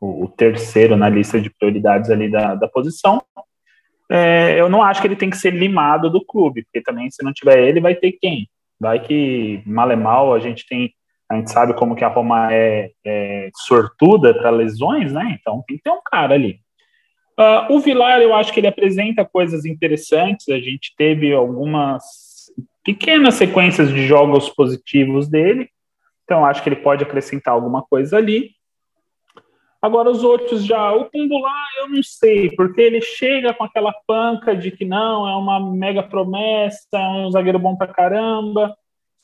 o, 0.00 0.24
o 0.24 0.28
terceiro 0.28 0.96
na 0.96 1.08
lista 1.08 1.40
de 1.40 1.50
prioridades 1.50 2.10
ali 2.10 2.30
da, 2.30 2.54
da 2.54 2.68
posição 2.68 3.22
é, 4.10 4.60
eu 4.60 4.68
não 4.68 4.82
acho 4.82 5.00
que 5.00 5.06
ele 5.06 5.16
tem 5.16 5.30
que 5.30 5.36
ser 5.36 5.50
limado 5.50 6.10
do 6.10 6.24
clube, 6.24 6.62
porque 6.64 6.82
também 6.82 7.10
se 7.10 7.22
não 7.22 7.32
tiver 7.32 7.58
ele, 7.66 7.80
vai 7.80 7.94
ter 7.94 8.12
quem? 8.12 8.48
Vai 8.78 9.00
que 9.00 9.62
mal 9.64 9.90
é 9.90 9.96
mal, 9.96 10.34
a 10.34 10.38
gente 10.38 10.66
tem, 10.66 10.92
a 11.30 11.36
gente 11.36 11.50
sabe 11.50 11.74
como 11.74 11.96
que 11.96 12.04
a 12.04 12.08
Roma 12.08 12.52
é, 12.52 12.90
é 13.04 13.50
sortuda 13.66 14.34
para 14.34 14.50
lesões, 14.50 15.12
né? 15.12 15.36
Então 15.40 15.64
tem 15.66 15.76
que 15.76 15.82
ter 15.82 15.90
um 15.90 16.02
cara 16.04 16.34
ali. 16.34 16.60
Uh, 17.38 17.74
o 17.74 17.80
Vilar, 17.80 18.20
eu 18.20 18.34
acho 18.34 18.52
que 18.52 18.60
ele 18.60 18.66
apresenta 18.66 19.24
coisas 19.24 19.64
interessantes. 19.64 20.48
A 20.48 20.58
gente 20.58 20.94
teve 20.96 21.32
algumas 21.32 22.02
pequenas 22.84 23.34
sequências 23.34 23.88
de 23.88 24.06
jogos 24.06 24.50
positivos 24.50 25.28
dele, 25.28 25.68
então 26.22 26.44
acho 26.44 26.62
que 26.62 26.68
ele 26.68 26.76
pode 26.76 27.02
acrescentar 27.02 27.54
alguma 27.54 27.82
coisa 27.82 28.18
ali. 28.18 28.50
Agora, 29.80 30.10
os 30.10 30.22
outros 30.24 30.64
já, 30.64 30.92
o 30.92 31.10
Pumbular, 31.10 31.66
eu 31.78 31.90
não 31.90 32.02
sei, 32.02 32.50
porque 32.56 32.80
ele 32.80 33.02
chega 33.02 33.52
com 33.52 33.64
aquela 33.64 33.92
panca 34.06 34.56
de 34.56 34.70
que 34.70 34.84
não, 34.84 35.28
é 35.28 35.36
uma 35.36 35.60
mega 35.60 36.02
promessa, 36.02 36.88
é 36.94 37.26
um 37.26 37.30
zagueiro 37.30 37.58
bom 37.58 37.76
pra 37.76 37.88
caramba, 37.88 38.74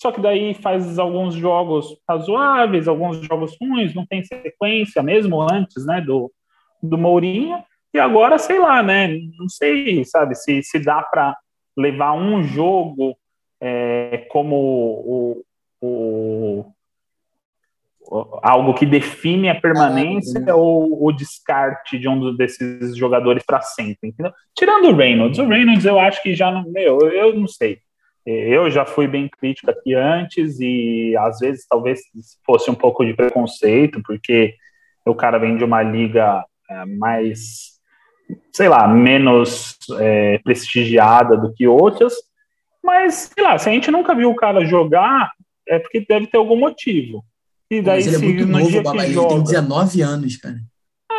só 0.00 0.10
que 0.10 0.20
daí 0.20 0.54
faz 0.54 0.98
alguns 0.98 1.34
jogos 1.34 1.94
razoáveis, 2.08 2.88
alguns 2.88 3.18
jogos 3.18 3.56
ruins, 3.60 3.94
não 3.94 4.06
tem 4.06 4.24
sequência, 4.24 5.02
mesmo 5.02 5.42
antes, 5.42 5.84
né, 5.84 6.00
do, 6.00 6.32
do 6.82 6.96
Mourinho, 6.96 7.62
e 7.92 7.98
agora, 7.98 8.38
sei 8.38 8.58
lá, 8.58 8.82
né, 8.82 9.08
não 9.38 9.48
sei, 9.48 10.02
sabe, 10.06 10.34
se, 10.34 10.62
se 10.62 10.78
dá 10.78 11.02
para 11.02 11.36
levar 11.76 12.14
um 12.14 12.42
jogo 12.42 13.14
é, 13.60 14.26
como 14.30 14.56
o, 14.56 15.44
o 15.82 16.64
algo 18.42 18.74
que 18.74 18.86
define 18.86 19.48
a 19.48 19.60
permanência 19.60 20.42
ah, 20.48 20.56
ou 20.56 21.06
o 21.06 21.12
descarte 21.12 21.98
de 21.98 22.08
um 22.08 22.34
desses 22.34 22.96
jogadores 22.96 23.44
para 23.44 23.60
sempre, 23.60 24.08
entendeu? 24.08 24.32
Tirando 24.56 24.88
o 24.88 24.96
Reynolds, 24.96 25.38
o 25.38 25.46
Reynolds 25.46 25.84
eu 25.84 25.98
acho 25.98 26.20
que 26.22 26.34
já 26.34 26.50
não, 26.50 26.64
meu, 26.70 26.98
eu 27.12 27.38
não 27.38 27.46
sei. 27.46 27.80
Eu 28.26 28.70
já 28.70 28.84
fui 28.84 29.06
bem 29.06 29.28
crítico 29.28 29.70
aqui 29.70 29.94
antes 29.94 30.60
e 30.60 31.16
às 31.18 31.38
vezes 31.38 31.66
talvez 31.68 32.00
fosse 32.44 32.70
um 32.70 32.74
pouco 32.74 33.04
de 33.04 33.14
preconceito, 33.14 34.00
porque 34.04 34.54
o 35.06 35.14
cara 35.14 35.38
vem 35.38 35.56
de 35.56 35.64
uma 35.64 35.82
liga 35.82 36.44
é, 36.70 36.84
mais, 36.84 37.78
sei 38.52 38.68
lá, 38.68 38.86
menos 38.86 39.76
é, 39.98 40.38
prestigiada 40.38 41.36
do 41.36 41.52
que 41.52 41.66
outras, 41.66 42.14
mas 42.82 43.30
sei 43.34 43.42
lá, 43.42 43.58
se 43.58 43.68
a 43.68 43.72
gente 43.72 43.90
nunca 43.90 44.14
viu 44.14 44.30
o 44.30 44.36
cara 44.36 44.64
jogar, 44.64 45.32
é 45.66 45.78
porque 45.78 46.04
deve 46.06 46.26
ter 46.26 46.36
algum 46.36 46.56
motivo. 46.56 47.24
E 47.70 47.80
daí, 47.80 48.04
mas 48.04 48.06
ele 48.06 48.16
é 48.16 48.18
muito 48.18 48.46
novo, 48.46 49.00
ele 49.02 49.28
tem 49.28 49.42
19 49.42 50.02
anos, 50.02 50.36
cara. 50.36 50.58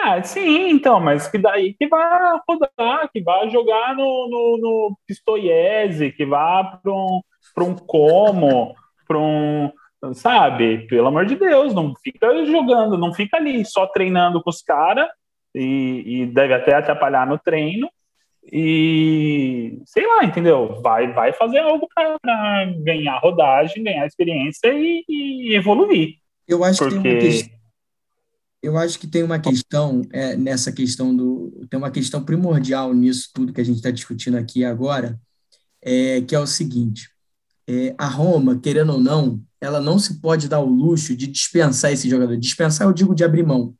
Ah, 0.03 0.23
sim, 0.23 0.69
então, 0.69 0.99
mas 0.99 1.27
que 1.27 1.37
daí 1.37 1.75
que 1.75 1.87
vai 1.87 2.39
rodar, 2.49 3.09
que 3.13 3.21
vai 3.21 3.49
jogar 3.51 3.95
no, 3.95 4.27
no, 4.29 4.57
no 4.57 4.97
Pistoiese, 5.05 6.11
que 6.11 6.25
vá 6.25 6.63
para 6.63 6.91
um, 6.91 7.21
um 7.59 7.75
Como, 7.75 8.75
para 9.07 9.19
um. 9.19 9.71
Sabe? 10.15 10.87
Pelo 10.87 11.09
amor 11.09 11.27
de 11.27 11.35
Deus, 11.35 11.75
não 11.75 11.93
fica 12.03 12.43
jogando, 12.45 12.97
não 12.97 13.13
fica 13.13 13.37
ali 13.37 13.63
só 13.63 13.85
treinando 13.85 14.41
com 14.41 14.49
os 14.49 14.63
caras 14.63 15.07
e, 15.53 16.23
e 16.23 16.25
deve 16.25 16.55
até 16.55 16.73
atrapalhar 16.73 17.27
no 17.27 17.37
treino 17.37 17.87
e 18.51 19.79
sei 19.85 20.07
lá, 20.07 20.25
entendeu? 20.25 20.81
Vai, 20.81 21.13
vai 21.13 21.31
fazer 21.33 21.59
algo 21.59 21.87
para 21.93 22.65
ganhar 22.83 23.19
rodagem, 23.19 23.83
ganhar 23.83 24.07
experiência 24.07 24.73
e, 24.73 25.05
e 25.07 25.55
evoluir. 25.55 26.15
Eu 26.47 26.63
acho 26.63 26.79
porque... 26.79 26.97
que 26.97 27.01
tem 27.03 27.13
uma 27.13 27.21
questão. 27.21 27.60
Eu 28.61 28.77
acho 28.77 28.99
que 28.99 29.07
tem 29.07 29.23
uma 29.23 29.39
questão 29.39 30.03
é, 30.11 30.35
nessa 30.35 30.71
questão 30.71 31.15
do. 31.15 31.65
Tem 31.69 31.77
uma 31.77 31.89
questão 31.89 32.23
primordial 32.23 32.93
nisso 32.93 33.29
tudo 33.33 33.51
que 33.51 33.61
a 33.61 33.63
gente 33.63 33.77
está 33.77 33.89
discutindo 33.89 34.37
aqui 34.37 34.63
agora, 34.63 35.19
é, 35.81 36.21
que 36.21 36.35
é 36.35 36.39
o 36.39 36.45
seguinte: 36.45 37.09
é, 37.67 37.95
a 37.97 38.07
Roma, 38.07 38.59
querendo 38.59 38.93
ou 38.93 38.99
não, 38.99 39.41
ela 39.59 39.81
não 39.81 39.97
se 39.97 40.19
pode 40.19 40.47
dar 40.47 40.59
o 40.59 40.69
luxo 40.69 41.15
de 41.15 41.25
dispensar 41.27 41.91
esse 41.91 42.09
jogador. 42.09 42.37
Dispensar, 42.37 42.87
eu 42.87 42.93
digo 42.93 43.15
de 43.15 43.23
abrir 43.23 43.43
mão. 43.43 43.73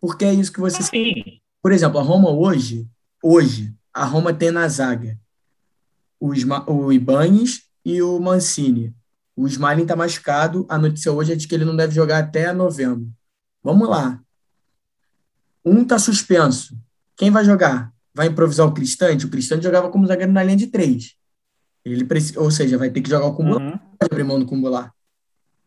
Porque 0.00 0.24
é 0.24 0.32
isso 0.34 0.52
que 0.52 0.60
você. 0.60 0.82
Sim. 0.82 1.40
Por 1.60 1.72
exemplo, 1.72 1.98
a 1.98 2.02
Roma 2.02 2.30
hoje, 2.30 2.86
hoje, 3.22 3.74
a 3.92 4.04
Roma 4.04 4.32
tem 4.32 4.50
na 4.50 4.68
zaga 4.68 5.18
os, 6.22 6.38
o 6.66 6.92
Ibanes 6.92 7.62
e 7.84 8.00
o 8.00 8.20
Mancini. 8.20 8.94
O 9.34 9.46
Smalling 9.46 9.82
está 9.82 9.96
machucado. 9.96 10.64
A 10.68 10.78
notícia 10.78 11.10
hoje 11.12 11.32
é 11.32 11.36
de 11.36 11.48
que 11.48 11.54
ele 11.54 11.64
não 11.64 11.74
deve 11.74 11.94
jogar 11.94 12.18
até 12.18 12.52
novembro. 12.52 13.08
Vamos 13.62 13.88
lá. 13.88 14.18
Um 15.64 15.82
está 15.82 15.98
suspenso. 15.98 16.76
Quem 17.16 17.30
vai 17.30 17.44
jogar? 17.44 17.92
Vai 18.14 18.26
improvisar 18.26 18.66
o 18.66 18.74
Cristante? 18.74 19.26
O 19.26 19.30
Cristante 19.30 19.64
jogava 19.64 19.88
como 19.88 20.06
zagueiro 20.06 20.32
na 20.32 20.42
linha 20.42 20.56
de 20.56 20.66
três. 20.66 21.14
Ele 21.84 22.04
precisa, 22.04 22.40
ou 22.40 22.50
seja, 22.50 22.78
vai 22.78 22.90
ter 22.90 23.00
que 23.00 23.10
jogar 23.10 23.26
o 23.26 23.34
cumular. 23.34 23.60
Uhum. 23.60 23.78
Pode 23.98 24.12
abrir 24.12 24.24
mão 24.24 24.38
do 24.38 24.46
cumular. 24.46 24.92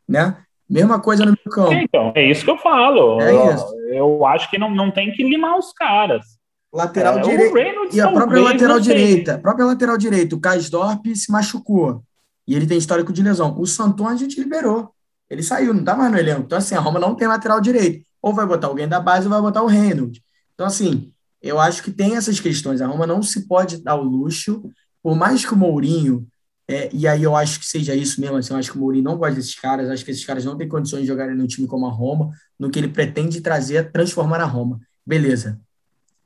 Né? 0.08 0.38
Mesma 0.70 1.00
coisa 1.00 1.26
no 1.26 1.32
meu 1.32 1.54
campo. 1.54 1.74
Então, 1.74 2.12
é 2.16 2.30
isso 2.30 2.44
que 2.44 2.50
eu 2.50 2.58
falo. 2.58 3.22
É 3.22 3.32
eu, 3.32 3.54
isso. 3.54 3.76
eu 3.88 4.26
acho 4.26 4.50
que 4.50 4.58
não, 4.58 4.74
não 4.74 4.92
tem 4.92 5.12
que 5.12 5.24
limar 5.24 5.58
os 5.58 5.72
caras. 5.74 6.26
Lateral 6.74 7.20
é, 7.20 7.22
direito. 7.22 7.96
E 7.96 8.02
a 8.02 8.12
própria 8.12 8.42
lateral 8.42 8.80
direita. 8.80 9.36
A 9.36 9.40
própria 9.40 9.66
lateral 9.66 9.98
direita. 9.98 10.36
O 10.36 10.40
Kaisdorp 10.40 11.06
se 11.16 11.32
machucou. 11.32 12.04
E 12.48 12.56
ele 12.56 12.68
tem 12.68 12.78
histórico 12.78 13.14
de 13.14 13.24
lesão. 13.24 13.60
O 13.60 13.66
Santon 13.66 14.08
a 14.08 14.16
gente 14.16 14.40
liberou. 14.40 14.95
Ele 15.30 15.44
saiu, 15.44 15.74
não 15.74 15.84
tá 15.84 15.96
mais 15.96 16.12
no 16.12 16.18
elenco. 16.18 16.42
Então, 16.42 16.58
assim, 16.58 16.76
a 16.76 16.80
Roma 16.80 17.00
não 17.00 17.16
tem 17.16 17.28
lateral 17.28 17.60
direito. 17.60 18.06
Ou 18.22 18.34
vai 18.34 18.46
botar 18.46 18.68
alguém 18.68 18.88
da 18.88 19.00
base 19.00 19.26
ou 19.26 19.32
vai 19.32 19.42
botar 19.42 19.64
o 19.64 19.68
Reynolds. 19.68 20.22
Então, 20.54 20.66
assim, 20.66 21.12
eu 21.42 21.60
acho 21.60 21.84
que 21.84 21.92
tem 21.92 22.16
essas 22.16 22.40
questões. 22.40 22.82
A 22.82 22.88
Roma 22.88 23.06
não 23.06 23.22
se 23.22 23.48
pode 23.48 23.78
dar 23.84 23.96
o 23.96 24.04
luxo, 24.04 24.64
por 25.02 25.16
mais 25.16 25.46
que 25.46 25.54
o 25.54 25.58
Mourinho, 25.58 26.28
é, 26.68 26.90
e 26.92 27.08
aí 27.08 27.22
eu 27.22 27.36
acho 27.36 27.60
que 27.60 27.66
seja 27.66 27.94
isso 27.94 28.20
mesmo, 28.20 28.38
assim, 28.38 28.54
eu 28.54 28.58
acho 28.58 28.72
que 28.72 28.78
o 28.78 28.82
Mourinho 28.82 29.04
não 29.04 29.18
gosta 29.18 29.36
desses 29.36 29.54
caras, 29.54 29.90
acho 29.90 30.04
que 30.04 30.10
esses 30.10 30.26
caras 30.26 30.44
não 30.44 30.58
têm 30.58 30.68
condições 30.68 31.02
de 31.02 31.08
jogarem 31.08 31.36
num 31.36 31.46
time 31.46 31.68
como 31.68 31.86
a 31.86 31.92
Roma, 31.92 32.32
no 32.58 32.72
que 32.72 32.80
ele 32.80 32.88
pretende 32.88 33.40
trazer, 33.42 33.92
transformar 33.92 34.42
a 34.42 34.46
Roma. 34.46 34.80
Beleza. 35.06 35.60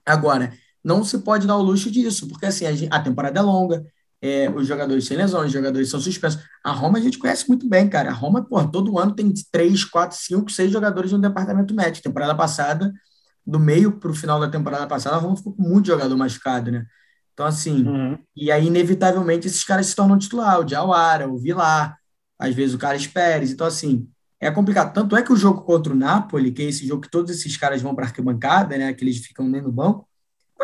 Agora, 0.06 0.54
não 0.82 1.04
se 1.04 1.18
pode 1.20 1.46
dar 1.46 1.58
o 1.58 1.62
luxo 1.62 1.92
disso, 1.92 2.28
porque 2.28 2.46
assim, 2.46 2.66
a, 2.66 2.96
a 2.96 3.02
temporada 3.02 3.40
é 3.40 3.44
longa, 3.44 3.86
é, 4.22 4.50
os 4.50 4.68
jogadores 4.68 5.06
sem 5.06 5.16
lesões, 5.16 5.48
os 5.48 5.54
jogadores 5.54 5.90
são 5.90 6.00
suspensos. 6.00 6.42
A 6.64 6.72
Roma 6.72 6.98
a 6.98 7.02
gente 7.02 7.18
conhece 7.18 7.48
muito 7.48 7.68
bem, 7.68 7.88
cara. 7.88 8.10
A 8.10 8.14
Roma, 8.14 8.44
pô, 8.44 8.62
todo 8.68 9.00
ano 9.00 9.16
tem 9.16 9.34
três, 9.52 9.86
quatro, 9.86 10.18
cinco, 10.18 10.52
seis 10.52 10.72
jogadores 10.72 11.12
no 11.12 11.20
departamento 11.20 11.74
médico. 11.74 12.04
Temporada 12.04 12.36
passada, 12.36 12.94
do 13.46 13.60
meio 13.60 13.94
para 13.94 14.12
o 14.12 14.16
final 14.16 14.40
da 14.40 14.50
temporada 14.50 14.86
passada, 14.88 15.16
a 15.16 15.20
Roma 15.20 15.38
ficou 15.38 15.54
com 15.54 15.64
muito 15.64 15.88
jogador 15.88 16.16
machucado, 16.18 16.72
né? 16.72 16.86
Então, 17.34 17.46
assim, 17.46 17.88
uhum. 17.88 18.18
e 18.36 18.52
aí, 18.52 18.68
inevitavelmente, 18.68 19.48
esses 19.48 19.64
caras 19.64 19.88
se 19.88 19.96
tornam 19.96 20.18
titular, 20.18 20.60
o 20.60 20.66
Diawara, 20.66 21.30
o 21.30 21.38
Vilar, 21.38 21.98
às 22.38 22.54
vezes 22.54 22.76
o 22.76 22.78
Carlos 22.78 23.08
Pérez. 23.08 23.52
Então, 23.52 23.66
assim, 23.66 24.10
é 24.42 24.52
complicado. 24.52 24.94
Tanto 24.94 25.16
é 25.16 25.24
que 25.24 25.32
o 25.32 25.38
jogo 25.38 25.62
contra 25.62 25.94
o 25.94 25.96
Napoli, 25.96 26.52
que 26.52 26.64
é 26.64 26.66
esse 26.66 26.86
jogo 26.86 27.04
que 27.04 27.10
todos 27.10 27.32
esses 27.32 27.56
caras 27.56 27.82
vão 27.82 27.96
para 27.96 28.04
a 28.04 28.08
arquibancada, 28.08 28.78
né, 28.78 28.94
que 28.94 29.06
eles 29.06 29.20
ficam 29.20 29.48
nem 29.48 29.62
no 29.62 29.72
banco, 29.72 30.09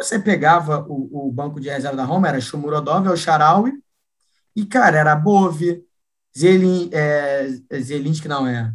você 0.04 0.20
pegava 0.20 0.86
o, 0.88 1.28
o 1.28 1.32
banco 1.32 1.60
de 1.60 1.70
reserva 1.70 1.98
da 1.98 2.04
Roma, 2.04 2.28
era 2.28 2.42
Shomurodov, 2.42 3.08
o 3.08 3.18
Charaui, 3.18 3.74
e, 4.56 4.66
cara, 4.66 4.98
era 4.98 5.16
Bove, 5.16 5.84
Zelin, 6.38 6.90
é, 6.92 7.48
Zelinski 7.80 8.28
não 8.28 8.48
é. 8.48 8.74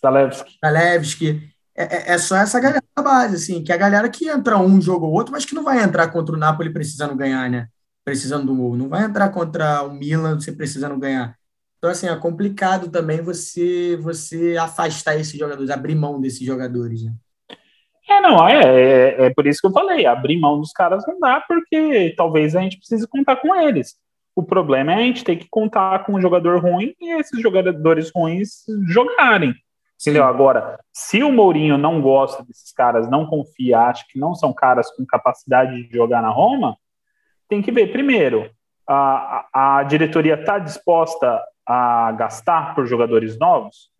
Zalewski. 0.00 0.58
Zalewski. 0.64 1.56
É, 1.74 1.84
é, 1.84 2.14
é, 2.14 2.18
só 2.18 2.36
essa 2.36 2.58
galera 2.58 2.82
da 2.96 3.02
base, 3.02 3.36
assim, 3.36 3.62
que 3.62 3.70
é 3.70 3.74
a 3.74 3.78
galera 3.78 4.08
que 4.08 4.28
entra 4.28 4.58
um 4.58 4.80
jogo 4.80 5.06
ou 5.06 5.12
outro, 5.12 5.32
mas 5.32 5.44
que 5.44 5.54
não 5.54 5.62
vai 5.62 5.82
entrar 5.82 6.08
contra 6.08 6.34
o 6.34 6.38
Napoli 6.38 6.72
precisando 6.72 7.14
ganhar, 7.14 7.50
né? 7.50 7.68
Precisando 8.04 8.46
do 8.46 8.56
gol. 8.56 8.76
Não 8.76 8.88
vai 8.88 9.04
entrar 9.04 9.28
contra 9.28 9.82
o 9.82 9.92
Milan 9.92 10.40
você 10.40 10.52
precisando 10.52 10.98
ganhar. 10.98 11.36
Então, 11.76 11.90
assim, 11.90 12.08
é 12.08 12.16
complicado 12.16 12.90
também 12.90 13.20
você, 13.20 13.96
você 14.00 14.56
afastar 14.56 15.16
esses 15.16 15.38
jogadores, 15.38 15.70
abrir 15.70 15.94
mão 15.94 16.20
desses 16.20 16.40
jogadores, 16.40 17.02
né? 17.02 17.12
É, 18.08 18.20
não, 18.20 18.48
é, 18.48 18.60
é, 18.60 19.26
é, 19.26 19.30
por 19.30 19.46
isso 19.46 19.60
que 19.60 19.66
eu 19.66 19.72
falei, 19.72 20.06
abrir 20.06 20.38
mão 20.38 20.60
dos 20.60 20.72
caras 20.72 21.04
não 21.06 21.18
dá, 21.18 21.42
porque 21.46 22.14
talvez 22.16 22.54
a 22.54 22.60
gente 22.60 22.78
precise 22.78 23.06
contar 23.08 23.36
com 23.36 23.54
eles. 23.54 23.96
O 24.34 24.42
problema 24.42 24.92
é 24.92 24.96
a 24.96 25.00
gente 25.00 25.24
ter 25.24 25.36
que 25.36 25.48
contar 25.48 26.04
com 26.04 26.14
um 26.14 26.20
jogador 26.20 26.60
ruim 26.60 26.94
e 27.00 27.18
esses 27.18 27.40
jogadores 27.40 28.12
ruins 28.14 28.64
jogarem. 28.86 29.54
Entendeu? 30.00 30.24
Agora, 30.24 30.78
se 30.92 31.22
o 31.22 31.32
Mourinho 31.32 31.78
não 31.78 32.02
gosta 32.02 32.44
desses 32.44 32.70
caras, 32.70 33.08
não 33.08 33.26
confia, 33.26 33.80
acha 33.80 34.04
que 34.08 34.18
não 34.18 34.34
são 34.34 34.52
caras 34.52 34.94
com 34.94 35.06
capacidade 35.06 35.88
de 35.88 35.96
jogar 35.96 36.20
na 36.20 36.28
Roma, 36.28 36.76
tem 37.48 37.62
que 37.62 37.72
ver, 37.72 37.90
primeiro, 37.90 38.50
a, 38.86 39.46
a, 39.52 39.78
a 39.78 39.82
diretoria 39.84 40.34
está 40.34 40.58
disposta 40.58 41.42
a 41.66 42.12
gastar 42.12 42.74
por 42.74 42.86
jogadores 42.86 43.38
novos? 43.38 43.90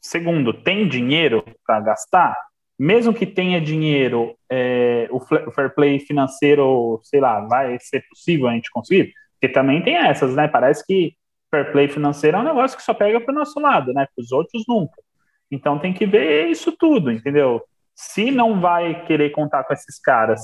Segundo, 0.00 0.54
tem 0.54 0.88
dinheiro 0.88 1.44
para 1.66 1.80
gastar? 1.80 2.36
Mesmo 2.82 3.14
que 3.14 3.24
tenha 3.24 3.60
dinheiro, 3.60 4.36
é, 4.50 5.06
o 5.12 5.20
fair 5.20 5.72
play 5.72 6.00
financeiro, 6.00 7.00
sei 7.04 7.20
lá, 7.20 7.38
vai 7.46 7.78
ser 7.78 8.04
possível 8.08 8.48
a 8.48 8.54
gente 8.54 8.72
conseguir? 8.72 9.12
Porque 9.34 9.54
também 9.54 9.80
tem 9.80 9.94
essas, 9.94 10.34
né? 10.34 10.48
Parece 10.48 10.84
que 10.84 11.14
fair 11.48 11.70
play 11.70 11.86
financeiro 11.86 12.36
é 12.36 12.40
um 12.40 12.44
negócio 12.44 12.76
que 12.76 12.82
só 12.82 12.92
pega 12.92 13.20
para 13.20 13.30
o 13.30 13.38
nosso 13.38 13.60
lado, 13.60 13.92
né? 13.92 14.08
Para 14.12 14.20
os 14.20 14.32
outros 14.32 14.64
nunca. 14.66 15.00
Então 15.48 15.78
tem 15.78 15.92
que 15.92 16.04
ver 16.04 16.48
isso 16.48 16.72
tudo, 16.72 17.12
entendeu? 17.12 17.62
Se 17.94 18.32
não 18.32 18.60
vai 18.60 19.04
querer 19.06 19.30
contar 19.30 19.62
com 19.62 19.72
esses 19.72 20.00
caras 20.00 20.40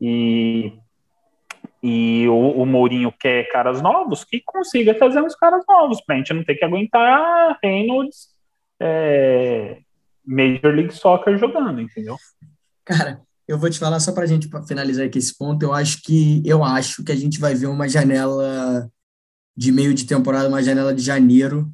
e, 0.00 0.72
e 1.82 2.28
o, 2.28 2.62
o 2.62 2.66
Mourinho 2.66 3.12
quer 3.18 3.48
caras 3.50 3.82
novos, 3.82 4.22
que 4.22 4.40
consiga 4.46 4.94
trazer 4.94 5.20
uns 5.22 5.34
caras 5.34 5.64
novos, 5.68 6.00
para 6.00 6.14
a 6.14 6.18
gente 6.18 6.32
não 6.32 6.44
ter 6.44 6.54
que 6.54 6.64
aguentar 6.64 7.58
Reynolds, 7.60 8.28
é, 8.80 9.78
Major 10.26 10.74
League 10.74 10.94
Soccer 10.94 11.36
jogando, 11.38 11.80
entendeu? 11.80 12.16
Cara, 12.84 13.20
eu 13.46 13.58
vou 13.58 13.68
te 13.68 13.78
falar 13.78 14.00
só 14.00 14.12
para 14.12 14.24
a 14.24 14.26
gente 14.26 14.48
finalizar 14.66 15.06
aqui 15.06 15.18
esse 15.18 15.36
ponto. 15.36 15.62
Eu 15.62 15.72
acho 15.72 16.02
que 16.02 16.42
eu 16.44 16.62
acho 16.62 17.02
que 17.02 17.12
a 17.12 17.16
gente 17.16 17.38
vai 17.38 17.54
ver 17.54 17.66
uma 17.66 17.88
janela 17.88 18.90
de 19.56 19.72
meio 19.72 19.92
de 19.92 20.06
temporada, 20.06 20.48
uma 20.48 20.62
janela 20.62 20.94
de 20.94 21.02
janeiro, 21.02 21.70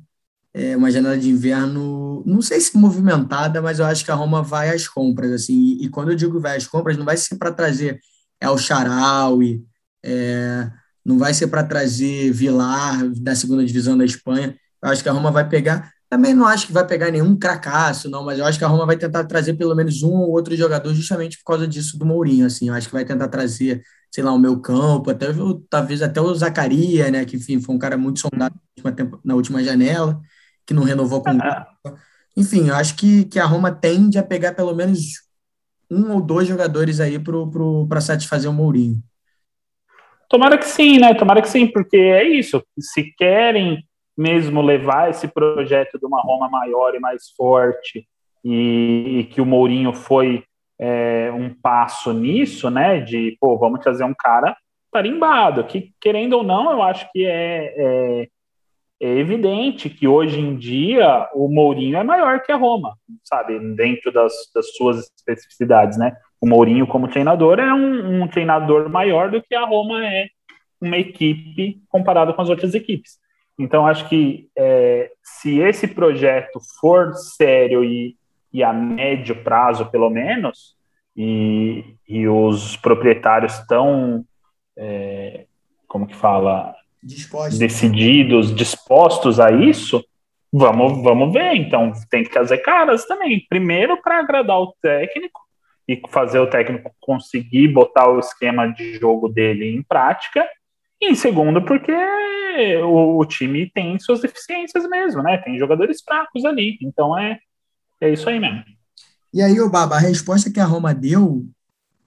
é, 0.55 0.77
uma 0.77 0.91
janela 0.91 1.19
de 1.19 1.29
inverno, 1.29 2.23
não 2.27 2.41
sei 2.41 2.61
se 2.61 2.77
movimentada, 2.77 3.61
mas 3.61 3.79
eu 3.79 3.85
acho 3.85 4.05
que 4.05 4.11
a 4.11 4.15
Roma 4.15 4.43
vai 4.43 4.71
às 4.71 4.89
compras 4.89 5.31
assim. 5.33 5.55
E, 5.55 5.85
e 5.85 5.89
quando 5.89 6.11
eu 6.11 6.17
digo 6.17 6.41
vai 6.41 6.57
às 6.57 6.67
compras, 6.67 6.97
não 6.97 7.05
vai 7.05 7.17
ser 7.17 7.37
para 7.37 7.53
trazer 7.53 8.01
El 8.41 8.57
Charaui, 8.57 9.63
é, 10.03 10.71
não 11.05 11.19
vai 11.19 11.35
ser 11.35 11.49
para 11.49 11.63
trazer 11.63 12.33
Vilar 12.33 13.07
da 13.21 13.35
segunda 13.35 13.65
divisão 13.65 13.97
da 13.99 14.05
Espanha. 14.05 14.57
Eu 14.83 14.89
acho 14.89 15.03
que 15.03 15.09
a 15.09 15.13
Roma 15.13 15.31
vai 15.31 15.49
pegar 15.49 15.93
também 16.09 16.35
não 16.35 16.47
acho 16.47 16.67
que 16.69 16.73
vai 16.73 16.87
pegar 16.87 17.11
nenhum 17.11 17.37
cracaço, 17.37 18.09
não, 18.09 18.25
mas 18.25 18.39
eu 18.39 18.45
acho 18.45 18.59
que 18.59 18.65
a 18.65 18.69
Roma 18.69 18.87
vai 18.87 18.97
tentar 18.97 19.25
trazer 19.25 19.55
pelo 19.55 19.75
menos 19.75 20.03
um 20.03 20.13
ou 20.13 20.31
outro 20.31 20.57
jogador 20.57 20.95
justamente 20.95 21.39
por 21.39 21.45
causa 21.45 21.67
disso 21.67 21.99
do 21.99 22.07
Mourinho, 22.07 22.47
assim. 22.47 22.69
Eu 22.69 22.75
acho 22.75 22.87
que 22.89 22.95
vai 22.95 23.05
tentar 23.05 23.29
trazer, 23.29 23.83
sei 24.11 24.23
lá, 24.23 24.33
o 24.33 24.39
meu 24.39 24.61
campo, 24.61 25.11
até 25.11 25.27
talvez 25.69 26.03
até 26.03 26.21
o 26.21 26.35
Zacaria, 26.35 27.11
né, 27.11 27.25
que 27.25 27.37
enfim, 27.37 27.61
foi 27.61 27.75
um 27.75 27.79
cara 27.79 27.97
muito 27.97 28.21
sondado 28.21 28.55
na 28.83 28.91
última, 28.91 29.21
na 29.25 29.35
última 29.35 29.65
janela, 29.65 30.21
que 30.65 30.73
não 30.73 30.85
renovou 30.85 31.23
com 31.23 31.31
ah. 31.31 31.67
Enfim, 32.37 32.69
eu 32.69 32.75
acho 32.75 32.97
que, 32.97 33.25
que 33.25 33.39
a 33.39 33.47
Roma 33.47 33.73
tende 33.73 34.19
a 34.19 34.23
pegar 34.23 34.53
pelo 34.53 34.75
menos 34.75 35.27
um 35.91 36.13
ou 36.13 36.21
dois 36.21 36.47
jogadores 36.47 37.01
aí 37.01 37.19
para 37.89 38.01
satisfazer 38.01 38.51
o 38.51 38.53
Mourinho. 38.53 39.03
Tomara 40.29 40.59
que 40.59 40.67
sim, 40.67 40.99
né? 40.99 41.15
Tomara 41.15 41.41
que 41.41 41.49
sim, 41.49 41.67
porque 41.67 41.97
é 41.97 42.25
isso. 42.25 42.63
Se 42.79 43.05
querem 43.17 43.83
mesmo 44.17 44.63
levar 44.63 45.11
esse 45.11 45.29
projeto 45.29 45.99
de 45.99 46.07
uma 46.07 46.21
Roma 46.21 46.49
maior 46.49 46.95
e 46.95 47.01
mais 47.01 47.31
forte, 47.37 48.07
e, 48.45 49.19
e 49.19 49.25
que 49.25 49.41
o 49.41 49.47
Mourinho 49.47 49.93
foi 49.93 50.45
é, 50.79 51.31
um 51.33 51.53
passo 51.53 52.13
nisso, 52.13 52.71
né? 52.71 53.01
De, 53.01 53.37
pô, 53.41 53.59
vamos 53.59 53.81
trazer 53.81 54.05
um 54.05 54.15
cara 54.17 54.57
tarimbado, 54.93 55.65
que 55.65 55.93
querendo 56.01 56.35
ou 56.35 56.43
não, 56.43 56.71
eu 56.71 56.83
acho 56.83 57.11
que 57.13 57.27
é, 57.27 57.75
é, 57.77 58.29
é 59.01 59.19
evidente 59.19 59.91
que 59.91 60.09
hoje 60.09 60.41
em 60.41 60.57
dia 60.57 61.29
o 61.35 61.49
Mourinho 61.49 61.99
é 61.99 62.05
maior 62.05 62.41
que 62.41 62.53
a 62.53 62.57
Roma, 62.57 62.97
sabe? 63.25 63.59
Dentro 63.75 64.13
das, 64.13 64.33
das 64.55 64.75
suas 64.75 65.11
especificidades, 65.17 65.99
né? 65.99 66.17
O 66.41 66.49
Mourinho, 66.49 66.87
como 66.87 67.09
treinador, 67.09 67.59
é 67.59 67.73
um, 67.73 68.23
um 68.23 68.29
treinador 68.29 68.89
maior 68.89 69.31
do 69.31 69.43
que 69.43 69.55
a 69.55 69.65
Roma 69.65 70.07
é 70.07 70.29
uma 70.81 70.97
equipe 70.97 71.81
comparado 71.89 72.33
com 72.35 72.43
as 72.43 72.49
outras 72.49 72.75
equipes. 72.75 73.19
Então, 73.59 73.87
acho 73.87 74.09
que 74.09 74.49
é, 74.57 75.11
se 75.23 75.59
esse 75.61 75.89
projeto 75.89 76.61
for 76.79 77.15
sério 77.15 77.83
e, 77.83 78.17
e 78.53 78.63
a 78.63 78.73
médio 78.73 79.43
prazo, 79.43 79.87
pelo 79.87 80.11
menos, 80.11 80.77
e, 81.17 81.97
e 82.07 82.29
os 82.29 82.77
proprietários 82.77 83.59
estão 83.59 84.25
é, 84.77 85.47
como 85.89 86.07
que 86.07 86.15
fala, 86.15 86.75
dispostos. 87.03 87.59
decididos, 87.59 88.55
dispostos 88.55 89.41
a 89.41 89.51
isso, 89.51 90.05
vamos, 90.53 91.03
vamos 91.03 91.33
ver. 91.33 91.55
Então 91.55 91.93
tem 92.11 92.23
que 92.23 92.33
fazer 92.33 92.59
caras 92.59 93.07
também. 93.07 93.45
Primeiro 93.49 94.01
para 94.03 94.19
agradar 94.19 94.59
o 94.59 94.75
técnico 94.83 95.41
e 95.89 96.01
fazer 96.09 96.39
o 96.39 96.49
técnico 96.49 96.91
conseguir 97.01 97.69
botar 97.69 98.09
o 98.09 98.19
esquema 98.19 98.67
de 98.67 98.99
jogo 98.99 99.29
dele 99.29 99.75
em 99.75 99.83
prática. 99.83 100.47
E 101.01 101.15
segundo, 101.15 101.63
porque 101.65 101.93
o, 102.83 103.19
o 103.19 103.25
time 103.27 103.71
tem 103.71 103.99
suas 103.99 104.21
deficiências 104.21 104.89
mesmo, 104.89 105.23
né? 105.23 105.39
Tem 105.39 105.59
jogadores 105.59 106.03
fracos 106.03 106.45
ali. 106.45 106.79
Então 106.83 107.19
é, 107.19 107.39
é 108.01 108.13
isso 108.13 108.29
aí 108.29 108.41
mesmo. 108.41 108.65
E 109.33 109.43
aí, 109.43 109.61
o 109.61 109.69
Baba, 109.69 109.97
a 109.97 110.01
resposta 110.01 110.51
que 110.51 110.59
a 110.59 110.65
Roma 110.65 110.95
deu 110.95 111.47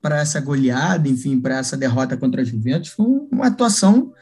para 0.01 0.19
essa 0.19 0.39
goleada, 0.41 1.07
enfim, 1.07 1.39
para 1.39 1.57
essa 1.57 1.77
derrota 1.77 2.17
contra 2.17 2.41
a 2.41 2.43
Juventus, 2.43 2.89
foi 2.89 3.05
uma 3.31 3.47
atuação 3.47 4.13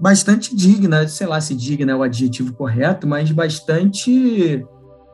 bastante 0.00 0.56
digna, 0.56 1.06
sei 1.06 1.26
lá 1.26 1.40
se 1.40 1.54
digna 1.54 1.92
é 1.92 1.94
o 1.94 2.02
adjetivo 2.02 2.54
correto, 2.54 3.06
mas 3.06 3.30
bastante. 3.30 4.66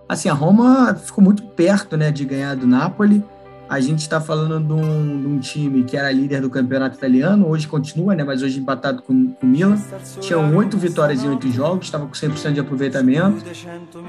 Assim, 0.08 0.28
a 0.28 0.32
Roma 0.32 0.94
ficou 0.94 1.22
muito 1.22 1.42
perto 1.48 1.96
né, 1.96 2.12
de 2.12 2.24
ganhar 2.24 2.54
do 2.54 2.66
Napoli. 2.66 3.22
A 3.68 3.80
gente 3.80 4.00
está 4.00 4.20
falando 4.20 4.60
de 4.60 4.72
um, 4.72 5.20
de 5.20 5.26
um, 5.26 5.38
time 5.38 5.82
que 5.82 5.96
era 5.96 6.10
líder 6.12 6.40
do 6.40 6.48
campeonato 6.48 6.96
italiano, 6.96 7.48
hoje 7.48 7.66
continua, 7.66 8.14
né, 8.14 8.22
mas 8.22 8.42
hoje 8.42 8.60
empatado 8.60 9.02
com, 9.02 9.32
com 9.32 9.46
o 9.46 9.48
Milan. 9.48 9.76
Tinham 10.20 10.54
oito 10.54 10.76
vitórias 10.78 11.24
em 11.24 11.28
oito 11.28 11.50
jogos, 11.50 11.86
estava 11.86 12.06
com 12.06 12.12
100% 12.12 12.52
de 12.52 12.60
aproveitamento. 12.60 13.44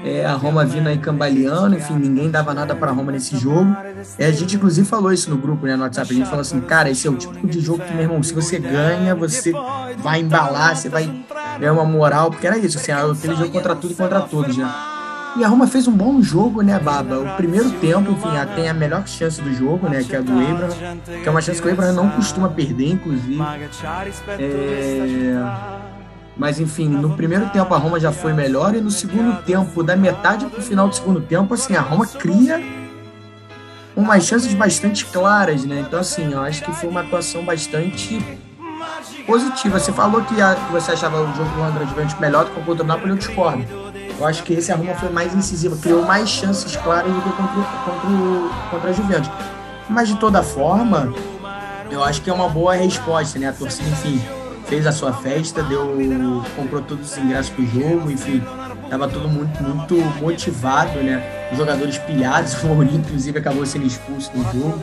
É, 0.04 0.24
a 0.24 0.34
Roma 0.34 0.64
vindo 0.64 0.86
aí 0.86 0.98
cambaleando, 0.98 1.76
enfim, 1.76 1.94
ninguém 1.94 2.30
dava 2.30 2.54
nada 2.54 2.74
para 2.74 2.90
a 2.90 2.94
Roma 2.94 3.10
nesse 3.10 3.36
jogo. 3.36 3.76
É, 4.16 4.26
a 4.26 4.30
gente, 4.30 4.54
inclusive, 4.54 4.86
falou 4.86 5.12
isso 5.12 5.28
no 5.28 5.36
grupo, 5.36 5.66
né, 5.66 5.74
no 5.74 5.82
WhatsApp. 5.82 6.12
A 6.12 6.14
gente 6.14 6.26
falou 6.26 6.40
assim, 6.42 6.60
cara, 6.60 6.88
esse 6.90 7.08
é 7.08 7.10
o 7.10 7.16
tipo 7.16 7.46
de 7.46 7.60
jogo 7.60 7.82
que, 7.84 7.92
meu 7.92 8.02
irmão, 8.02 8.22
se 8.22 8.32
você 8.32 8.58
ganha, 8.58 9.14
você 9.14 9.52
vai 9.98 10.20
embalar, 10.20 10.76
você 10.76 10.88
vai 10.88 11.24
ganhar 11.58 11.72
uma 11.72 11.84
moral, 11.84 12.30
porque 12.30 12.46
era 12.46 12.56
isso, 12.56 12.78
assim, 12.78 12.92
aquele 12.92 13.34
jogo 13.34 13.50
contra 13.50 13.74
tudo 13.74 13.92
e 13.92 13.96
contra 13.96 14.20
todos, 14.20 14.56
né? 14.56 14.97
E 15.36 15.44
a 15.44 15.48
Roma 15.48 15.66
fez 15.66 15.86
um 15.86 15.92
bom 15.92 16.20
jogo, 16.20 16.62
né, 16.62 16.78
Baba? 16.78 17.18
O 17.18 17.36
primeiro 17.36 17.70
tempo, 17.72 18.10
enfim, 18.10 18.28
tem 18.54 18.68
a 18.68 18.74
melhor 18.74 19.06
chance 19.06 19.40
do 19.40 19.52
jogo, 19.54 19.88
né, 19.88 20.02
que 20.02 20.14
é 20.14 20.18
a 20.18 20.22
do 20.22 20.32
Abraham, 20.32 20.98
que 21.22 21.28
é 21.28 21.30
uma 21.30 21.40
chance 21.40 21.60
que 21.60 21.68
o 21.68 21.70
Abraham 21.70 21.92
não 21.92 22.10
costuma 22.10 22.48
perder, 22.48 22.92
inclusive. 22.92 23.36
É... 24.38 25.78
Mas, 26.36 26.60
enfim, 26.60 26.88
no 26.88 27.16
primeiro 27.16 27.48
tempo 27.50 27.74
a 27.74 27.78
Roma 27.78 27.98
já 27.98 28.12
foi 28.12 28.32
melhor 28.32 28.74
e 28.74 28.80
no 28.80 28.90
segundo 28.90 29.42
tempo, 29.42 29.82
da 29.82 29.96
metade 29.96 30.46
para 30.46 30.60
o 30.60 30.62
final 30.62 30.88
do 30.88 30.94
segundo 30.94 31.20
tempo, 31.20 31.52
assim, 31.52 31.74
a 31.74 31.80
Roma 31.80 32.06
cria 32.06 32.62
umas 33.96 34.24
chances 34.24 34.54
bastante 34.54 35.04
claras, 35.06 35.64
né? 35.64 35.84
Então, 35.86 35.98
assim, 35.98 36.32
eu 36.32 36.40
acho 36.40 36.62
que 36.62 36.72
foi 36.72 36.88
uma 36.88 37.00
atuação 37.00 37.44
bastante 37.44 38.24
positiva. 39.26 39.80
Você 39.80 39.92
falou 39.92 40.22
que, 40.22 40.40
a, 40.40 40.54
você 40.70 40.92
achava 40.92 41.20
o 41.20 41.34
jogo 41.34 41.50
do 41.50 41.62
André 41.62 41.84
Juventus 41.86 42.18
melhor 42.20 42.44
do 42.44 42.52
que 42.52 42.60
o 42.60 42.64
contra 42.64 42.84
o 42.84 42.86
Napoli, 42.86 43.10
eu 43.10 43.16
discordo. 43.16 43.87
Eu 44.18 44.26
acho 44.26 44.42
que 44.42 44.52
esse 44.52 44.72
a 44.72 44.76
Roma 44.76 44.94
foi 44.94 45.10
mais 45.10 45.32
incisiva, 45.32 45.76
criou 45.76 46.04
mais 46.04 46.28
chances 46.28 46.74
claras 46.76 47.12
do 47.12 47.22
que 47.22 47.30
contra, 47.30 47.62
contra, 47.84 48.70
contra 48.70 48.90
a 48.90 48.92
Juventus. 48.92 49.30
Mas 49.88 50.08
de 50.08 50.16
toda 50.16 50.42
forma, 50.42 51.14
eu 51.90 52.02
acho 52.02 52.20
que 52.20 52.28
é 52.28 52.32
uma 52.32 52.48
boa 52.48 52.74
resposta, 52.74 53.38
né? 53.38 53.48
A 53.48 53.52
torcida, 53.52 53.88
enfim, 53.88 54.20
fez 54.66 54.86
a 54.86 54.92
sua 54.92 55.12
festa, 55.12 55.62
deu, 55.62 55.94
comprou 56.56 56.82
todos 56.82 57.12
os 57.12 57.18
ingressos 57.18 57.50
pro 57.50 57.64
jogo, 57.64 58.10
enfim, 58.10 58.42
tava 58.90 59.08
todo 59.08 59.28
mundo 59.28 59.50
muito 59.60 59.94
motivado, 60.20 61.00
né? 61.00 61.48
Os 61.52 61.58
jogadores 61.58 61.96
pilhados, 61.98 62.54
o 62.62 62.66
Mourinho, 62.66 62.98
inclusive, 62.98 63.38
acabou 63.38 63.64
sendo 63.64 63.86
expulso 63.86 64.30
do 64.32 64.42
jogo, 64.42 64.82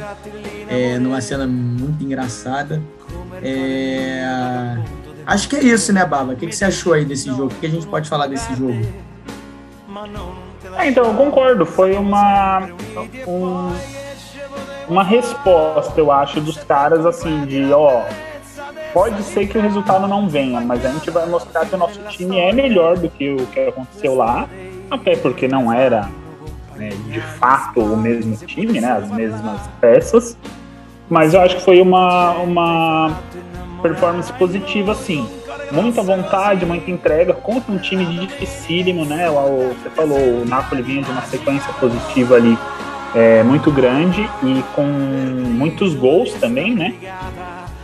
é, 0.69 0.97
numa 0.97 1.19
cena 1.19 1.45
muito 1.45 2.03
engraçada. 2.03 2.81
É... 3.43 4.77
Acho 5.25 5.49
que 5.49 5.55
é 5.55 5.63
isso, 5.63 5.91
né, 5.91 6.05
Baba? 6.05 6.33
O 6.33 6.35
que, 6.35 6.47
que 6.47 6.55
você 6.55 6.65
achou 6.65 6.93
aí 6.93 7.03
desse 7.03 7.27
jogo? 7.27 7.45
O 7.45 7.49
que 7.49 7.65
a 7.65 7.69
gente 7.69 7.85
pode 7.85 8.07
falar 8.07 8.27
desse 8.27 8.55
jogo? 8.55 8.85
É, 10.77 10.87
então, 10.87 11.05
eu 11.05 11.13
concordo. 11.13 11.65
Foi 11.65 11.95
uma. 11.95 12.69
Um, 13.27 13.73
uma 14.87 15.03
resposta, 15.03 15.99
eu 15.99 16.11
acho, 16.11 16.39
dos 16.39 16.63
caras 16.63 17.05
assim, 17.05 17.45
de 17.45 17.71
ó. 17.73 18.03
Pode 18.93 19.21
ser 19.23 19.47
que 19.47 19.57
o 19.57 19.61
resultado 19.61 20.07
não 20.07 20.29
venha, 20.29 20.61
mas 20.61 20.85
a 20.85 20.89
gente 20.89 21.09
vai 21.09 21.25
mostrar 21.25 21.65
que 21.65 21.75
o 21.75 21.77
nosso 21.77 21.99
time 22.09 22.39
é 22.39 22.53
melhor 22.53 22.97
do 22.97 23.09
que 23.09 23.31
o 23.31 23.45
que 23.47 23.59
aconteceu 23.59 24.15
lá, 24.15 24.47
até 24.89 25.17
porque 25.17 25.49
não 25.49 25.73
era 25.73 26.09
né, 26.75 26.89
de 26.89 27.19
fato 27.19 27.81
o 27.81 27.97
mesmo 27.97 28.37
time, 28.37 28.79
né, 28.79 28.91
as 28.91 29.11
mesmas 29.11 29.59
peças, 29.81 30.37
mas 31.09 31.33
eu 31.33 31.41
acho 31.41 31.57
que 31.57 31.63
foi 31.63 31.81
uma, 31.81 32.31
uma 32.35 33.19
performance 33.81 34.31
positiva, 34.31 34.95
sim 34.95 35.27
muita 35.71 36.01
vontade, 36.01 36.65
muita 36.65 36.89
entrega 36.89 37.33
contra 37.33 37.71
um 37.71 37.77
time 37.77 38.05
dificílimo, 38.05 39.05
né? 39.05 39.29
O, 39.29 39.73
você 39.73 39.89
falou, 39.89 40.17
o 40.17 40.45
Napoli 40.45 40.81
vinha 40.81 41.03
de 41.03 41.11
uma 41.11 41.21
sequência 41.21 41.71
positiva 41.73 42.35
ali 42.35 42.57
é, 43.13 43.43
muito 43.43 43.71
grande 43.71 44.21
e 44.43 44.63
com 44.75 44.83
muitos 44.83 45.95
gols 45.95 46.33
também, 46.33 46.75
né? 46.75 46.93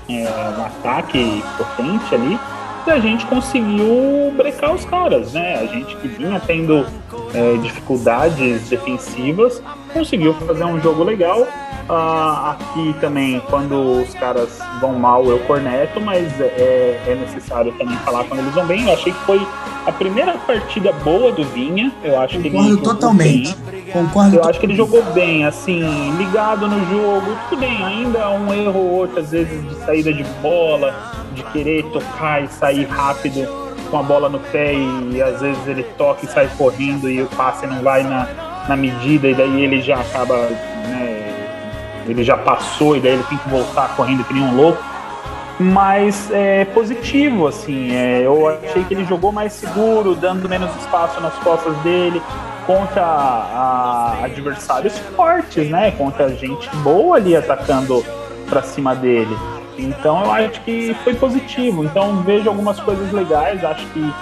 É, 0.10 0.58
um 0.58 0.66
ataque 0.66 1.44
potente 1.58 2.14
ali. 2.14 2.40
E 2.86 2.90
a 2.90 3.00
gente 3.00 3.26
conseguiu 3.28 4.34
brecar 4.36 4.74
os 4.74 4.84
caras, 4.84 5.34
né? 5.34 5.60
A 5.60 5.66
gente 5.68 5.96
que 5.98 6.08
vinha 6.08 6.40
tendo 6.40 6.86
é, 7.34 7.58
dificuldades 7.62 8.70
defensivas 8.70 9.62
conseguiu 9.94 10.34
fazer 10.34 10.64
um 10.64 10.82
jogo 10.82 11.04
legal 11.04 11.48
Uh, 11.92 12.52
aqui 12.52 12.96
também, 13.02 13.42
quando 13.50 14.02
os 14.02 14.14
caras 14.14 14.58
vão 14.80 14.94
mal, 14.94 15.26
eu 15.26 15.40
corneto, 15.40 16.00
mas 16.00 16.40
é, 16.40 17.02
é, 17.06 17.18
necessário 17.20 17.74
também 17.74 17.98
falar 17.98 18.24
quando 18.24 18.40
eles 18.40 18.54
vão 18.54 18.66
bem. 18.66 18.88
Eu 18.88 18.94
achei 18.94 19.12
que 19.12 19.20
foi 19.26 19.46
a 19.86 19.92
primeira 19.92 20.38
partida 20.38 20.94
boa 21.04 21.34
do 21.34 21.44
Vinha. 21.44 21.92
Eu 22.02 22.18
acho 22.18 22.38
Concordo 22.38 22.66
que 22.66 22.72
ele 22.72 22.82
totalmente. 22.82 23.58
Bem. 23.70 23.82
Concordo. 23.92 24.38
Eu 24.38 24.46
acho 24.46 24.58
que 24.58 24.68
ele 24.68 24.76
jogou 24.76 25.04
bem, 25.12 25.44
assim, 25.44 25.82
ligado 26.18 26.66
no 26.66 26.80
jogo. 26.90 27.36
Tudo 27.50 27.60
bem, 27.60 27.84
ainda 27.84 28.30
um 28.30 28.54
erro 28.54 28.80
ou 28.80 28.92
outro, 28.92 29.20
às 29.20 29.32
vezes, 29.32 29.62
de 29.68 29.76
saída 29.84 30.14
de 30.14 30.24
bola, 30.42 30.96
de 31.36 31.44
querer 31.52 31.84
tocar 31.92 32.42
e 32.42 32.48
sair 32.48 32.86
rápido 32.86 33.46
com 33.90 33.98
a 33.98 34.04
bola 34.04 34.30
no 34.30 34.40
pé 34.40 34.74
e 34.74 35.22
às 35.22 35.42
vezes 35.42 35.68
ele 35.68 35.84
toca 35.98 36.26
e 36.26 36.30
sai 36.30 36.50
correndo 36.58 37.10
e 37.10 37.22
o 37.22 37.28
passe 37.28 37.68
não 37.68 37.82
vai 37.82 38.04
na, 38.04 38.26
na 38.70 38.78
medida 38.78 39.28
e 39.28 39.36
daí 39.36 39.64
ele 39.64 39.82
já 39.82 40.00
acaba 40.00 40.38
né, 40.88 41.01
ele 42.08 42.24
já 42.24 42.38
passou 42.38 42.96
e 42.96 43.00
daí 43.00 43.14
ele 43.14 43.24
tem 43.24 43.38
que 43.38 43.50
voltar 43.50 43.96
correndo 43.96 44.24
que 44.24 44.34
nem 44.34 44.44
um 44.44 44.56
louco. 44.56 44.84
Mas 45.60 46.32
é 46.32 46.66
positivo, 46.66 47.48
assim. 47.48 47.96
É, 47.96 48.26
eu 48.26 48.48
achei 48.48 48.84
que 48.84 48.94
ele 48.94 49.06
jogou 49.06 49.32
mais 49.32 49.54
seguro, 49.54 50.16
dando 50.16 50.50
menos 50.50 50.76
espaço 50.78 51.22
nas 51.22 51.36
costas 51.36 51.76
dele, 51.78 52.22
contra 52.66 53.04
a, 53.04 54.18
adversários 54.24 54.98
fortes, 55.16 55.70
né? 55.70 55.92
Contra 55.92 56.30
gente 56.30 56.68
boa 56.78 57.18
ali 57.18 57.36
atacando 57.36 58.04
para 58.50 58.64
cima 58.64 58.96
dele. 58.96 59.38
Então 59.78 60.24
eu 60.26 60.32
acho 60.32 60.62
que 60.62 60.96
foi 61.04 61.14
positivo. 61.14 61.84
Então 61.84 62.24
vejo 62.24 62.50
algumas 62.50 62.80
coisas 62.80 63.12
legais, 63.12 63.64
acho 63.64 63.86
que 63.88 64.14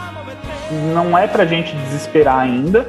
não 0.93 1.17
é 1.17 1.25
pra 1.27 1.45
gente 1.45 1.75
desesperar 1.75 2.39
ainda. 2.39 2.87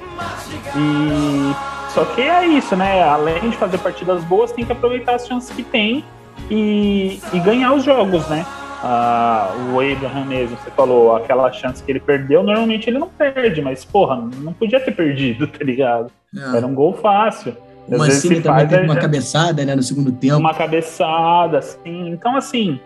E 0.77 1.55
só 1.95 2.05
que 2.05 2.23
é 2.23 2.47
isso, 2.47 2.77
né? 2.77 3.03
Além 3.03 3.51
de 3.51 3.57
fazer 3.57 3.79
partidas 3.79 4.23
boas, 4.25 4.53
tem 4.53 4.65
que 4.65 4.73
aproveitar 4.73 5.17
as 5.17 5.27
chances 5.27 5.55
que 5.55 5.63
tem 5.63 6.05
e, 6.51 7.21
e 7.33 7.41
ganhar 7.41 7.73
os 7.75 7.85
jogos, 7.85 8.27
né? 8.29 8.47
Ah, 8.83 9.53
o 9.73 9.81
Abraham 9.81 10.25
mesmo, 10.25 10.57
você 10.57 10.71
falou, 10.71 11.15
aquela 11.15 11.53
chance 11.53 11.83
que 11.83 11.93
ele 11.93 12.01
perdeu, 12.01 12.43
normalmente 12.43 12.89
ele 12.89 12.99
não 12.99 13.09
perde, 13.09 13.61
mas 13.61 13.85
porra, 13.85 14.17
não 14.39 14.55
podia 14.55 14.81
ter 14.81 14.93
perdido, 14.93 15.47
tá 15.49 15.63
ligado? 15.63 16.11
É. 16.35 16.57
Era 16.57 16.67
um 16.67 16.75
gol 16.75 16.95
fácil. 16.95 17.55
O 17.87 17.99
Mancini 17.99 18.41
também 18.41 18.69
teve 18.69 18.85
uma 18.85 18.97
cabeçada, 18.97 19.65
né, 19.65 19.75
no 19.75 19.83
segundo 19.83 20.13
tempo. 20.13 20.37
Uma 20.37 20.55
cabeçada, 20.55 21.59
assim. 21.59 22.11
Então, 22.11 22.37
assim, 22.37 22.79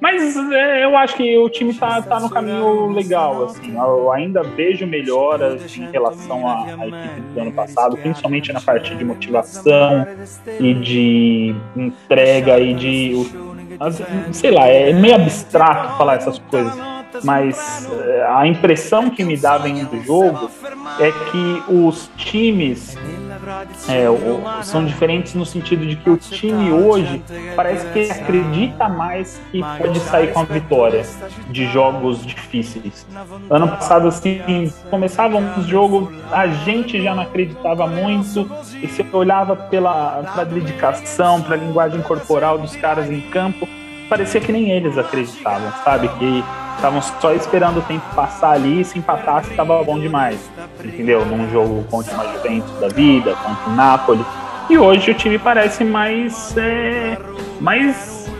mas 0.00 0.36
é, 0.36 0.84
eu 0.84 0.96
acho 0.96 1.16
que 1.16 1.38
o 1.38 1.48
time 1.48 1.72
tá, 1.74 2.02
tá 2.02 2.20
no 2.20 2.28
caminho 2.28 2.88
legal, 2.88 3.44
assim. 3.44 3.76
Eu 3.76 4.12
ainda 4.12 4.42
vejo 4.42 4.86
melhoras 4.86 5.76
em 5.76 5.90
relação 5.90 6.46
à, 6.46 6.64
à 6.64 6.86
equipe 6.86 7.20
do 7.32 7.40
ano 7.40 7.52
passado, 7.52 7.96
principalmente 7.96 8.52
na 8.52 8.60
parte 8.60 8.94
de 8.94 9.04
motivação 9.04 10.06
e 10.60 10.74
de 10.74 11.54
entrega 11.76 12.58
e 12.58 12.74
de. 12.74 13.26
Sei 14.32 14.50
lá, 14.50 14.66
é 14.68 14.92
meio 14.92 15.16
abstrato 15.16 15.96
falar 15.98 16.16
essas 16.16 16.38
coisas 16.38 16.94
mas 17.22 17.88
é, 18.06 18.26
a 18.26 18.46
impressão 18.46 19.10
que 19.10 19.22
me 19.22 19.36
dá 19.36 19.58
vendo 19.58 19.88
do 19.88 20.02
jogo 20.02 20.50
é 20.98 21.12
que 21.30 21.72
os 21.72 22.10
times 22.16 22.96
é, 23.88 24.62
são 24.62 24.84
diferentes 24.84 25.34
no 25.34 25.44
sentido 25.44 25.86
de 25.86 25.96
que 25.96 26.10
o 26.10 26.16
time 26.16 26.72
hoje 26.72 27.22
parece 27.54 27.86
que 27.88 28.10
acredita 28.10 28.88
mais 28.88 29.40
que 29.50 29.60
pode 29.78 29.98
sair 30.00 30.32
com 30.32 30.40
a 30.40 30.44
vitória 30.44 31.04
de 31.50 31.66
jogos 31.66 32.24
difíceis. 32.24 33.06
Ano 33.50 33.68
passado, 33.68 34.08
assim, 34.08 34.40
começava 34.90 35.36
um 35.36 35.62
jogo, 35.64 36.12
a 36.30 36.46
gente 36.46 37.02
já 37.02 37.14
não 37.14 37.22
acreditava 37.22 37.86
muito, 37.86 38.50
e 38.82 38.88
se 38.88 39.04
olhava 39.12 39.56
pela, 39.56 40.22
pela 40.22 40.44
dedicação, 40.44 41.42
pela 41.42 41.56
linguagem 41.56 42.02
corporal 42.02 42.58
dos 42.58 42.74
caras 42.76 43.10
em 43.10 43.20
campo, 43.20 43.68
parecia 44.08 44.40
que 44.40 44.52
nem 44.52 44.70
eles 44.70 44.98
acreditavam, 44.98 45.72
sabe? 45.84 46.08
Que 46.08 46.44
estavam 46.76 47.00
só 47.00 47.32
esperando 47.32 47.78
o 47.78 47.82
tempo 47.82 48.04
passar 48.14 48.52
ali 48.52 48.80
e 48.80 48.84
se 48.84 48.98
empatasse 48.98 49.50
estava 49.50 49.82
bom 49.82 49.98
demais, 49.98 50.38
entendeu? 50.82 51.24
Num 51.24 51.50
jogo 51.50 51.84
contra 51.90 52.14
uma 52.14 52.32
Juventus 52.32 52.78
da 52.78 52.88
vida, 52.88 53.34
contra 53.34 53.70
o 53.70 53.74
Napoli. 53.74 54.24
E 54.68 54.78
hoje 54.78 55.10
o 55.10 55.14
time 55.14 55.38
parece 55.38 55.84
mais. 55.84 56.56
É, 56.56 57.18
mais 57.60 58.30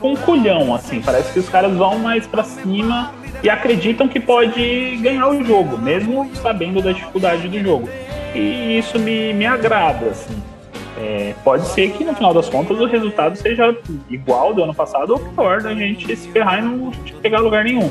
com 0.00 0.16
culhão, 0.16 0.74
assim. 0.74 1.00
Parece 1.00 1.32
que 1.32 1.38
os 1.38 1.48
caras 1.48 1.72
vão 1.74 1.98
mais 1.98 2.26
para 2.26 2.44
cima 2.44 3.12
e 3.42 3.50
acreditam 3.50 4.08
que 4.08 4.18
pode 4.18 4.96
ganhar 4.96 5.28
o 5.28 5.44
jogo, 5.44 5.78
mesmo 5.78 6.30
sabendo 6.36 6.82
da 6.82 6.92
dificuldade 6.92 7.48
do 7.48 7.58
jogo. 7.60 7.88
E 8.34 8.78
isso 8.78 8.98
me, 8.98 9.32
me 9.32 9.46
agrada, 9.46 10.06
assim. 10.06 10.34
É, 10.96 11.34
pode 11.44 11.66
ser 11.68 11.92
que 11.92 12.04
no 12.04 12.14
final 12.14 12.32
das 12.32 12.48
contas 12.48 12.80
o 12.80 12.86
resultado 12.86 13.36
seja 13.36 13.76
igual 14.08 14.54
do 14.54 14.62
ano 14.62 14.74
passado 14.74 15.12
ou 15.12 15.18
pior 15.18 15.60
da 15.60 15.74
gente 15.74 16.16
se 16.16 16.28
ferrar 16.28 16.58
e 16.58 16.62
não 16.62 16.90
pegar 17.20 17.40
lugar 17.40 17.64
nenhum. 17.64 17.90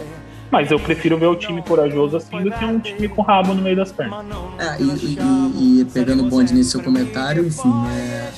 Mas 0.51 0.71
eu 0.71 0.79
prefiro 0.79 1.17
ver 1.17 1.27
o 1.27 1.35
time 1.35 1.61
corajoso 1.61 2.17
assim 2.17 2.41
do 2.41 2.51
que 2.51 2.65
um 2.65 2.79
time 2.79 3.07
com 3.07 3.21
rabo 3.21 3.53
no 3.53 3.61
meio 3.61 3.75
das 3.75 3.91
pernas. 3.91 4.25
É, 4.57 4.81
e, 4.81 5.17
e, 5.19 5.81
e 5.81 5.85
pegando 5.85 6.23
o 6.23 6.29
bonde 6.29 6.53
nesse 6.53 6.71
seu 6.71 6.81
comentário, 6.81 7.45
enfim, 7.45 7.73
é, 7.91 8.29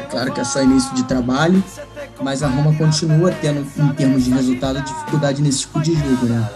é 0.00 0.06
claro 0.10 0.32
que 0.32 0.40
é 0.40 0.44
só 0.44 0.62
início 0.62 0.94
de 0.94 1.04
trabalho, 1.04 1.62
mas 2.22 2.42
a 2.42 2.48
Roma 2.48 2.74
continua 2.74 3.32
tendo, 3.40 3.60
em 3.60 3.88
termos 3.94 4.24
de 4.24 4.30
resultado, 4.32 4.80
dificuldade 4.82 5.42
nesse 5.42 5.60
tipo 5.60 5.80
de 5.80 5.94
jogo, 5.94 6.26
né? 6.26 6.48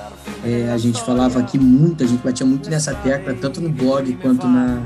É, 0.45 0.71
a 0.73 0.79
gente 0.79 1.03
falava 1.03 1.41
aqui 1.41 1.59
muito, 1.59 2.03
a 2.03 2.07
gente 2.07 2.23
batia 2.23 2.47
muito 2.47 2.69
nessa 2.69 2.95
tecla, 2.95 3.35
tanto 3.35 3.61
no 3.61 3.69
blog 3.69 4.13
quanto 4.15 4.47
na, 4.47 4.81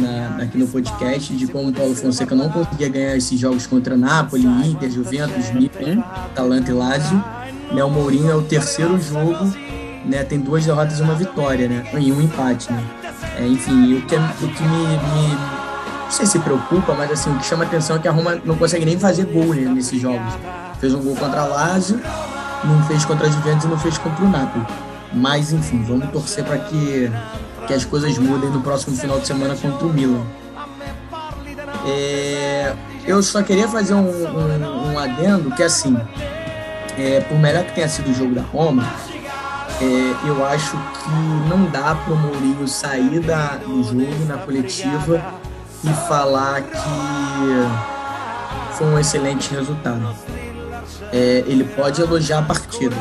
na, 0.00 0.42
aqui 0.42 0.58
no 0.58 0.66
podcast, 0.66 1.34
de 1.34 1.46
como 1.46 1.68
o 1.68 1.72
Paulo 1.72 1.94
Fonseca 1.94 2.34
não 2.34 2.48
conseguia 2.48 2.88
ganhar 2.88 3.16
esses 3.16 3.38
jogos 3.38 3.66
contra 3.66 3.96
Napoli, 3.96 4.44
Inter, 4.44 4.90
Juventus, 4.90 5.50
Milan, 5.50 6.00
Atalanta 6.00 6.70
e 6.70 6.74
Lazio. 6.74 7.22
Né, 7.72 7.82
o 7.82 7.90
Mourinho 7.90 8.30
é 8.30 8.34
o 8.34 8.42
terceiro 8.42 9.00
jogo, 9.00 9.52
né, 10.04 10.22
tem 10.22 10.38
duas 10.38 10.64
derrotas 10.64 11.00
e 11.00 11.02
uma 11.02 11.14
vitória, 11.14 11.68
né, 11.68 11.84
e 11.98 12.12
um 12.12 12.20
empate. 12.20 12.72
Né. 12.72 12.84
É, 13.38 13.46
enfim, 13.46 13.94
o 13.94 14.02
que, 14.02 14.14
é, 14.14 14.18
o 14.18 14.48
que 14.48 14.62
me, 14.62 14.86
me, 14.86 15.34
não 16.04 16.10
sei 16.10 16.26
se 16.26 16.38
preocupa, 16.38 16.94
mas 16.94 17.10
assim, 17.10 17.30
o 17.30 17.38
que 17.38 17.44
chama 17.44 17.64
atenção 17.64 17.96
é 17.96 17.98
que 17.98 18.08
a 18.08 18.12
Roma 18.12 18.40
não 18.44 18.56
consegue 18.56 18.84
nem 18.84 18.98
fazer 18.98 19.26
gol 19.26 19.54
né, 19.54 19.62
nesses 19.62 20.00
jogos. 20.00 20.32
Fez 20.80 20.94
um 20.94 21.02
gol 21.02 21.16
contra 21.16 21.40
a 21.40 21.46
Lazio, 21.46 22.00
não 22.64 22.82
fez 22.84 23.04
contra 23.04 23.26
a 23.26 23.30
Juventus 23.30 23.64
e 23.64 23.68
não 23.68 23.78
fez 23.78 23.98
contra 23.98 24.24
o 24.24 24.28
Napoli. 24.28 24.66
Mas, 25.12 25.52
enfim, 25.52 25.82
vamos 25.82 26.10
torcer 26.10 26.44
para 26.44 26.58
que, 26.58 27.10
que 27.66 27.74
as 27.74 27.84
coisas 27.84 28.16
mudem 28.18 28.50
no 28.50 28.60
próximo 28.60 28.96
final 28.96 29.18
de 29.18 29.26
semana 29.26 29.56
contra 29.56 29.86
o 29.86 29.92
Milan. 29.92 30.24
É, 31.86 32.74
eu 33.04 33.22
só 33.22 33.42
queria 33.42 33.68
fazer 33.68 33.94
um, 33.94 34.08
um, 34.08 34.92
um 34.92 34.98
adendo 34.98 35.50
que, 35.52 35.62
assim, 35.62 35.96
é, 36.98 37.20
por 37.20 37.38
melhor 37.38 37.64
que 37.64 37.74
tenha 37.74 37.88
sido 37.88 38.10
o 38.10 38.14
jogo 38.14 38.34
da 38.34 38.42
Roma, 38.42 38.84
é, 39.80 40.28
eu 40.28 40.44
acho 40.46 40.70
que 40.70 41.48
não 41.48 41.66
dá 41.66 41.94
para 41.94 42.12
o 42.12 42.16
Mourinho 42.16 42.66
sair 42.66 43.20
da, 43.20 43.56
do 43.56 43.82
jogo 43.82 44.24
na 44.26 44.38
coletiva 44.38 45.22
e 45.84 45.92
falar 46.08 46.62
que 46.62 46.78
foi 48.72 48.86
um 48.86 48.98
excelente 48.98 49.54
resultado. 49.54 50.14
É, 51.12 51.44
ele 51.46 51.64
pode 51.64 52.00
elogiar 52.00 52.38
a 52.38 52.42
partida, 52.42 52.96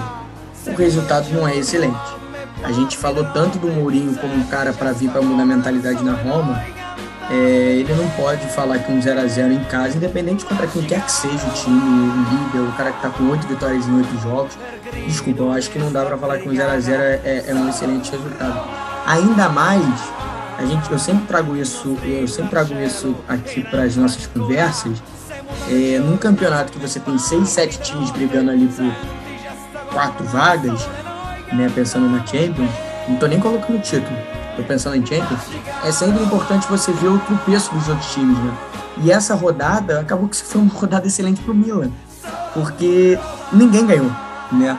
o 0.67 0.75
resultado 0.75 1.29
não 1.29 1.47
é 1.47 1.55
excelente. 1.55 2.14
A 2.63 2.71
gente 2.71 2.97
falou 2.97 3.25
tanto 3.25 3.59
do 3.59 3.67
Mourinho 3.67 4.15
como 4.15 4.33
um 4.33 4.43
cara 4.43 4.73
para 4.73 4.91
vir 4.91 5.09
para 5.09 5.21
mudar 5.21 5.43
a 5.43 5.45
mentalidade 5.45 6.03
na 6.03 6.13
Roma. 6.13 6.61
É, 7.29 7.33
ele 7.33 7.93
não 7.95 8.07
pode 8.11 8.45
falar 8.49 8.79
que 8.79 8.91
um 8.91 9.01
0 9.01 9.19
a 9.19 9.25
0 9.25 9.53
em 9.53 9.63
casa, 9.63 9.97
independente 9.97 10.45
contra 10.45 10.67
quem 10.67 10.83
quer 10.83 11.03
que 11.03 11.11
seja 11.11 11.47
o 11.47 11.51
time, 11.51 11.79
o 11.79 12.23
líder, 12.29 12.69
o 12.69 12.71
cara 12.73 12.91
que 12.91 12.97
está 12.97 13.09
com 13.09 13.23
oito 13.29 13.47
vitórias 13.47 13.87
em 13.87 13.95
oito 13.95 14.21
jogos. 14.21 14.57
Desculpa, 15.07 15.41
eu 15.41 15.51
acho 15.51 15.69
que 15.71 15.79
não 15.79 15.91
dá 15.91 16.05
para 16.05 16.17
falar 16.17 16.37
que 16.37 16.47
um 16.47 16.55
0 16.55 16.71
a 16.71 16.79
0 16.79 17.01
é, 17.01 17.45
é 17.47 17.55
um 17.55 17.67
excelente 17.67 18.11
resultado. 18.11 18.67
Ainda 19.07 19.49
mais, 19.49 19.83
a 20.57 20.65
gente, 20.65 20.91
eu 20.91 20.99
sempre 20.99 21.25
trago 21.25 21.55
isso, 21.55 21.97
eu 22.03 22.27
sempre 22.27 22.51
trago 22.51 22.73
isso 22.75 23.15
aqui 23.27 23.61
para 23.63 23.83
as 23.83 23.95
nossas 23.95 24.27
conversas. 24.27 25.01
É, 25.69 25.99
num 25.99 26.17
campeonato 26.17 26.71
que 26.71 26.79
você 26.79 26.99
tem 26.99 27.17
seis, 27.17 27.49
sete 27.49 27.79
times 27.79 28.11
brigando 28.11 28.51
ali 28.51 28.67
por 28.67 28.93
quatro 29.91 30.25
vagas, 30.25 30.87
né, 31.53 31.71
pensando 31.73 32.07
na 32.09 32.25
Champions, 32.25 32.69
não 33.07 33.17
tô 33.17 33.27
nem 33.27 33.39
colocando 33.39 33.77
o 33.77 33.81
título, 33.81 34.17
tô 34.55 34.63
pensando 34.63 34.95
em 34.95 35.05
Champions, 35.05 35.41
é 35.83 35.91
sempre 35.91 36.23
importante 36.23 36.67
você 36.67 36.91
ver 36.93 37.07
o 37.07 37.19
tropeço 37.19 37.73
dos 37.73 37.87
outros 37.87 38.11
times, 38.13 38.37
né? 38.37 38.57
E 39.03 39.11
essa 39.11 39.35
rodada 39.35 39.99
acabou 39.99 40.27
que 40.27 40.37
foi 40.37 40.61
uma 40.61 40.71
rodada 40.73 41.05
excelente 41.05 41.41
pro 41.41 41.53
Milan, 41.53 41.91
porque 42.53 43.19
ninguém 43.51 43.85
ganhou, 43.85 44.11
né? 44.51 44.77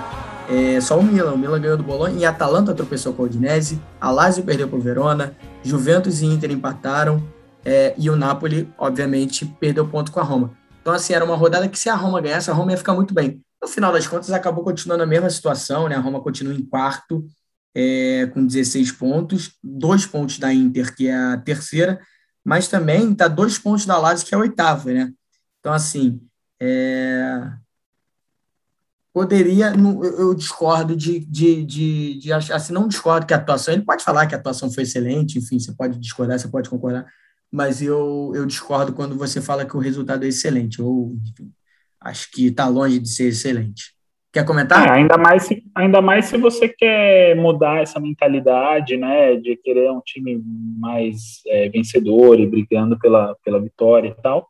É, 0.49 0.81
só 0.81 0.99
o 0.99 1.03
Milan. 1.03 1.33
O 1.33 1.39
Milan 1.39 1.61
ganhou 1.61 1.77
do 1.77 1.83
Bolonha 1.83 2.15
e 2.17 2.25
a 2.25 2.31
Atalanta 2.31 2.73
tropeçou 2.73 3.13
com 3.13 3.23
a 3.23 3.27
Udinese, 3.27 3.81
a 4.01 4.11
Lazio 4.11 4.45
perdeu 4.45 4.69
para 4.69 4.79
o 4.79 4.81
Verona, 4.81 5.35
Juventus 5.63 6.23
e 6.23 6.27
Inter 6.27 6.53
empataram 6.53 7.21
é, 7.65 7.95
e 7.99 8.09
o 8.09 8.15
Napoli, 8.15 8.73
obviamente, 8.79 9.45
perdeu 9.45 9.87
ponto 9.89 10.13
com 10.13 10.21
a 10.21 10.23
Roma. 10.23 10.53
Então, 10.81 10.95
assim, 10.95 11.13
era 11.13 11.25
uma 11.25 11.35
rodada 11.35 11.69
que 11.69 11.77
se 11.77 11.89
a 11.89 11.97
Roma 11.97 12.21
ganhasse, 12.21 12.49
a 12.49 12.55
Roma 12.55 12.71
ia 12.71 12.77
ficar 12.77 12.95
muito 12.95 13.13
bem. 13.13 13.41
No 13.67 13.73
final 13.73 13.93
das 13.93 14.07
contas, 14.07 14.31
acabou 14.31 14.63
continuando 14.63 15.03
a 15.03 15.07
mesma 15.07 15.29
situação, 15.29 15.89
né? 15.89 15.97
A 15.97 16.01
Roma 16.01 16.21
continua 16.21 16.55
em 16.55 16.65
quarto, 16.65 17.27
é, 17.75 18.29
com 18.29 18.47
16 18.47 18.93
pontos, 18.93 19.59
dois 19.61 20.07
pontos 20.07 20.39
da 20.39 20.55
Inter, 20.55 20.95
que 20.95 21.09
é 21.09 21.17
a 21.17 21.37
terceira, 21.37 22.01
mas 22.45 22.69
também 22.69 23.11
está 23.11 23.27
dois 23.27 23.59
pontos 23.59 23.85
da 23.85 23.99
Lazio, 23.99 24.25
que 24.25 24.33
é 24.33 24.39
a 24.39 24.41
oitava, 24.41 24.93
né? 24.93 25.13
Então, 25.59 25.73
assim, 25.73 26.21
é... 26.63 27.55
poderia, 29.13 29.75
eu 30.17 30.33
discordo 30.33 30.95
de, 30.95 31.19
de, 31.19 31.65
de, 31.65 32.19
de 32.21 32.33
assim, 32.33 32.73
não 32.73 32.87
discordo 32.87 33.27
que 33.27 33.35
a 33.35 33.37
atuação, 33.37 33.75
ele 33.75 33.85
pode 33.85 34.05
falar 34.05 34.29
que 34.29 34.35
a 34.37 34.39
atuação 34.39 34.71
foi 34.71 34.85
excelente, 34.85 35.41
enfim, 35.41 35.59
você 35.59 35.73
pode 35.73 35.99
discordar, 35.99 36.39
você 36.39 36.47
pode 36.47 36.71
concordar, 36.71 37.05
mas 37.51 37.83
eu, 37.83 38.31
eu 38.33 38.47
discordo 38.47 38.93
quando 38.93 39.17
você 39.17 39.41
fala 39.41 39.67
que 39.67 39.77
o 39.77 39.81
resultado 39.81 40.25
é 40.25 40.29
excelente, 40.29 40.81
ou, 40.81 41.17
enfim, 41.27 41.53
acho 42.07 42.31
que 42.31 42.47
está 42.47 42.69
longe 42.69 42.99
de 42.99 43.09
ser 43.09 43.29
excelente. 43.29 43.97
Quer 44.33 44.45
comentar? 44.45 44.87
É, 44.87 44.91
ainda, 44.91 45.17
mais 45.17 45.45
se, 45.45 45.65
ainda 45.75 46.03
mais 46.03 46.27
se 46.27 46.37
você 46.37 46.69
quer 46.69 47.35
mudar 47.37 47.83
essa 47.83 47.99
mentalidade, 47.99 48.97
né, 48.97 49.35
de 49.37 49.57
querer 49.57 49.91
um 49.91 50.01
time 50.01 50.43
mais 50.79 51.43
é, 51.47 51.69
vencedor 51.71 52.39
e 52.39 52.47
brigando 52.47 52.99
pela, 52.99 53.35
pela 53.43 53.61
vitória 53.61 54.09
e 54.09 54.23
tal. 54.23 54.49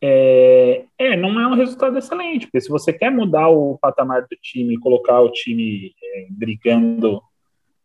É, 0.00 0.84
é, 0.98 1.16
não 1.16 1.38
é 1.40 1.46
um 1.46 1.54
resultado 1.54 1.98
excelente, 1.98 2.46
porque 2.46 2.60
se 2.60 2.68
você 2.68 2.92
quer 2.92 3.10
mudar 3.10 3.48
o 3.48 3.78
patamar 3.80 4.22
do 4.22 4.36
time, 4.42 4.78
colocar 4.78 5.20
o 5.20 5.30
time 5.30 5.92
é, 6.02 6.26
brigando 6.30 7.22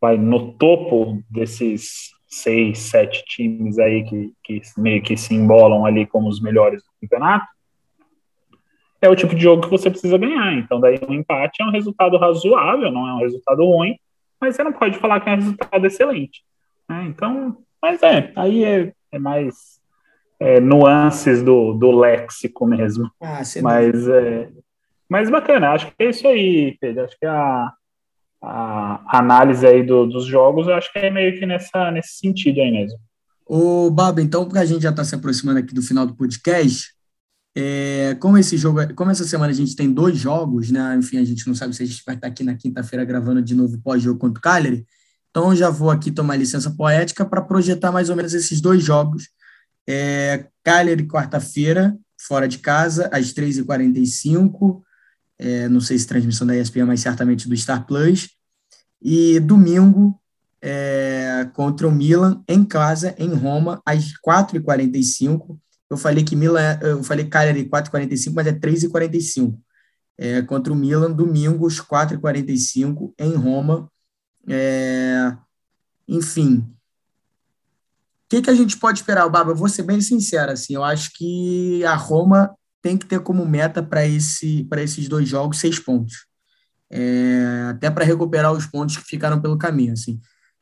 vai 0.01 0.17
no 0.17 0.53
topo 0.53 1.21
desses 1.29 2.11
seis, 2.27 2.79
sete 2.79 3.23
times 3.25 3.77
aí 3.79 4.03
que, 4.03 4.31
que 4.43 4.61
meio 4.77 5.01
que 5.01 5.17
se 5.17 5.33
embolam 5.33 5.85
ali 5.85 6.05
como 6.05 6.29
os 6.29 6.41
melhores 6.41 6.81
do 6.81 6.89
campeonato, 7.01 7.45
é 9.01 9.09
o 9.09 9.15
tipo 9.15 9.33
de 9.35 9.41
jogo 9.41 9.63
que 9.63 9.69
você 9.69 9.89
precisa 9.89 10.17
ganhar. 10.17 10.53
Então, 10.53 10.79
daí 10.79 10.99
um 11.07 11.13
empate 11.13 11.61
é 11.61 11.65
um 11.65 11.71
resultado 11.71 12.17
razoável, 12.17 12.91
não 12.91 13.07
é 13.07 13.13
um 13.13 13.19
resultado 13.19 13.63
ruim, 13.63 13.97
mas 14.39 14.55
você 14.55 14.63
não 14.63 14.73
pode 14.73 14.97
falar 14.97 15.19
que 15.19 15.29
é 15.29 15.33
um 15.33 15.37
resultado 15.37 15.85
excelente. 15.85 16.43
Né? 16.87 17.05
Então, 17.07 17.57
mas 17.81 18.01
é, 18.03 18.31
aí 18.35 18.63
é, 18.63 18.93
é 19.11 19.19
mais 19.19 19.79
é, 20.39 20.59
nuances 20.59 21.43
do, 21.43 21.73
do 21.73 21.91
léxico 21.91 22.65
mesmo. 22.65 23.09
Ah, 23.21 23.41
mas, 23.61 24.07
é, 24.07 24.49
mas 25.07 25.29
bacana, 25.29 25.71
acho 25.71 25.87
que 25.87 26.03
é 26.03 26.09
isso 26.09 26.27
aí, 26.27 26.77
Pedro. 26.79 27.05
Acho 27.05 27.17
que 27.17 27.25
a, 27.25 27.71
a 28.41 29.19
análise 29.19 29.65
aí 29.65 29.83
do, 29.83 30.05
dos 30.05 30.25
jogos, 30.25 30.67
eu 30.67 30.75
acho 30.75 30.91
que 30.91 30.99
é 30.99 31.09
meio 31.09 31.37
que 31.37 31.45
nessa, 31.45 31.91
nesse 31.91 32.17
sentido 32.17 32.61
aí 32.61 32.71
mesmo. 32.71 32.97
Ô, 33.45 33.89
Babo, 33.89 34.19
então, 34.19 34.45
porque 34.45 34.59
a 34.59 34.65
gente 34.65 34.83
já 34.83 34.91
está 34.91 35.03
se 35.03 35.15
aproximando 35.15 35.59
aqui 35.59 35.73
do 35.73 35.81
final 35.81 36.05
do 36.05 36.15
podcast, 36.15 36.93
é, 37.61 38.15
como 38.15 38.37
esse 38.37 38.55
jogo, 38.55 38.93
como 38.95 39.11
essa 39.11 39.25
semana 39.25 39.51
a 39.51 39.55
gente 39.55 39.75
tem 39.75 39.91
dois 39.91 40.17
jogos, 40.17 40.71
né? 40.71 40.95
Enfim, 40.95 41.17
a 41.17 41.25
gente 41.25 41.45
não 41.45 41.53
sabe 41.53 41.75
se 41.75 41.83
a 41.83 41.85
gente 41.85 42.01
vai 42.05 42.15
estar 42.15 42.27
aqui 42.27 42.41
na 42.41 42.55
quinta-feira 42.55 43.03
gravando 43.03 43.41
de 43.41 43.53
novo 43.53 43.77
pós-jogo 43.79 44.17
contra 44.17 44.39
o 44.39 44.41
Cagliari. 44.41 44.85
Então, 45.29 45.53
já 45.53 45.69
vou 45.69 45.91
aqui 45.91 46.09
tomar 46.09 46.37
licença 46.37 46.71
poética 46.71 47.25
para 47.25 47.41
projetar 47.41 47.91
mais 47.91 48.09
ou 48.09 48.15
menos 48.15 48.33
esses 48.33 48.61
dois 48.61 48.81
jogos. 48.81 49.29
É, 49.85 50.45
Cagliari, 50.63 51.05
quarta-feira, 51.05 51.97
fora 52.17 52.47
de 52.47 52.59
casa, 52.59 53.09
às 53.11 53.33
3h45. 53.33 54.81
É, 55.37 55.67
não 55.67 55.81
sei 55.81 55.99
se 55.99 56.07
transmissão 56.07 56.47
da 56.47 56.55
ESPN, 56.55 56.85
mas 56.85 57.01
certamente 57.01 57.49
do 57.49 57.57
Star 57.57 57.85
Plus. 57.85 58.29
E 59.01 59.37
domingo, 59.41 60.17
é, 60.61 61.49
contra 61.53 61.85
o 61.87 61.91
Milan, 61.91 62.41
em 62.47 62.63
casa, 62.63 63.13
em 63.17 63.33
Roma, 63.33 63.81
às 63.85 64.13
4h45 64.25 65.57
eu 65.89 65.97
falei 65.97 66.23
que 66.23 66.35
Milan, 66.35 66.79
eu 66.81 67.03
falei 67.03 67.25
Cagliari 67.25 67.67
4,45, 67.67 68.33
mas 68.33 68.47
é 68.47 68.51
3,45. 68.51 69.57
É, 70.17 70.41
contra 70.41 70.73
o 70.73 70.75
Milan, 70.75 71.11
domingos, 71.11 71.79
4h45, 71.79 73.13
em 73.17 73.33
Roma. 73.35 73.89
É, 74.47 75.35
enfim, 76.07 76.57
o 78.29 78.29
que, 78.29 78.43
que 78.43 78.49
a 78.49 78.55
gente 78.55 78.77
pode 78.77 78.99
esperar, 78.99 79.27
Baba? 79.27 79.51
Eu 79.51 79.55
vou 79.55 79.67
ser 79.67 79.81
bem 79.81 79.99
sincero, 80.01 80.51
assim, 80.51 80.75
eu 80.75 80.83
acho 80.83 81.11
que 81.15 81.83
a 81.83 81.95
Roma 81.95 82.55
tem 82.81 82.95
que 82.95 83.07
ter 83.07 83.19
como 83.21 83.45
meta 83.45 83.81
para 83.81 84.05
esse, 84.05 84.67
esses 84.77 85.07
dois 85.09 85.27
jogos 85.27 85.59
seis 85.59 85.79
pontos. 85.79 86.27
É, 86.91 87.67
até 87.71 87.89
para 87.89 88.05
recuperar 88.05 88.51
os 88.51 88.65
pontos 88.65 88.97
que 88.97 89.03
ficaram 89.03 89.41
pelo 89.41 89.57
caminho. 89.57 89.93
Assim. 89.93 90.19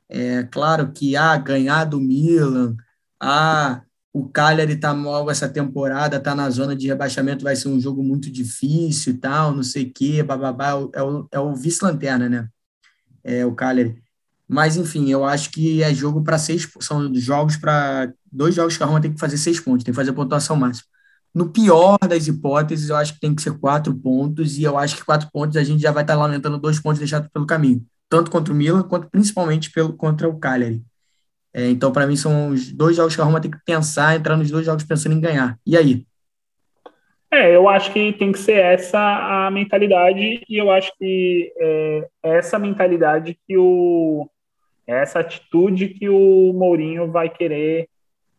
É 0.10 0.44
claro 0.44 0.92
que 0.94 1.16
ah, 1.16 1.38
ganhar 1.38 1.84
do 1.84 2.00
Milan, 2.00 2.76
ah, 3.22 3.82
o 4.14 4.28
Cagliari 4.30 4.74
está 4.74 4.94
mal 4.94 5.30
essa 5.30 5.48
temporada, 5.48 6.18
está 6.18 6.34
na 6.34 6.50
zona 6.50 6.76
de 6.76 6.88
rebaixamento, 6.88 7.44
vai 7.44 7.56
ser 7.56 7.68
um 7.70 7.80
jogo 7.80 8.04
muito 8.04 8.32
difícil 8.32 9.14
e 9.14 9.18
tal, 9.18 9.54
não 9.54 9.64
sei 9.64 9.84
o 9.84 9.94
quê, 9.94 10.24
bababá, 10.24 10.72
é 10.94 11.04
o, 11.04 11.28
é 11.32 11.40
o 11.40 11.56
vice-lanterna, 11.56 12.28
né? 12.28 12.48
É 13.24 13.46
o 13.46 13.54
Cagliari. 13.54 14.02
Mas, 14.48 14.78
enfim, 14.78 15.10
eu 15.10 15.26
acho 15.26 15.52
que 15.52 15.84
é 15.84 15.94
jogo 15.94 16.24
para 16.24 16.38
seis. 16.38 16.68
São 16.80 17.14
jogos 17.16 17.58
para. 17.58 18.14
Dois 18.32 18.56
jogos 18.56 18.78
que 18.78 18.84
a 18.84 18.86
Roma 18.86 19.02
tem 19.02 19.14
que 19.14 19.20
fazer 19.20 19.38
seis 19.38 19.60
pontos, 19.60 19.84
tem 19.84 19.92
que 19.92 19.96
fazer 19.96 20.14
pontuação 20.14 20.56
máxima. 20.56 20.88
No 21.34 21.50
pior 21.50 21.98
das 22.00 22.28
hipóteses, 22.28 22.90
eu 22.90 22.96
acho 22.96 23.14
que 23.14 23.20
tem 23.20 23.36
que 23.36 23.42
ser 23.42 23.58
quatro 23.60 23.94
pontos, 23.96 24.58
e 24.58 24.64
eu 24.64 24.78
acho 24.78 24.96
que 24.96 25.06
quatro 25.06 25.30
pontos 25.32 25.58
a 25.58 25.64
gente 25.64 25.82
já 25.82 25.92
vai 25.92 26.04
estar 26.04 26.16
tá 26.16 26.20
lamentando 26.20 26.58
dois 26.58 26.80
pontos 26.80 27.00
deixados 27.00 27.30
pelo 27.32 27.46
caminho, 27.46 27.86
tanto 28.10 28.32
contra 28.32 28.54
o 28.54 28.56
Milan, 28.56 28.84
quanto 28.84 29.10
principalmente 29.10 29.72
pelo, 29.72 29.94
contra 29.94 30.28
o 30.30 30.40
Cagliari. 30.40 30.84
É, 31.58 31.68
então, 31.72 31.92
para 31.92 32.06
mim, 32.06 32.16
são 32.16 32.50
os 32.50 32.72
dois 32.72 32.96
jogos 32.96 33.16
que 33.16 33.22
a 33.22 33.26
Roma 33.26 33.42
tem 33.42 33.50
que 33.50 33.58
pensar, 33.66 34.16
entrar 34.16 34.38
nos 34.38 34.52
dois 34.52 34.64
jogos 34.64 34.84
pensando 34.84 35.16
em 35.16 35.20
ganhar. 35.20 35.58
E 35.66 35.76
aí? 35.76 36.06
É, 37.32 37.56
eu 37.56 37.68
acho 37.68 37.92
que 37.92 38.14
tem 38.14 38.32
que 38.32 38.38
ser 38.38 38.60
essa 38.60 39.00
a 39.48 39.50
mentalidade, 39.50 40.46
e 40.48 40.56
eu 40.56 40.70
acho 40.70 40.92
que 41.00 41.52
é 41.58 42.08
essa 42.22 42.60
mentalidade 42.60 43.36
que 43.48 43.58
o, 43.58 44.30
essa 44.86 45.20
atitude 45.20 45.90
que 45.90 46.08
o 46.08 46.54
Mourinho 46.54 47.12
vai 47.12 47.28
querer 47.28 47.90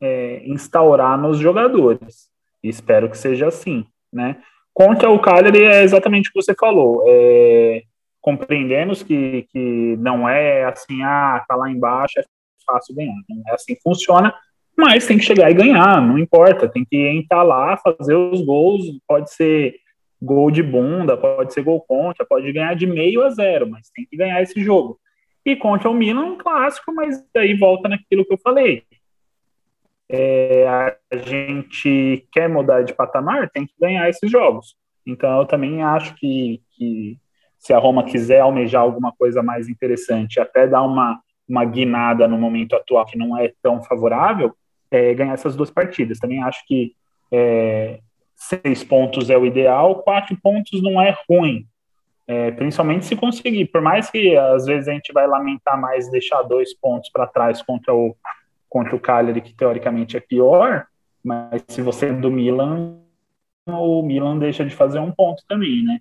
é, 0.01 0.43
instaurar 0.47 1.21
nos 1.21 1.39
jogadores. 1.39 2.31
Espero 2.62 3.11
que 3.11 3.19
seja 3.19 3.49
assim, 3.49 3.85
né? 4.12 4.37
Contra 4.73 5.11
o 5.11 5.19
Cagliari 5.19 5.64
é 5.64 5.83
exatamente 5.83 6.31
o 6.31 6.33
que 6.33 6.41
você 6.41 6.55
falou. 6.55 7.03
É, 7.05 7.83
compreendemos 8.21 9.03
que, 9.03 9.43
que 9.51 9.97
não 9.99 10.29
é 10.29 10.66
assim, 10.66 11.03
ah, 11.03 11.45
tá 11.49 11.57
lá 11.57 11.69
embaixo, 11.69 12.21
é 12.21 12.23
fácil 12.69 12.95
ganhar. 12.95 13.14
Não 13.29 13.43
é 13.49 13.55
assim 13.55 13.75
que 13.75 13.83
funciona, 13.83 14.35
mas 14.77 15.07
tem 15.07 15.19
que 15.19 15.25
chegar 15.25 15.51
e 15.51 15.55
ganhar, 15.55 16.01
não 16.01 16.19
importa. 16.19 16.69
Tem 16.69 16.85
que 16.85 16.97
entrar 16.97 17.43
lá, 17.43 17.77
fazer 17.77 18.14
os 18.14 18.45
gols, 18.45 18.85
pode 19.07 19.33
ser 19.33 19.77
gol 20.21 20.51
de 20.51 20.62
bunda, 20.62 21.16
pode 21.16 21.53
ser 21.53 21.62
gol 21.62 21.81
contra, 21.81 22.27
pode 22.27 22.53
ganhar 22.53 22.75
de 22.75 22.87
meio 22.87 23.23
a 23.23 23.31
zero, 23.31 23.69
mas 23.69 23.91
tem 23.91 24.05
que 24.05 24.16
ganhar 24.16 24.43
esse 24.43 24.61
jogo. 24.62 24.99
E 25.45 25.57
contra 25.57 25.89
o 25.89 25.95
Milan, 25.95 26.27
um 26.27 26.39
clássico, 26.39 26.93
mas 26.93 27.25
daí 27.35 27.55
volta 27.55 27.89
naquilo 27.89 28.25
que 28.25 28.35
eu 28.35 28.39
falei. 28.39 28.85
É, 30.11 30.66
a 30.66 30.97
gente 31.16 32.27
quer 32.33 32.49
mudar 32.49 32.83
de 32.83 32.95
patamar, 32.95 33.51
tem 33.51 33.66
que 33.66 33.75
ganhar 33.81 34.09
esses 34.09 34.31
jogos. 34.31 34.77
Então, 35.07 35.39
eu 35.39 35.47
também 35.47 35.83
acho 35.83 36.14
que, 36.16 36.61
que 36.73 37.19
se 37.59 37.73
a 37.73 37.79
Roma 37.79 38.05
quiser 38.05 38.41
almejar 38.41 38.83
alguma 38.83 39.12
coisa 39.12 39.43
mais 39.43 39.69
interessante, 39.69 40.39
até 40.39 40.66
dar 40.66 40.83
uma, 40.83 41.21
uma 41.49 41.65
guinada 41.65 42.29
no 42.29 42.39
momento 42.39 42.77
atual 42.77 43.07
que 43.07 43.17
não 43.17 43.39
é 43.39 43.53
tão 43.63 43.83
favorável, 43.83 44.55
é, 44.91 45.15
ganhar 45.15 45.33
essas 45.33 45.57
duas 45.57 45.71
partidas. 45.71 46.19
Também 46.19 46.43
acho 46.43 46.67
que 46.67 46.95
é, 47.33 48.01
seis 48.35 48.85
pontos 48.85 49.31
é 49.31 49.37
o 49.37 49.47
ideal, 49.47 50.03
quatro 50.03 50.37
pontos 50.43 50.83
não 50.83 51.01
é 51.01 51.17
ruim. 51.29 51.67
É, 52.27 52.51
principalmente 52.51 53.07
se 53.07 53.17
conseguir, 53.17 53.65
por 53.67 53.81
mais 53.81 54.11
que 54.11 54.37
às 54.37 54.67
vezes 54.67 54.87
a 54.87 54.93
gente 54.93 55.15
vai 55.15 55.27
lamentar 55.27 55.81
mais 55.81 56.11
deixar 56.11 56.43
dois 56.43 56.75
pontos 56.75 57.11
para 57.11 57.27
trás 57.27 57.63
contra 57.63 57.95
o 57.95 58.15
contra 58.69 58.95
o 58.95 59.01
Cagliari, 59.01 59.41
que 59.41 59.55
teoricamente 59.55 60.15
é 60.15 60.21
pior, 60.21 60.87
mas 61.25 61.65
se 61.69 61.81
você 61.81 62.07
é 62.07 62.13
do 62.13 62.31
Milan, 62.31 62.99
o 63.67 64.03
Milan 64.03 64.39
deixa 64.39 64.65
de 64.65 64.75
fazer 64.75 64.99
um 64.99 65.11
ponto 65.11 65.43
também, 65.49 65.83
né? 65.83 66.01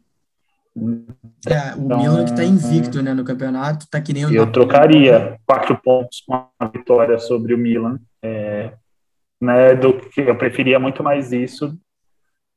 É, 1.48 1.76
o 1.76 1.86
então, 1.86 2.00
Milan 2.00 2.26
que 2.26 2.32
está 2.32 2.44
invicto 2.44 3.02
né, 3.02 3.14
no 3.14 3.24
campeonato, 3.24 3.86
está 3.86 4.00
que 4.00 4.14
nem 4.14 4.26
o 4.26 4.30
Eu 4.30 4.46
Napoli. 4.46 4.52
trocaria 4.52 5.40
quatro 5.46 5.76
pontos 5.78 6.22
com 6.22 6.48
a 6.60 6.68
vitória 6.68 7.18
sobre 7.18 7.54
o 7.54 7.58
Milan, 7.58 8.00
é, 8.22 8.74
né, 9.42 9.76
do 9.76 9.94
que 9.94 10.22
eu 10.22 10.36
preferia 10.38 10.80
muito 10.80 11.04
mais 11.04 11.32
isso. 11.32 11.76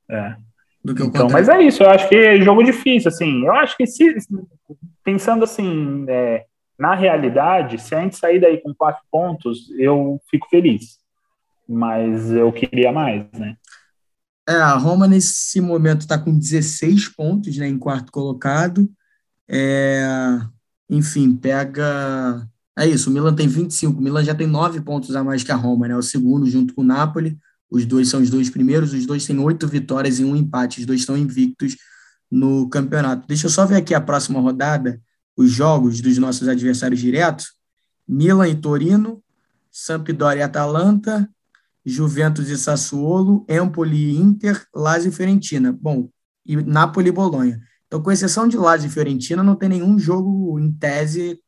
É, 0.09 0.35
do 0.85 0.95
que 0.95 1.03
o 1.03 1.07
então, 1.07 1.29
mas 1.31 1.49
é 1.49 1.63
isso, 1.63 1.83
eu 1.83 1.91
acho 1.91 2.09
que 2.09 2.15
é 2.15 2.41
jogo 2.41 2.63
difícil, 2.63 3.09
assim. 3.09 3.45
Eu 3.45 3.55
acho 3.55 3.77
que 3.77 3.87
se 3.87 4.17
pensando 5.05 5.45
assim, 5.45 6.05
é, 6.09 6.45
na 6.79 6.95
realidade, 6.95 7.79
se 7.79 7.95
a 7.95 8.01
gente 8.01 8.17
sair 8.17 8.41
daí 8.41 8.59
com 8.59 8.75
quatro 8.75 9.03
pontos, 9.11 9.71
eu 9.79 10.19
fico 10.31 10.49
feliz. 10.49 10.99
Mas 11.69 12.33
eu 12.33 12.51
queria 12.51 12.91
mais, 12.91 13.31
né? 13.33 13.57
É, 14.51 14.55
a 14.57 14.75
Roma 14.75 15.07
nesse 15.07 15.61
momento 15.61 16.01
está 16.01 16.19
com 16.19 16.37
16 16.37 17.11
pontos, 17.11 17.57
né, 17.57 17.69
em 17.69 17.79
quarto 17.79 18.11
colocado. 18.11 18.91
É, 19.49 20.41
enfim, 20.89 21.37
pega. 21.37 22.49
É 22.77 22.85
isso, 22.85 23.11
o 23.11 23.13
Milan 23.13 23.33
tem 23.33 23.47
25. 23.47 24.01
O 24.01 24.03
Milan 24.03 24.25
já 24.25 24.35
tem 24.35 24.49
nove 24.49 24.81
pontos 24.81 25.15
a 25.15 25.23
mais 25.23 25.45
que 25.45 25.53
a 25.53 25.55
Roma, 25.55 25.87
né? 25.87 25.97
O 25.97 26.03
segundo 26.03 26.51
junto 26.51 26.75
com 26.75 26.83
o 26.83 26.85
Napoli. 26.85 27.39
Os 27.71 27.87
dois 27.87 28.09
são 28.09 28.21
os 28.21 28.29
dois 28.29 28.51
primeiros, 28.51 28.93
os 28.93 29.07
dois 29.07 29.25
têm 29.25 29.39
oito 29.39 29.69
vitórias 29.69 30.19
e 30.19 30.25
um 30.25 30.35
empate, 30.35 30.81
os 30.81 30.87
dois 30.87 31.01
estão 31.01 31.17
invictos 31.17 31.77
no 32.29 32.69
campeonato. 32.69 33.29
Deixa 33.29 33.47
eu 33.47 33.51
só 33.51 33.65
ver 33.65 33.77
aqui 33.77 33.95
a 33.95 34.01
próxima 34.01 34.41
rodada, 34.41 35.01
os 35.37 35.53
jogos 35.53 36.01
dos 36.01 36.19
nossos 36.19 36.49
adversários 36.49 36.99
diretos: 36.99 37.53
Milan 38.09 38.49
e 38.49 38.57
Torino, 38.57 39.23
Sampdoria 39.71 40.41
e 40.41 40.43
Atalanta, 40.43 41.31
Juventus 41.85 42.49
e 42.49 42.57
Sassuolo, 42.57 43.45
Empoli 43.49 44.11
e 44.11 44.17
Inter, 44.17 44.67
Lazio 44.75 45.09
e 45.09 45.13
Fiorentina. 45.13 45.73
Bom, 45.73 46.09
e 46.45 46.57
Napoli 46.57 47.09
e 47.09 47.13
Bolonha. 47.13 47.61
Então, 47.87 48.03
com 48.03 48.13
exceção 48.13 48.47
de 48.47 48.57
Lazio 48.57 48.89
e 48.89 48.91
Fiorentina, 48.91 49.43
não 49.43 49.57
tem 49.57 49.69
nenhum 49.69 49.99
jogo 49.99 50.59
em 50.59 50.73
tese 50.73 51.41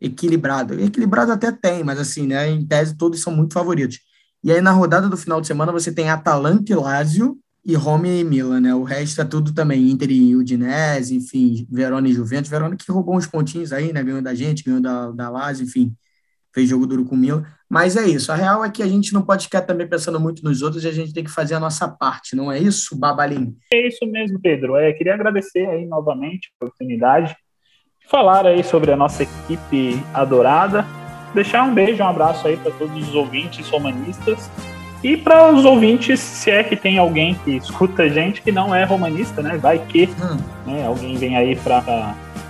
equilibrado. 0.00 0.78
Equilibrado 0.78 1.32
até 1.32 1.50
tem, 1.50 1.82
mas 1.82 1.98
assim, 1.98 2.26
né, 2.26 2.48
em 2.48 2.66
tese 2.66 2.96
todos 2.96 3.20
são 3.20 3.34
muito 3.34 3.54
favoritos. 3.54 3.98
E 4.42 4.52
aí, 4.52 4.60
na 4.60 4.70
rodada 4.70 5.08
do 5.08 5.16
final 5.16 5.40
de 5.40 5.46
semana, 5.46 5.72
você 5.72 5.90
tem 5.90 6.10
Atalanta 6.10 6.72
e 6.72 6.74
Lazio 6.74 7.38
e 7.64 7.74
Roma 7.74 8.08
e 8.08 8.24
Milan, 8.24 8.60
né? 8.60 8.74
O 8.74 8.82
resto 8.82 9.20
é 9.20 9.24
tudo 9.24 9.52
também, 9.52 9.90
Inter 9.90 10.10
e 10.10 10.36
Udinese, 10.36 11.14
enfim, 11.16 11.66
Verona 11.70 12.08
e 12.08 12.12
Juventus. 12.12 12.50
Verona 12.50 12.76
que 12.76 12.90
roubou 12.90 13.16
uns 13.16 13.26
pontinhos 13.26 13.72
aí, 13.72 13.92
né? 13.92 14.02
Ganhou 14.02 14.22
da 14.22 14.34
gente, 14.34 14.62
ganhou 14.64 14.80
da, 14.80 15.10
da 15.10 15.28
Lazio, 15.28 15.64
enfim, 15.66 15.94
fez 16.58 16.68
jogo 16.68 16.86
duro 16.86 17.04
com 17.04 17.14
o 17.14 17.18
Milan. 17.18 17.44
Mas 17.68 17.96
é 17.96 18.06
isso, 18.06 18.32
a 18.32 18.34
real 18.34 18.64
é 18.64 18.70
que 18.70 18.82
a 18.82 18.86
gente 18.86 19.12
não 19.12 19.22
pode 19.22 19.44
ficar 19.44 19.62
também 19.62 19.86
pensando 19.86 20.18
muito 20.18 20.42
nos 20.42 20.62
outros 20.62 20.84
e 20.84 20.88
a 20.88 20.92
gente 20.92 21.12
tem 21.12 21.22
que 21.22 21.30
fazer 21.30 21.54
a 21.54 21.60
nossa 21.60 21.86
parte, 21.86 22.34
não 22.34 22.50
é 22.50 22.58
isso, 22.58 22.98
Babalim? 22.98 23.54
É 23.72 23.86
isso 23.86 24.06
mesmo, 24.06 24.40
Pedro. 24.40 24.76
É, 24.76 24.92
queria 24.92 25.14
agradecer 25.14 25.66
aí 25.66 25.86
novamente 25.86 26.48
a 26.48 26.64
oportunidade 26.64 27.36
de 28.00 28.08
falar 28.08 28.46
aí 28.46 28.64
sobre 28.64 28.90
a 28.90 28.96
nossa 28.96 29.22
equipe 29.22 30.02
adorada 30.14 30.84
deixar 31.34 31.62
um 31.62 31.74
beijo, 31.74 32.02
um 32.02 32.08
abraço 32.08 32.46
aí 32.48 32.56
para 32.56 32.72
todos 32.72 33.08
os 33.08 33.14
ouvintes 33.14 33.68
romanistas 33.68 34.50
e 35.02 35.16
para 35.16 35.52
os 35.52 35.64
ouvintes, 35.64 36.18
se 36.18 36.50
é 36.50 36.64
que 36.64 36.74
tem 36.74 36.98
alguém 36.98 37.34
que 37.44 37.52
escuta 37.52 38.02
a 38.02 38.08
gente 38.08 38.42
que 38.42 38.50
não 38.50 38.74
é 38.74 38.84
romanista, 38.84 39.40
né? 39.40 39.56
Vai 39.56 39.78
que 39.78 40.08
hum. 40.20 40.38
né, 40.66 40.86
alguém 40.86 41.16
vem 41.16 41.36
aí 41.36 41.54
para 41.54 41.80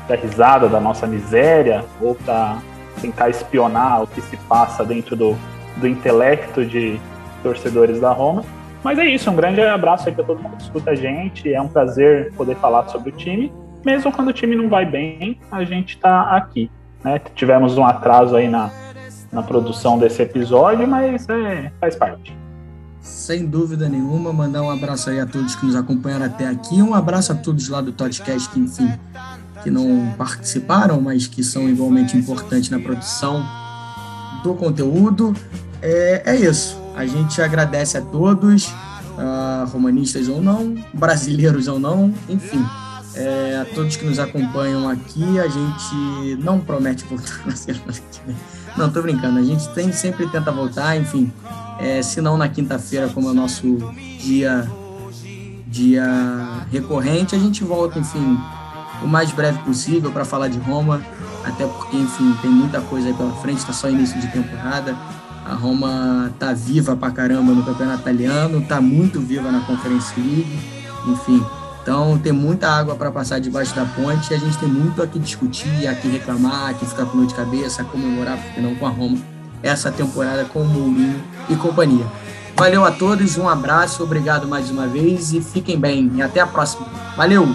dar 0.09 0.15
risada 0.15 0.69
da 0.69 0.81
nossa 0.81 1.07
miséria 1.07 1.85
ou 2.01 2.15
para 2.15 2.63
tentar 2.99 3.29
espionar 3.29 4.03
o 4.03 4.07
que 4.07 4.21
se 4.21 4.37
passa 4.37 4.85
dentro 4.85 5.17
do, 5.17 5.37
do 5.77 5.87
intelecto 5.87 6.65
de 6.65 7.01
torcedores 7.43 8.01
da 8.01 8.13
Roma. 8.13 8.45
Mas 8.83 8.99
é 8.99 9.07
isso, 9.07 9.31
um 9.31 9.35
grande 9.35 9.61
abraço 9.61 10.09
aí 10.09 10.15
para 10.15 10.25
todo 10.25 10.41
mundo 10.41 10.57
que 10.57 10.63
escuta 10.63 10.93
a 10.93 10.95
gente. 10.95 11.53
É 11.53 11.61
um 11.61 11.69
prazer 11.69 12.33
poder 12.35 12.57
falar 12.57 12.89
sobre 12.89 13.11
o 13.11 13.13
time. 13.13 13.53
Mesmo 13.85 14.13
quando 14.13 14.29
o 14.29 14.33
time 14.33 14.55
não 14.55 14.69
vai 14.69 14.85
bem, 14.85 15.39
a 15.51 15.65
gente 15.65 15.97
está 15.97 16.37
aqui. 16.37 16.71
Né? 17.03 17.21
Tivemos 17.35 17.77
um 17.77 17.85
atraso 17.85 18.37
aí 18.37 18.49
na, 18.49 18.71
na 19.33 19.43
produção 19.43 19.99
desse 19.99 20.23
episódio, 20.23 20.87
mas 20.87 21.29
é, 21.29 21.73
faz 21.81 21.97
parte. 21.97 22.37
Sem 23.01 23.47
dúvida 23.47 23.89
nenhuma, 23.89 24.33
mandar 24.33 24.63
um 24.63 24.71
abraço 24.71 25.11
aí 25.11 25.21
a 25.21 25.27
todos 25.27 25.55
que 25.55 25.65
nos 25.65 25.77
acompanharam 25.77 26.27
até 26.27 26.47
aqui, 26.47 26.83
um 26.83 26.95
abraço 26.95 27.33
a 27.33 27.35
todos 27.35 27.69
lá 27.69 27.81
do 27.81 27.93
podcast 27.93 28.49
que, 28.51 28.61
enfim, 28.61 28.93
que 29.63 29.71
não 29.71 30.15
participaram, 30.17 31.01
mas 31.01 31.27
que 31.27 31.43
são 31.43 31.69
igualmente 31.69 32.17
importantes 32.17 32.71
na 32.71 32.79
produção 32.79 33.45
do 34.43 34.55
conteúdo. 34.55 35.35
É, 35.81 36.23
é 36.27 36.37
isso. 36.37 36.81
A 36.97 37.07
gente 37.07 37.41
agradece 37.41 37.97
a 37.97 38.01
todos, 38.01 38.67
uh, 38.67 39.69
romanistas 39.71 40.29
ou 40.29 40.43
não, 40.43 40.75
brasileiros 40.95 41.69
ou 41.69 41.79
não, 41.79 42.13
enfim 42.29 42.65
é, 43.19 43.59
a 43.61 43.75
todos 43.75 43.97
que 43.97 44.05
nos 44.05 44.19
acompanham 44.19 44.89
aqui. 44.89 45.39
A 45.41 45.49
gente 45.49 46.37
não 46.43 46.61
promete 46.61 47.05
voltar 47.05 47.43
na 47.45 47.57
semana 47.57 47.93
que 47.93 48.21
vem. 48.27 48.37
Não, 48.77 48.91
tô 48.91 49.03
brincando. 49.03 49.39
A 49.39 49.43
gente 49.43 49.69
tem, 49.71 49.93
sempre 49.93 50.27
tenta 50.29 50.53
voltar, 50.53 50.97
enfim. 50.97 51.33
É, 51.81 52.01
se 52.01 52.21
não 52.21 52.37
na 52.37 52.49
quinta-feira, 52.49 53.09
como 53.09 53.29
é 53.29 53.31
o 53.33 53.35
nosso 53.35 53.79
dia, 54.21 54.71
dia 55.67 56.67
recorrente, 56.71 57.35
a 57.35 57.39
gente 57.39 57.65
volta, 57.65 57.99
enfim, 57.99 58.39
o 59.03 59.07
mais 59.07 59.31
breve 59.31 59.59
possível 59.61 60.11
para 60.11 60.25
falar 60.25 60.49
de 60.49 60.59
Roma. 60.59 61.01
Até 61.45 61.67
porque, 61.67 61.97
enfim, 61.97 62.37
tem 62.43 62.51
muita 62.51 62.81
coisa 62.81 63.09
aí 63.09 63.15
pela 63.15 63.33
frente, 63.37 63.59
está 63.59 63.73
só 63.73 63.89
início 63.89 64.21
de 64.21 64.27
temporada. 64.29 64.97
A 65.45 65.55
Roma 65.55 66.31
tá 66.39 66.53
viva 66.53 66.95
pra 66.95 67.11
caramba 67.11 67.53
no 67.53 67.63
campeonato 67.63 68.03
italiano, 68.03 68.61
tá 68.61 68.81
muito 68.81 69.19
viva 69.19 69.51
na 69.51 69.61
Conference 69.61 70.13
League, 70.15 70.59
enfim. 71.07 71.43
Então 71.81 72.19
tem 72.19 72.33
muita 72.33 72.69
água 72.69 72.95
para 72.95 73.11
passar 73.11 73.39
debaixo 73.39 73.75
da 73.75 73.87
ponte 73.87 74.31
e 74.31 74.35
a 74.35 74.39
gente 74.39 74.59
tem 74.59 74.69
muito 74.69 75.03
aqui 75.03 75.19
discutir, 75.19 75.87
aqui 75.87 76.07
reclamar, 76.09 76.71
aqui 76.71 76.85
ficar 76.85 77.07
com 77.07 77.17
dor 77.17 77.27
de 77.27 77.35
cabeça, 77.35 77.83
comemorar, 77.83 78.37
porque 78.37 78.61
não 78.61 78.75
com 78.75 78.87
a 78.87 78.91
Roma, 78.91 79.17
essa 79.63 79.91
temporada 79.91 80.45
com 80.45 80.61
o 80.61 80.67
Mourinho 80.67 81.25
e 81.49 81.57
companhia. 81.57 82.05
Valeu 82.55 82.85
a 82.85 82.91
todos, 82.91 83.39
um 83.39 83.49
abraço, 83.49 84.03
obrigado 84.03 84.47
mais 84.47 84.69
uma 84.69 84.87
vez 84.87 85.33
e 85.33 85.41
fiquem 85.41 85.79
bem. 85.79 86.11
E 86.17 86.21
até 86.21 86.41
a 86.41 86.47
próxima. 86.47 86.87
Valeu! 87.17 87.49